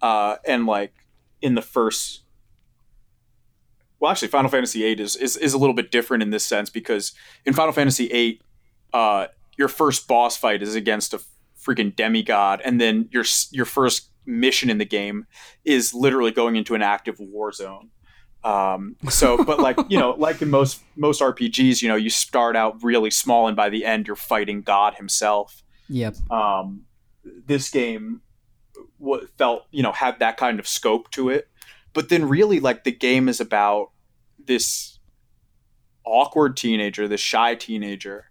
[0.00, 0.92] uh, and like
[1.42, 2.22] in the first.
[3.98, 6.70] Well, actually, Final Fantasy VIII is, is is a little bit different in this sense
[6.70, 7.12] because
[7.44, 8.40] in Final Fantasy VIII,
[8.94, 11.20] uh, your first boss fight is against a
[11.60, 15.26] freaking demigod, and then your your first mission in the game
[15.64, 17.90] is literally going into an active war zone.
[18.42, 22.56] Um, so, but like you know, like in most most RPGs, you know, you start
[22.56, 25.62] out really small, and by the end, you're fighting God Himself.
[25.88, 26.30] Yep.
[26.30, 26.82] Um,
[27.24, 28.22] this game
[29.36, 31.48] felt you know had that kind of scope to it,
[31.92, 33.90] but then really like the game is about
[34.42, 34.98] this
[36.04, 38.29] awkward teenager, this shy teenager,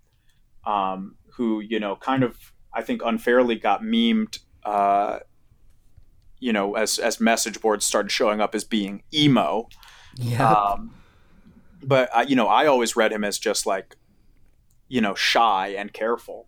[0.70, 2.38] um, who you know kind of
[2.74, 4.40] I think unfairly got memed.
[4.64, 5.20] Uh,
[6.40, 9.68] you know, as as message boards started showing up as being emo.
[10.16, 10.52] Yeah.
[10.52, 10.96] Um,
[11.84, 13.96] but I, you know, I always read him as just like,
[14.88, 16.48] you know, shy and careful.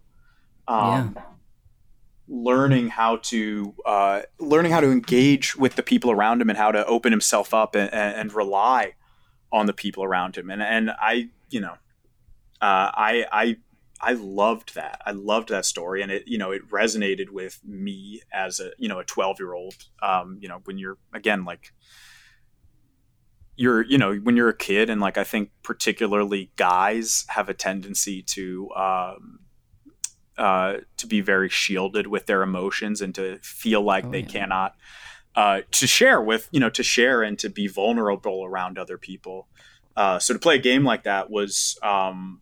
[0.67, 1.17] Um,
[2.27, 6.71] Learning how to uh, learning how to engage with the people around him and how
[6.71, 8.93] to open himself up and, and, and rely
[9.51, 10.49] on the people around him.
[10.49, 11.73] And and I, you know,
[12.61, 13.57] uh, I I
[14.01, 15.01] I loved that.
[15.05, 18.87] I loved that story, and it you know it resonated with me as a you
[18.87, 19.75] know a twelve year old.
[20.01, 21.71] Um, you know when you're again like
[23.55, 27.53] you're you know when you're a kid and like i think particularly guys have a
[27.53, 29.39] tendency to um
[30.37, 34.27] uh to be very shielded with their emotions and to feel like Oh, they yeah.
[34.27, 34.75] cannot
[35.35, 39.47] uh to share with you know to share and to be vulnerable around other people
[39.97, 42.41] uh so to play a game like that was um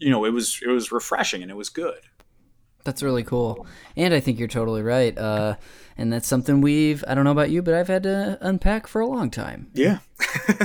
[0.00, 2.00] you know it was it was refreshing and it was good
[2.84, 3.66] That's really cool.
[3.94, 5.16] And I think you're totally right.
[5.16, 5.56] Uh,
[5.98, 9.02] and that's something we've, I don't know about you, but I've had to unpack for
[9.02, 9.68] a long time.
[9.74, 9.98] yeah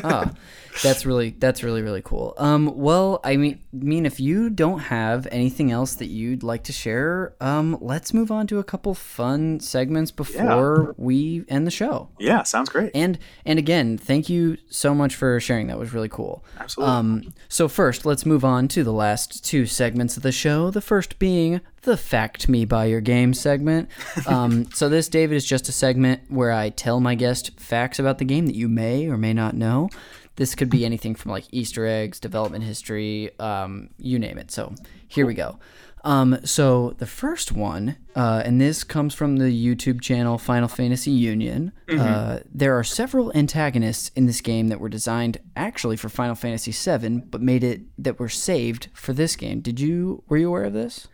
[0.04, 0.32] ah,
[0.82, 2.34] that's really that's really really cool.
[2.38, 6.74] Um, well, I mean, mean if you don't have anything else that you'd like to
[6.74, 12.10] share, um, let's move on to a couple fun segments before we end the show.
[12.20, 15.68] yeah sounds great And and again, thank you so much for sharing.
[15.68, 16.44] That was really cool.
[16.60, 20.72] absolutely Um, so first, let's move on to the last two segments of the show.
[20.72, 23.90] The first being the "Fact Me by Your Game" segment.
[24.28, 28.18] Um, so this, David, is just a segment where I tell my guest facts about
[28.18, 29.90] the game that you may or may not know.
[30.36, 34.52] This could be anything from like Easter eggs, development history, um, you name it.
[34.52, 34.74] So
[35.08, 35.60] here we go.
[36.04, 41.10] Um, so the first one, uh, and this comes from the YouTube channel Final Fantasy
[41.10, 41.72] Union.
[41.90, 46.72] Uh, there are several antagonists in this game that were designed actually for Final Fantasy
[46.72, 49.62] VII, but made it that were saved for this game.
[49.62, 51.08] Did you were you aware of this?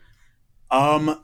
[0.70, 1.24] Um,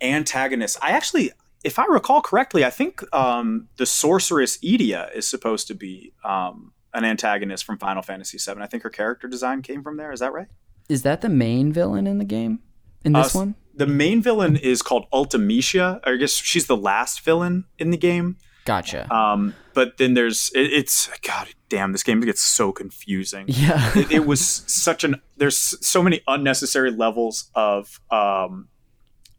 [0.00, 0.78] antagonist.
[0.82, 1.30] I actually,
[1.62, 6.72] if I recall correctly, I think um, the sorceress Edea is supposed to be um,
[6.94, 8.60] an antagonist from Final Fantasy VII.
[8.60, 10.12] I think her character design came from there.
[10.12, 10.46] Is that right?
[10.88, 12.60] Is that the main villain in the game?
[13.04, 13.54] In this Uh, one?
[13.74, 16.00] The main villain is called Ultimecia.
[16.04, 18.36] I guess she's the last villain in the game.
[18.64, 19.12] Gotcha.
[19.14, 21.92] Um, but then there's it, it's God damn.
[21.92, 23.44] This game gets so confusing.
[23.48, 23.92] yeah.
[23.96, 25.56] it, it was such an there's
[25.86, 28.68] so many unnecessary levels of um,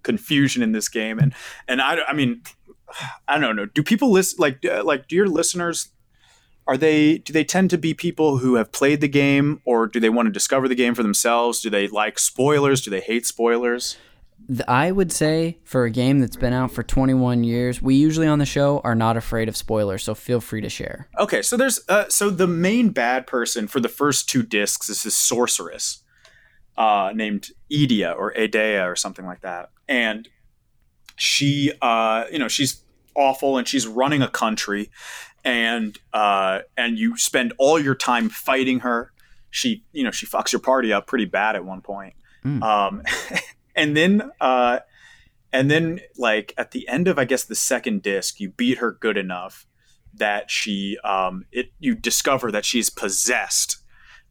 [0.03, 1.33] confusion in this game and
[1.67, 2.41] and I, I mean
[3.27, 5.89] I don't know do people listen like like do your listeners
[6.69, 9.99] are they do they tend to be people who have played the game or do
[9.99, 11.61] they want to discover the game for themselves?
[11.61, 12.81] Do they like spoilers?
[12.81, 13.97] Do they hate spoilers?
[14.67, 18.37] I would say for a game that's been out for 21 years, we usually on
[18.37, 21.07] the show are not afraid of spoilers, so feel free to share.
[21.19, 25.01] Okay, so there's uh, so the main bad person for the first two discs is
[25.01, 26.03] this sorceress
[26.77, 30.29] uh, named Edea or Edea or something like that, and
[31.15, 32.83] she, uh, you know, she's
[33.15, 34.89] awful and she's running a country,
[35.49, 39.11] and uh, and you spend all your time fighting her.
[39.49, 42.13] She, you know, she fucks your party up pretty bad at one point,
[42.45, 42.61] Mm.
[42.63, 43.03] um,
[43.75, 44.31] and then.
[44.39, 44.79] Uh,
[45.51, 48.91] and then, like at the end of, I guess the second disc, you beat her
[48.91, 49.65] good enough
[50.13, 53.77] that she um it you discover that she's possessed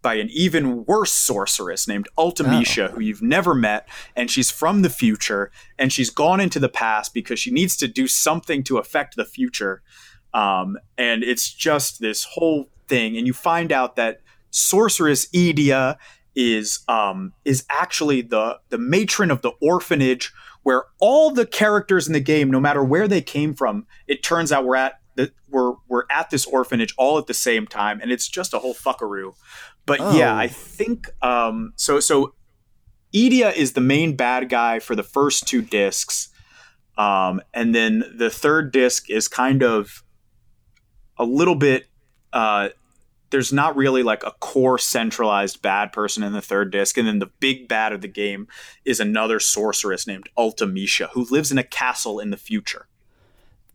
[0.03, 4.91] by an even worse sorceress named Ultimecia who you've never met and she's from the
[4.91, 9.15] future and she's gone into the past because she needs to do something to affect
[9.17, 9.83] the future
[10.35, 15.97] um and it's just this whole thing and you find out that sorceress Edea
[16.35, 20.33] is um is actually the the matron of the orphanage
[20.63, 24.53] where all the characters in the game no matter where they came from it turns
[24.53, 28.13] out we're at that we're we're at this orphanage all at the same time and
[28.13, 29.33] it's just a whole fuckaroo
[29.87, 30.39] but yeah Oh.
[30.39, 32.35] i think um so so
[33.15, 36.29] Edea is the main bad guy for the first two discs
[36.97, 40.05] um and then the third disc is kind of
[41.19, 41.87] a little bit
[42.33, 42.69] uh
[43.31, 47.19] there's not really like a core centralized bad person in the third disc and then
[47.19, 48.49] the big bad of the game
[48.85, 52.87] is another sorceress named Ultimecia who lives in a castle in the future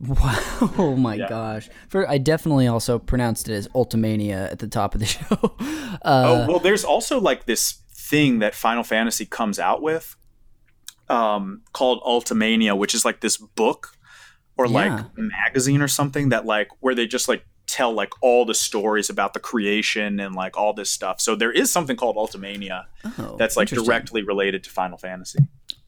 [0.00, 0.36] Wow!
[0.76, 1.28] Oh my Yeah.
[1.28, 1.68] gosh!
[1.88, 5.26] For I definitely also pronounced it as Ultimania at the top of the show.
[5.40, 10.16] oh Uh, well there's also like this thing that final fantasy comes out with
[11.08, 13.93] um called ultimania which is like this book
[14.56, 14.72] or Yeah.
[14.96, 19.08] like magazine or something that like where they just like tell like all the stories
[19.10, 21.20] about the creation and like all this stuff.
[21.20, 22.84] So there is something called ultimania
[23.18, 25.38] oh, that's like directly related to final fantasy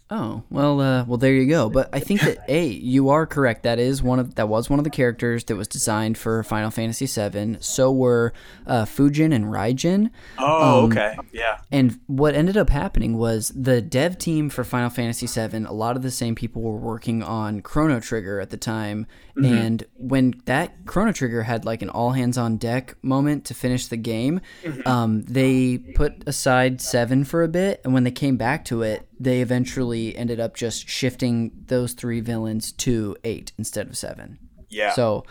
[0.09, 1.69] Oh well, uh, well there you go.
[1.69, 3.65] But I think that a you are correct.
[3.65, 6.71] That is one of that was one of the characters that was designed for Final
[6.71, 7.57] Fantasy VII.
[7.61, 8.33] So were
[8.67, 10.11] uh, Fujin and Raijin.
[10.39, 14.91] oh Um, okay yeah And what ended up happening was the dev team for Final
[14.91, 18.57] Fantasy VII, a lot of the same people were working on Chrono Trigger at the
[18.57, 19.07] time.
[19.45, 23.87] And when that Chrono Trigger had like an all hands on deck moment to finish
[23.87, 24.41] the game,
[24.87, 27.83] um, they put aside 7 for a bit.
[27.85, 32.21] And when they came back to it, they eventually ended up just shifting those three
[32.21, 34.39] villains to 8 instead of 7.
[34.69, 35.25] yeah So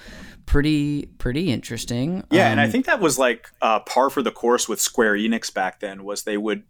[0.45, 2.23] pretty, pretty interesting.
[2.31, 5.15] Yeah, and I Um, think that was like uh, par for the course with Square
[5.15, 6.03] Enix back then.
[6.03, 6.63] Was they would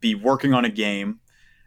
[0.00, 1.20] be working on a game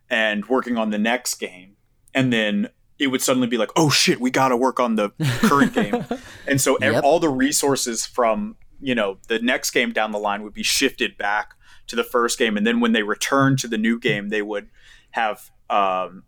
[0.09, 1.75] and working on the next game,
[2.13, 2.69] and then
[2.99, 5.09] it would suddenly be like, "Oh shit, we got to work on the
[5.41, 6.05] current game,"
[6.47, 7.03] and so Yep.
[7.03, 11.17] all the resources from you know the next game down the line would be shifted
[11.17, 11.53] back
[11.87, 14.69] to the first game, and then when they returned to the new game, they would
[15.15, 16.23] have um,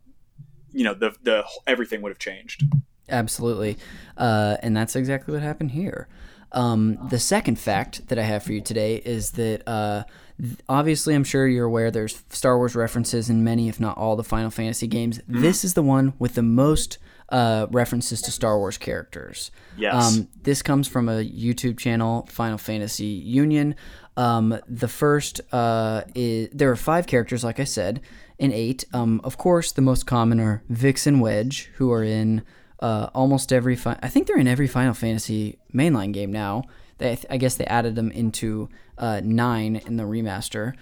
[0.71, 2.63] you know the the everything would have changed.
[3.09, 3.77] Absolutely.
[4.17, 6.07] Uh, and that's exactly what happened here.
[6.51, 10.03] Um, the second fact that I have for you today is that uh,
[10.67, 14.23] obviously, I'm sure you're aware there's Star Wars references in many, if not all, the
[14.23, 15.19] Final Fantasy games.
[15.27, 16.97] This is the one with the most
[17.29, 19.51] uh, references to Star Wars characters.
[19.77, 20.17] Yes.
[20.17, 23.75] Um, this comes from a YouTube channel, Final Fantasy Union.
[24.15, 28.01] Um, the first uh, is there are five characters, like I said,
[28.39, 28.85] in eight.
[28.93, 32.43] Um, of course, the most common are Biggs and Wedge, who are in
[32.79, 33.75] uh, almost every.
[33.75, 36.63] Fi- I think they're in every Final Fantasy mainline game now.
[36.99, 40.73] They, I guess they added them into uh, nine in the remaster.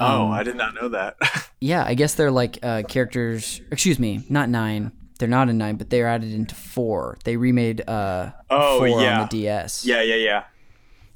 [0.00, 1.16] oh, I did not know that.
[1.60, 3.62] Yeah, I guess they're like uh, characters.
[3.70, 4.92] Excuse me, not nine.
[5.18, 7.16] They're not in nine, but they're added into four.
[7.24, 9.20] They remade uh, Oh, four yeah.
[9.22, 9.86] on the DS.
[9.86, 10.44] yeah, yeah, yeah.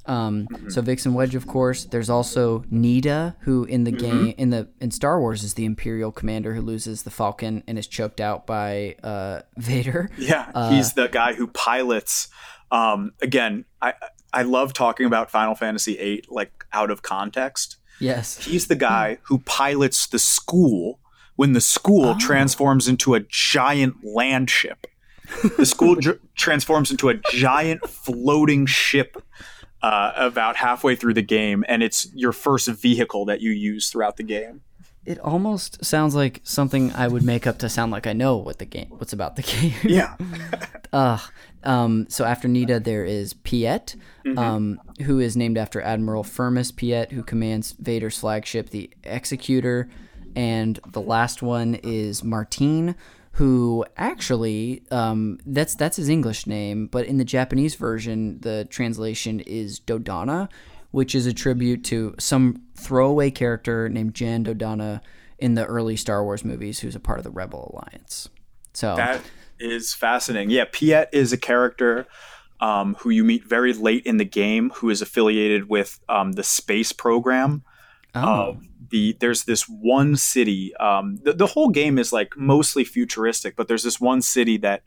[0.08, 0.70] Um, Mm-hmm.
[0.70, 1.84] So Vixen Wedge, of course.
[1.84, 4.24] There's also Nida, who in the Mm-hmm.
[4.26, 7.78] game in the in Star Wars is the Imperial commander who loses the Falcon and
[7.78, 10.10] is choked out by uh, Vader.
[10.18, 12.28] Yeah, Uh, he's the guy who pilots.
[12.70, 13.94] Um, again, I
[14.32, 17.76] I love talking about Final Fantasy VIII like out of context.
[18.00, 18.44] Yes.
[18.44, 21.00] He's the guy who pilots the school
[21.36, 22.18] when the school Oh.
[22.18, 24.86] transforms into a giant land ship.
[25.56, 29.16] The school dr- transforms into a giant floating ship
[29.82, 34.16] uh, about halfway through the game, and it's your first vehicle that you use throughout
[34.16, 34.62] the game.
[35.04, 38.58] It almost sounds like something I would make up to sound like I know what
[38.58, 39.74] the game, what's about the game.
[39.84, 40.16] Yeah,
[40.92, 41.20] Ugh.
[41.64, 43.96] Um, so after Nida, there is Piet,
[44.36, 49.88] um, who is named after Admiral Firmus Piet, who commands Vader's flagship, the Executor.
[50.36, 52.94] And the last one is Martine,
[53.38, 59.38] who actually um, that's that's his English name, but in the Japanese version, the translation
[59.38, 60.48] is Dodonna,
[60.90, 65.00] which is a tribute to some throwaway character named Jan Dodonna
[65.38, 68.28] in the early Star Wars movies, who's a part of the Rebel Alliance.
[68.74, 69.20] So That
[69.60, 70.50] is fascinating.
[70.50, 72.08] Yeah, Piet is a character
[72.58, 76.42] um, who you meet very late in the game, who is affiliated with um, the
[76.42, 77.62] space program.
[78.16, 80.74] oh, of the there's this one city.
[80.76, 84.82] Um, the, the whole game is like mostly futuristic, but there's this one city that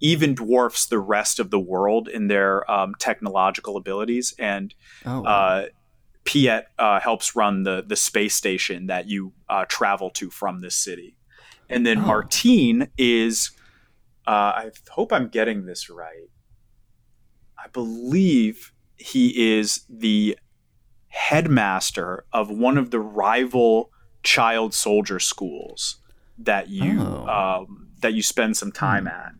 [0.00, 5.66] even dwarfs the rest of the world in their um, technological abilities, and oh, uh,
[6.24, 10.76] Piet uh, helps run the the space station that you uh, travel to from this
[10.76, 11.16] city.
[11.70, 12.06] And then Oh.
[12.06, 13.50] Martine is,
[14.26, 16.30] uh, I hope I'm getting this right.
[17.62, 20.38] I believe he is the
[21.08, 23.90] headmaster of one of the rival
[24.22, 25.96] child soldier schools
[26.38, 27.26] that you Oh.
[27.66, 29.32] um, that you spend some time at.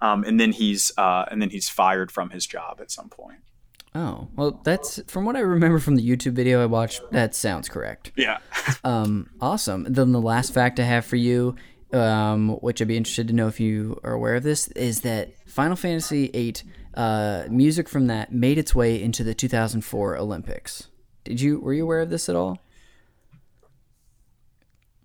[0.00, 3.40] Um, and then he's uh, and then he's fired from his job at some point.
[3.94, 7.02] Oh, well, that's from what I remember from the YouTube video I watched.
[7.10, 8.12] That sounds correct.
[8.16, 8.38] Yeah.
[8.84, 9.84] Um, awesome.
[9.88, 11.56] Then the last fact I have for you,
[11.92, 15.30] um, which I'd be interested to know if you are aware of this, is that
[15.48, 16.54] Final Fantasy VIII
[16.94, 20.88] uh, music from that made its way into the 2004 Olympics.
[21.28, 22.58] Did you were you aware of this at all?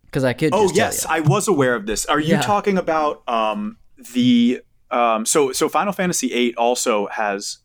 [0.06, 0.52] Because I could.
[0.54, 1.06] Oh yes.
[1.06, 2.06] I was aware of this.
[2.06, 2.42] Are you Yeah.
[2.42, 3.78] talking about um,
[4.14, 7.58] the um, so so Final Fantasy VIII also has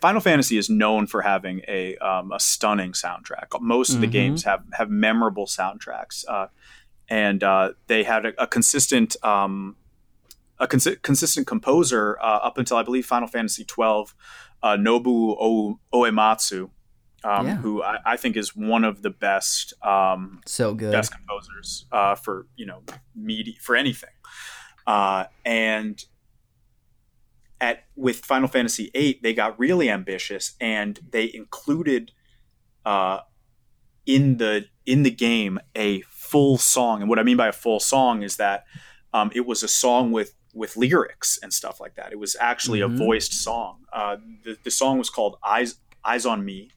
[0.00, 3.46] Final Fantasy is known for having a um, a stunning soundtrack.
[3.60, 4.12] Most of the Mhm.
[4.12, 6.48] games have have memorable soundtracks, uh,
[7.08, 9.76] and uh, they had a, a consistent um,
[10.58, 14.14] a consi- consistent composer uh, up until I believe Final Fantasy twelve,
[14.62, 16.70] uh, Nobu o- Uematsu,
[17.24, 17.56] um, Yeah.
[17.56, 20.92] who I, I think is one of the best um, So good.
[20.92, 22.82] best composers uh, for you know
[23.14, 24.10] media for anything.
[24.86, 26.04] Uh, and
[27.60, 32.10] at with Final Fantasy VIII, they got really ambitious and they included
[32.84, 33.20] uh,
[34.06, 37.00] in the in the game a full song.
[37.02, 38.64] And what I mean by a full song is that
[39.14, 42.12] um, it was a song with with lyrics and stuff like that.
[42.12, 42.94] It was actually Mhm.
[42.94, 43.84] a voiced song.
[43.92, 46.70] Uh, the, the song was called "Eyes Eyes on Me,"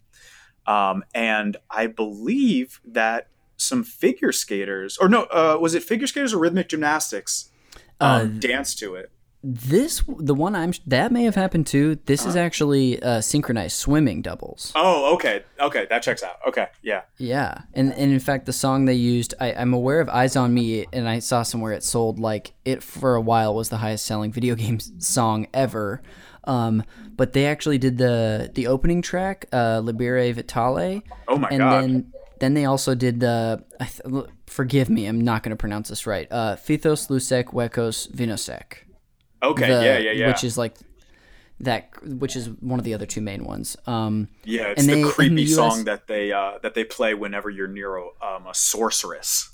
[0.67, 3.27] um, and I believe that
[3.57, 7.51] some figure skaters, or no, uh, was it figure skaters or rhythmic gymnastics,
[7.99, 9.11] um, Uh, danced to it.
[9.47, 11.99] This the one I'm that may have happened too.
[12.07, 14.71] This is actually uh, synchronized swimming doubles.
[14.73, 16.37] Oh, okay, okay, that checks out.
[16.47, 20.09] Okay, yeah, Yeah, and and in fact, the song they used, I, I'm aware of
[20.09, 23.69] "Eyes on Me," and I saw somewhere it sold like it for a while was
[23.69, 26.01] the highest selling video game song ever.
[26.45, 26.83] Um,
[27.15, 31.83] but they actually did the the opening track, uh, "Liberi Fatali," Oh my and god.
[31.83, 33.63] then then they also did the.
[33.79, 36.27] I th- forgive me, I'm not going to pronounce this right.
[36.31, 38.83] Uh, "Fithos Lusec Wecos Vinosec."
[39.43, 40.27] okay, the- yeah, yeah, yeah.
[40.27, 40.75] Which is like
[41.61, 43.77] that, which is one of the other two main ones.
[43.87, 46.83] Um, yeah, it's and the they- creepy the US song that they uh, that they
[46.83, 49.49] play whenever you're near a, um, a sorceress.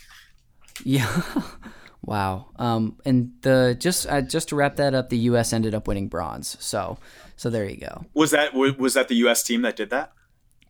[0.83, 1.21] Yeah.
[2.03, 2.47] wow.
[2.57, 5.53] Um, and the just uh, just to wrap that up, the U.S.
[5.53, 6.57] ended up winning bronze.
[6.59, 6.97] So
[7.35, 8.05] so there you go.
[8.13, 9.43] Was that was that the U.S.
[9.43, 10.11] team that did that?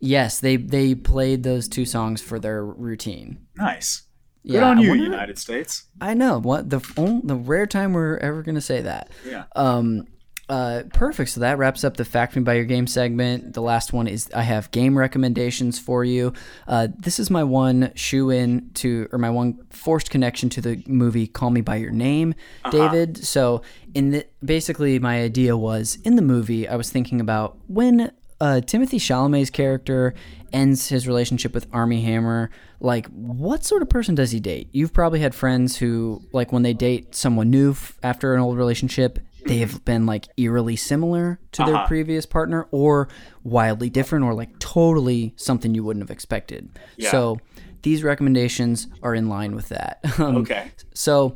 [0.00, 3.46] Yes, they they played those two songs for their routine.
[3.56, 4.02] Nice.
[4.44, 5.84] Yeah, Good on you, wonder- United States.
[6.00, 6.78] I know what the
[7.24, 9.10] the rare time we're ever gonna say that.
[9.24, 9.44] Yeah.
[9.54, 10.08] Um,
[10.52, 11.30] uh, perfect.
[11.30, 13.54] So that wraps up the Fact Me by Your Game segment.
[13.54, 16.34] The last one is I have game recommendations for you.
[16.68, 20.82] Uh, this is my one shoe in to, or my one forced connection to the
[20.86, 22.34] movie Call Me by Your Name,
[22.70, 23.16] David.
[23.24, 23.62] So
[23.94, 28.60] in the basically my idea was in the movie I was thinking about when uh,
[28.60, 30.12] Timothy Chalamet's character
[30.52, 32.50] ends his relationship with Armie Hammer.
[32.78, 34.68] Like, what sort of person does he date?
[34.72, 38.58] You've probably had friends who, like, when they date someone new f- after an old
[38.58, 41.86] relationship, they have been like eerily similar to their Uh-huh.
[41.86, 43.08] previous partner, or
[43.44, 46.68] wildly different, or like totally something you wouldn't have expected.
[46.96, 47.10] Yeah.
[47.10, 47.38] So,
[47.82, 49.98] these recommendations are in line with that.
[50.18, 50.70] Um, Okay.
[50.94, 51.34] so,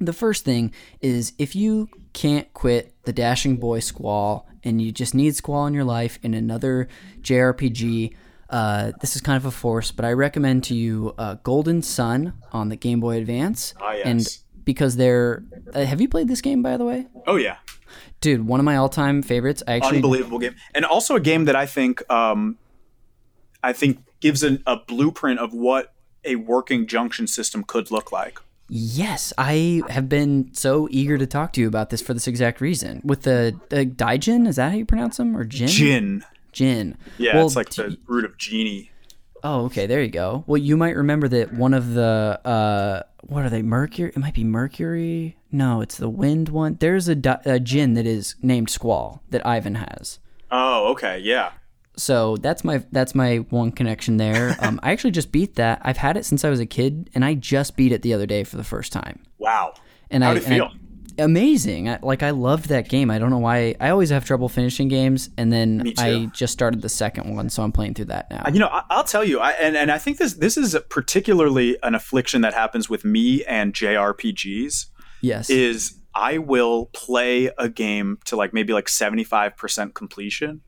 [0.00, 5.14] the first thing is if you can't quit the Dashing Boy Squall and you just
[5.14, 6.88] need Squall in your life in another
[7.22, 8.14] JRPG,
[8.50, 12.32] uh, this is kind of a force, but I recommend to you uh, Golden Sun
[12.52, 13.74] on the Game Boy Advance.
[13.80, 14.06] Ah, yes.
[14.06, 15.42] And because they're.
[15.72, 17.06] Uh, have you played this game, by the way?
[17.26, 17.56] Oh yeah.
[18.20, 19.62] Dude, one of my all time favorites.
[19.66, 19.96] I actually.
[19.96, 22.58] Unbelievable game, and also a game that I think um,
[23.62, 25.94] I think gives an, a blueprint of what
[26.24, 28.38] a working junction system could look like.
[28.68, 32.60] Yes, I have been so eager to talk to you about this for this exact
[32.60, 33.00] reason.
[33.04, 35.36] With the, the Daijin, is that how you pronounce them?
[35.36, 35.68] Or Jin?
[35.68, 36.24] Jin.
[36.50, 36.98] Jin.
[37.16, 38.90] Yeah, Well, it's like the root of genie.
[39.48, 40.42] Oh, okay, there you go.
[40.48, 43.62] Well, you might remember that one of the uh, what are they?
[43.62, 44.08] Mercury?
[44.10, 45.36] It might be Mercury.
[45.52, 46.76] No, it's the wind one.
[46.80, 50.18] There's a, di- a Jin that is named Squall that Ivan has.
[50.50, 51.52] Oh, okay, yeah.
[51.96, 54.56] So that's my that's my one connection there.
[54.60, 55.80] Um, I actually just beat that.
[55.82, 58.26] I've had it since I was a kid, and I just beat it the other
[58.26, 59.22] day for the first time.
[59.38, 59.74] Wow.
[60.10, 60.72] And How'd I, it and I- feel?
[61.18, 61.88] Amazing.
[61.88, 63.10] I, like I loved that game.
[63.10, 63.74] I don't know why.
[63.80, 67.62] I always have trouble finishing games, and then I just started the second one, so
[67.62, 68.44] I'm playing through that now.
[68.52, 71.78] You know, I, I'll tell you, I, and and I think this this is particularly
[71.82, 74.86] an affliction that happens with me and JRPGs.
[75.20, 75.50] yes.
[75.50, 80.62] Is I will play a game to like maybe like seventy five percent completion,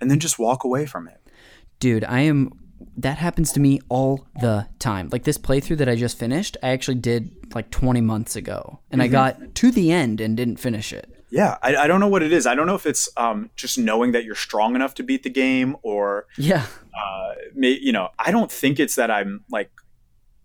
[0.00, 1.20] and then just walk away from it.
[1.80, 2.52] Dude, I am.
[2.98, 5.08] That happens to me all the time.
[5.12, 9.00] Like this playthrough that I just finished, I actually did like 20 months ago, and
[9.02, 11.08] I got to the end and didn't finish it.
[11.30, 12.46] Yeah, I, I don't know what it is.
[12.46, 15.30] I don't know if it's um, just knowing that you're strong enough to beat the
[15.30, 16.66] game, or Yeah,
[16.98, 19.70] uh, may, you know, I don't think it's that I'm like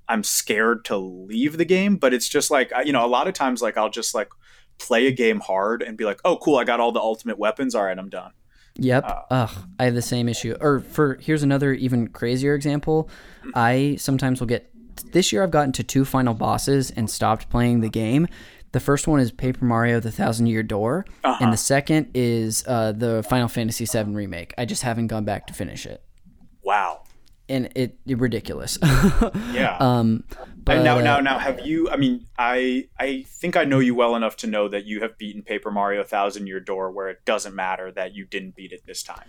[0.07, 3.27] I'm scared to leave the game, but it's just like I- you know, a lot
[3.27, 4.29] of times like I'll just like
[4.77, 7.73] play a game hard and be like, oh, cool, I got all the ultimate weapons.
[7.75, 8.31] All right, I'm done.
[8.77, 9.03] Yep.
[9.05, 10.55] Uh, Ugh, I have the same issue.
[10.59, 13.09] Or for here's another even crazier example.
[13.53, 14.69] I sometimes will get
[15.11, 18.27] this year I've gotten to two final bosses and stopped playing the game.
[18.71, 21.37] The first one is Paper Mario: The Thousand Year Door, Uh-huh.
[21.39, 24.55] and the second is uh, the Final Fantasy VII remake.
[24.57, 26.01] I just haven't gone back to finish it,
[26.63, 27.03] Wow.
[27.47, 28.79] and it, it ridiculous.
[29.53, 29.77] Yeah.
[29.79, 30.23] um,
[30.65, 31.89] But now, uh, now, now, have you?
[31.89, 35.17] I mean, I I think I know you well enough to know that you have
[35.17, 38.85] beaten Paper Mario Thousand Year Door, where it doesn't matter that you didn't beat it
[38.85, 39.25] this time.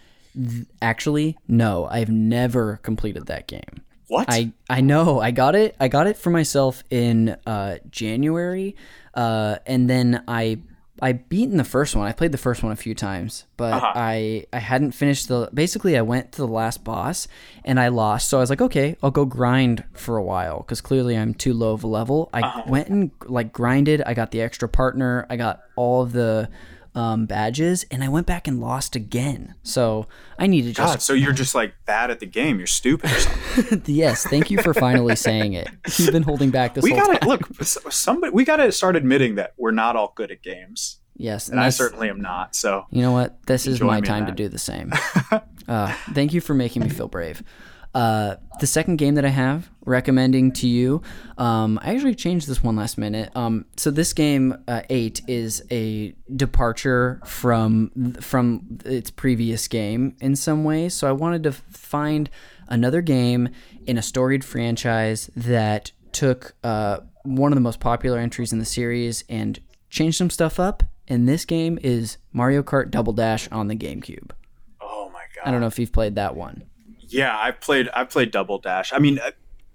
[0.83, 3.83] actually, no, I've never completed that game.
[4.07, 4.27] What?
[4.29, 5.75] I I know I got it.
[5.81, 8.77] I got it for myself in uh, January,
[9.15, 10.59] uh, and then I
[11.03, 12.07] I beaten the first one.
[12.07, 13.93] I played the first one a few times, but Uh-huh.
[13.97, 15.49] I I hadn't finished the.
[15.53, 17.27] Basically, I went to the last boss
[17.65, 18.29] and I lost.
[18.29, 21.53] So I was like, okay, I'll go grind for a while because clearly I'm too
[21.53, 22.31] low of a level.
[22.33, 22.63] I Uh-huh.
[22.69, 24.03] went and like grinded.
[24.07, 25.27] I got the extra partner.
[25.29, 26.49] I got all of the
[26.95, 29.55] um, badges, and I went back and lost again.
[29.63, 30.07] So
[30.39, 32.59] I need to just God, so you're just like bad at the game.
[32.59, 33.83] You're stupid or something.
[33.87, 34.25] yes.
[34.27, 35.69] Thank you for finally saying it.
[35.97, 37.29] You've been holding back this we whole gotta time.
[37.29, 37.63] look.
[37.65, 41.69] Somebody, we gotta start admitting that we're not all good at games, Yes, and I
[41.69, 42.55] certainly am not.
[42.57, 43.45] So You know what?
[43.47, 44.93] This is my time to do the same.
[45.69, 47.43] uh, thank you for making me feel brave.
[47.95, 51.03] Uh, the second game that I have recommending to you,
[51.39, 53.31] um, I actually changed this one last minute.
[53.37, 60.35] Um, so this game uh, eight is a departure from from its previous game in
[60.35, 60.95] some ways.
[60.95, 62.31] So I wanted to find
[62.69, 63.49] another game
[63.87, 68.65] in a storied franchise that took uh, one of the most popular entries in the
[68.65, 69.61] series and
[69.91, 70.83] changed some stuff up.
[71.07, 74.31] And this game is Mario Kart Double Dash on the GameCube.
[74.81, 75.47] oh my god.
[75.47, 76.65] I don't know if you've played that one.
[77.09, 77.89] Yeah, I've played.
[77.91, 78.93] I've played Double Dash.
[78.93, 79.31] I mean, uh,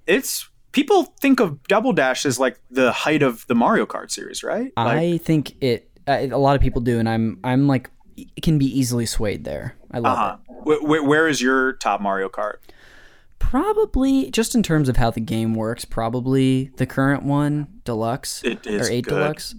[0.08, 4.44] it's people think of Double Dash as like the height of the Mario Kart series,
[4.44, 4.72] right?
[4.78, 5.86] Like, I think it.
[6.08, 7.40] A lot of people do, and I'm.
[7.44, 9.76] I'm like, it can be easily swayed there.
[9.92, 10.38] I love uh-huh.
[10.66, 10.80] it.
[10.82, 12.56] Wh- wh- where is your top Mario Kart?
[13.38, 15.86] Probably just in terms of how the game works.
[15.86, 19.04] Probably the current one, Deluxe or Eight good.
[19.06, 19.56] Deluxe.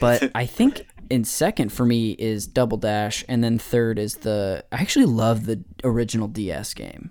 [0.00, 4.64] But I think in second for me is Double Dash, and then third is the.
[4.72, 7.10] I actually love the original DS game.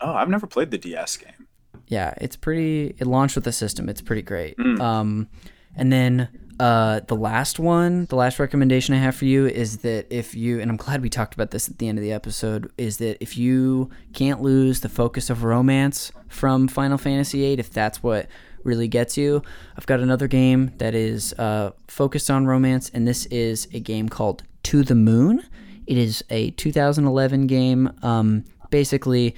[0.00, 1.46] Oh, I've never played the DS game.
[1.86, 2.96] yeah, it's pretty.
[2.98, 3.88] It launched with the system.
[3.88, 4.56] It's pretty great.
[4.58, 4.80] Mm.
[4.80, 5.28] Um,
[5.76, 6.28] and then
[6.58, 10.58] uh, the last one, the last recommendation I have for you is that if you,
[10.58, 13.18] and I'm glad we talked about this at the end of the episode, is that
[13.20, 18.26] if you can't lose the focus of romance from Final Fantasy VIII, if that's what
[18.64, 19.42] really gets you,
[19.76, 24.08] I've got another game that is uh, focused on romance, and this is a game
[24.08, 25.42] called To the Moon.
[25.86, 27.92] It is a 2011 game.
[28.02, 29.34] Um, basically,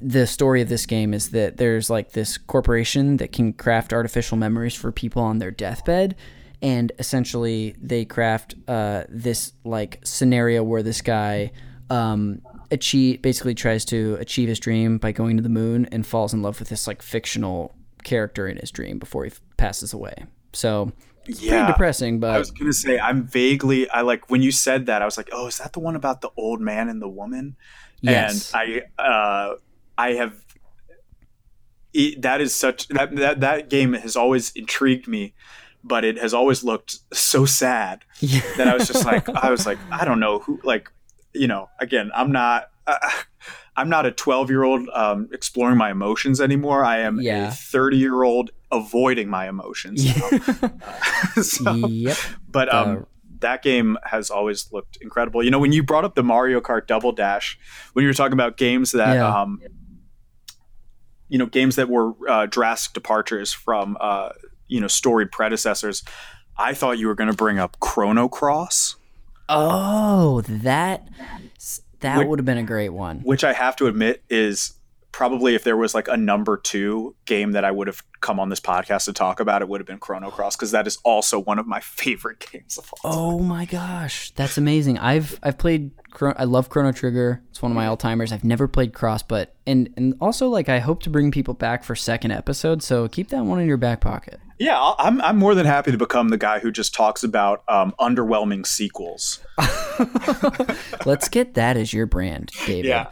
[0.00, 4.36] the story of this game is that there's like this corporation that can craft artificial
[4.36, 6.16] memories for people on their deathbed
[6.62, 11.50] and essentially they craft uh, this like scenario where this guy
[11.90, 12.40] um,
[12.70, 16.40] achieve basically tries to achieve his dream by going to the moon and falls in
[16.40, 17.74] love with this like fictional
[18.04, 20.14] character in his dream before he f- passes away
[20.52, 20.92] so
[21.26, 21.50] it's Yeah.
[21.52, 23.88] pretty depressing But I was gonna say I'm vaguely.
[23.88, 25.02] I like when you said that.
[25.02, 27.54] I was like, oh, is that the one about the old man and the woman?
[28.00, 29.54] yes And I, uh,
[29.96, 30.34] I have.
[31.94, 35.34] It, that is such that, that that game has always intrigued me,
[35.84, 38.40] but it has always looked so sad yeah.
[38.56, 40.90] that I was just like, I was like, I don't know who, like,
[41.34, 42.70] you know, again, I'm not.
[42.86, 42.96] Uh,
[43.76, 46.84] I'm not a 12 year old um, exploring my emotions anymore.
[46.84, 47.48] I am Yeah.
[47.48, 50.04] a 30 year old avoiding my emotions.
[50.04, 50.70] now.
[51.42, 52.16] so, yep
[52.50, 53.00] but um, Uh,
[53.40, 55.42] that game has always looked incredible.
[55.42, 57.58] You know, when you brought up the Mario Kart Double Dash,
[57.94, 59.40] when you were talking about games that, Yeah.
[59.40, 59.60] um,
[61.28, 64.28] you know, games that were uh, drastic departures from, uh,
[64.68, 66.02] you know, storied predecessors,
[66.58, 68.96] I thought you were going to bring up Chrono Cross,
[69.48, 71.08] oh that
[72.02, 73.20] that would have been a great one.
[73.20, 74.74] which I have to admit is
[75.12, 78.48] probably if there was like a number two game that I would have come on
[78.48, 81.38] this podcast to talk about, it would have been Chrono Cross because that is also
[81.38, 83.20] one of my favorite games of all time.
[83.20, 84.98] Oh my gosh, that's amazing!
[84.98, 85.92] I've I've played.
[86.20, 87.42] I love Chrono Trigger.
[87.50, 88.32] It's one of my all timers.
[88.32, 91.84] I've never played Cross, but and and also like I hope to bring people back
[91.84, 92.82] for second episode.
[92.82, 94.40] So keep that one in your back pocket.
[94.58, 97.94] Yeah, I'm I'm more than happy to become the guy who just talks about um,
[97.98, 99.40] underwhelming sequels.
[101.06, 103.06] Let's get that as your brand, David.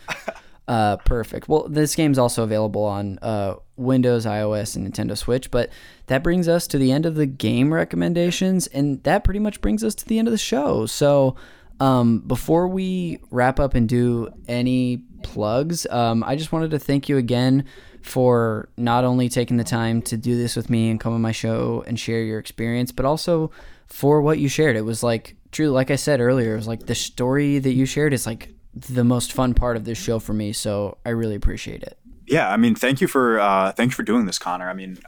[0.70, 1.48] Uh, perfect.
[1.48, 5.50] Well, this game's also available on uh, Windows, iOS, and Nintendo Switch.
[5.50, 5.68] But
[6.06, 9.82] that brings us to the end of the game recommendations, and that pretty much brings
[9.82, 10.86] us to the end of the show.
[10.86, 11.34] So,
[11.80, 17.08] um, before we wrap up and do any plugs, um, I just wanted to thank
[17.08, 17.64] you again
[18.02, 21.32] for not only taking the time to do this with me and come on my
[21.32, 23.50] show and share your experience, but also
[23.88, 24.76] for what you shared.
[24.76, 27.86] It was like, truly, like I said earlier, it was like the story that you
[27.86, 30.52] shared is like the most fun part of this show for me.
[30.52, 31.98] So I really appreciate it.
[32.26, 34.68] Yeah, I mean, thank you for uh, thank you for doing this, Connor.
[34.70, 34.98] I mean,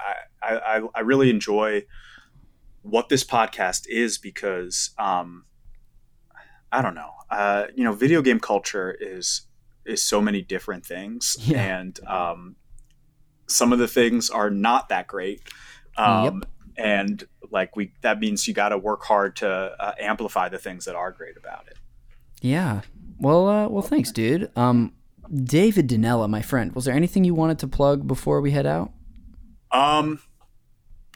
[0.43, 1.85] I, I I really enjoy
[2.83, 5.45] what this podcast is because um,
[6.73, 9.43] I don't know, uh, you know, video game culture is
[9.85, 11.79] is so many different things, Yeah.
[11.79, 12.57] and um,
[13.47, 15.43] some of the things are not that great.
[15.97, 16.35] Um, yep.
[16.77, 20.87] And like we, that means you got to work hard to uh, amplify the things
[20.87, 21.77] that are great about it.
[22.41, 22.81] Yeah.
[23.23, 24.51] Well, uh, well, thanks, dude.
[24.57, 24.93] Um,
[25.33, 28.91] David Danella, my friend, was there anything you wanted to plug before we head out?
[29.71, 30.21] Um,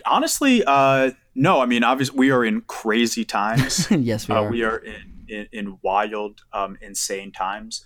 [0.06, 1.60] honestly, uh, no.
[1.60, 3.90] I mean, obviously, we are in crazy times.
[3.90, 4.50] yes, we uh, are.
[4.50, 7.84] We are in, in, in wild, um, insane times.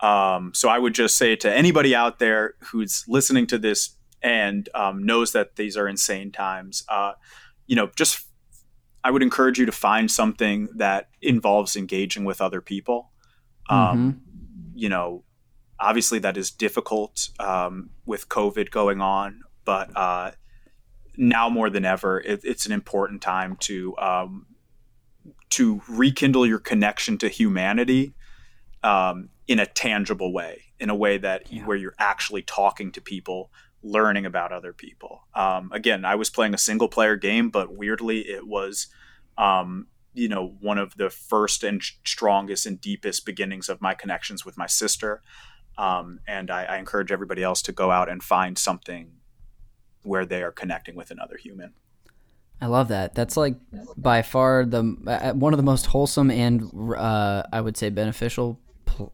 [0.00, 3.90] Um, so I would just say to anybody out there who's listening to this
[4.22, 7.12] and um, knows that these are insane times, uh,
[7.66, 8.24] you know, just
[9.04, 13.10] I would encourage you to find something that involves engaging with other people.
[13.68, 14.18] Um, mm-hmm.
[14.74, 15.24] You know,
[15.78, 20.32] obviously that is difficult um, with COVID going on, but uh,
[21.16, 24.46] now more than ever, it, it's an important time to um,
[25.50, 28.14] to rekindle your connection to humanity
[28.82, 31.64] um, in a tangible way, in a way that yeah.
[31.64, 33.50] where you're actually talking to people,
[33.82, 35.22] learning about other people.
[35.34, 38.88] Um, again, I was playing a single player game, but weirdly, it was
[39.36, 44.44] um, you know one of the first and strongest and deepest beginnings of my connections
[44.44, 45.22] with my sister.
[45.76, 49.12] Um, and I, I encourage everybody else to go out and find something
[50.02, 51.74] where they are connecting with another human.
[52.60, 53.14] I love that.
[53.14, 53.54] That's like
[53.96, 58.58] by far the uh, one of the most wholesome and uh, I would say beneficial
[58.84, 59.12] pl-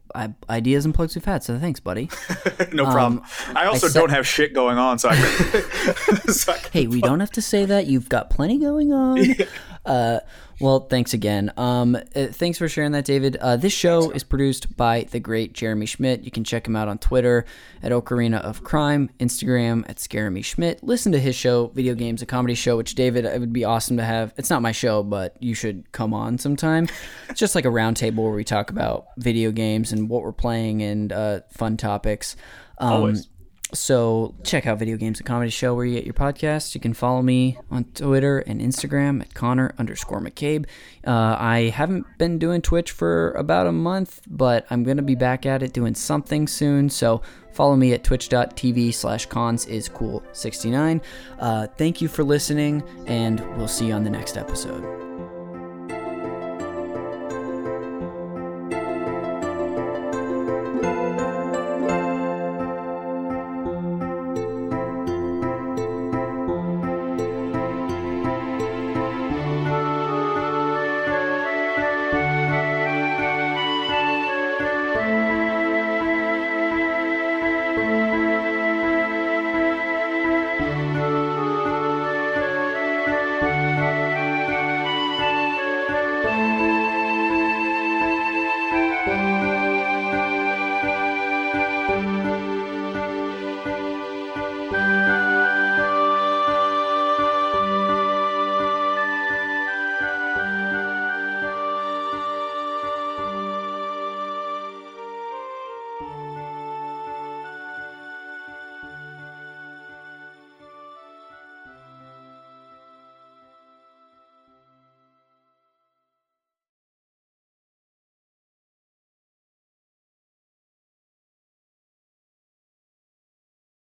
[0.49, 1.43] ideas and plugs we've had.
[1.43, 2.09] So thanks, buddy.
[2.73, 3.19] no problem.
[3.19, 5.15] Um, I also I don't have shit going on, so I.
[6.31, 7.85] So hey, we don't have to say that.
[7.85, 9.17] You've got plenty going on.
[9.25, 9.45] Yeah.
[9.85, 10.19] Uh,
[10.59, 11.51] well, thanks again.
[11.57, 13.35] Um, uh, thanks for sharing that, David.
[13.37, 16.23] Uh, this show is produced by the great Jeremy Schmidt.
[16.23, 17.45] You can check him out on Twitter
[17.83, 20.81] at Ocarina of Crime, Instagram at Scaremy Schmidt.
[20.81, 23.97] Listen to his show, Video Games, a comedy show, which, David, it would be awesome
[23.97, 24.33] to have.
[24.37, 26.87] It's not my show, but you should come on sometime.
[27.29, 30.81] It's just like a roundtable where we talk about video games and what we're playing
[30.83, 32.37] and uh, fun topics.
[32.77, 33.27] Um, Always.
[33.75, 36.75] So check out Video Games and Comedy Show where you get your podcast.
[36.75, 40.65] You can follow me on Twitter and Instagram at Connor underscore McCabe.
[41.05, 45.15] Uh, I haven't been doing Twitch for about a month, but I'm going to be
[45.15, 46.89] back at it doing something soon.
[46.89, 47.21] So
[47.51, 51.01] follow me at twitch.tv slash cons is cool 69.
[51.39, 54.83] Uh, thank you for listening, and we'll see you on the next episode.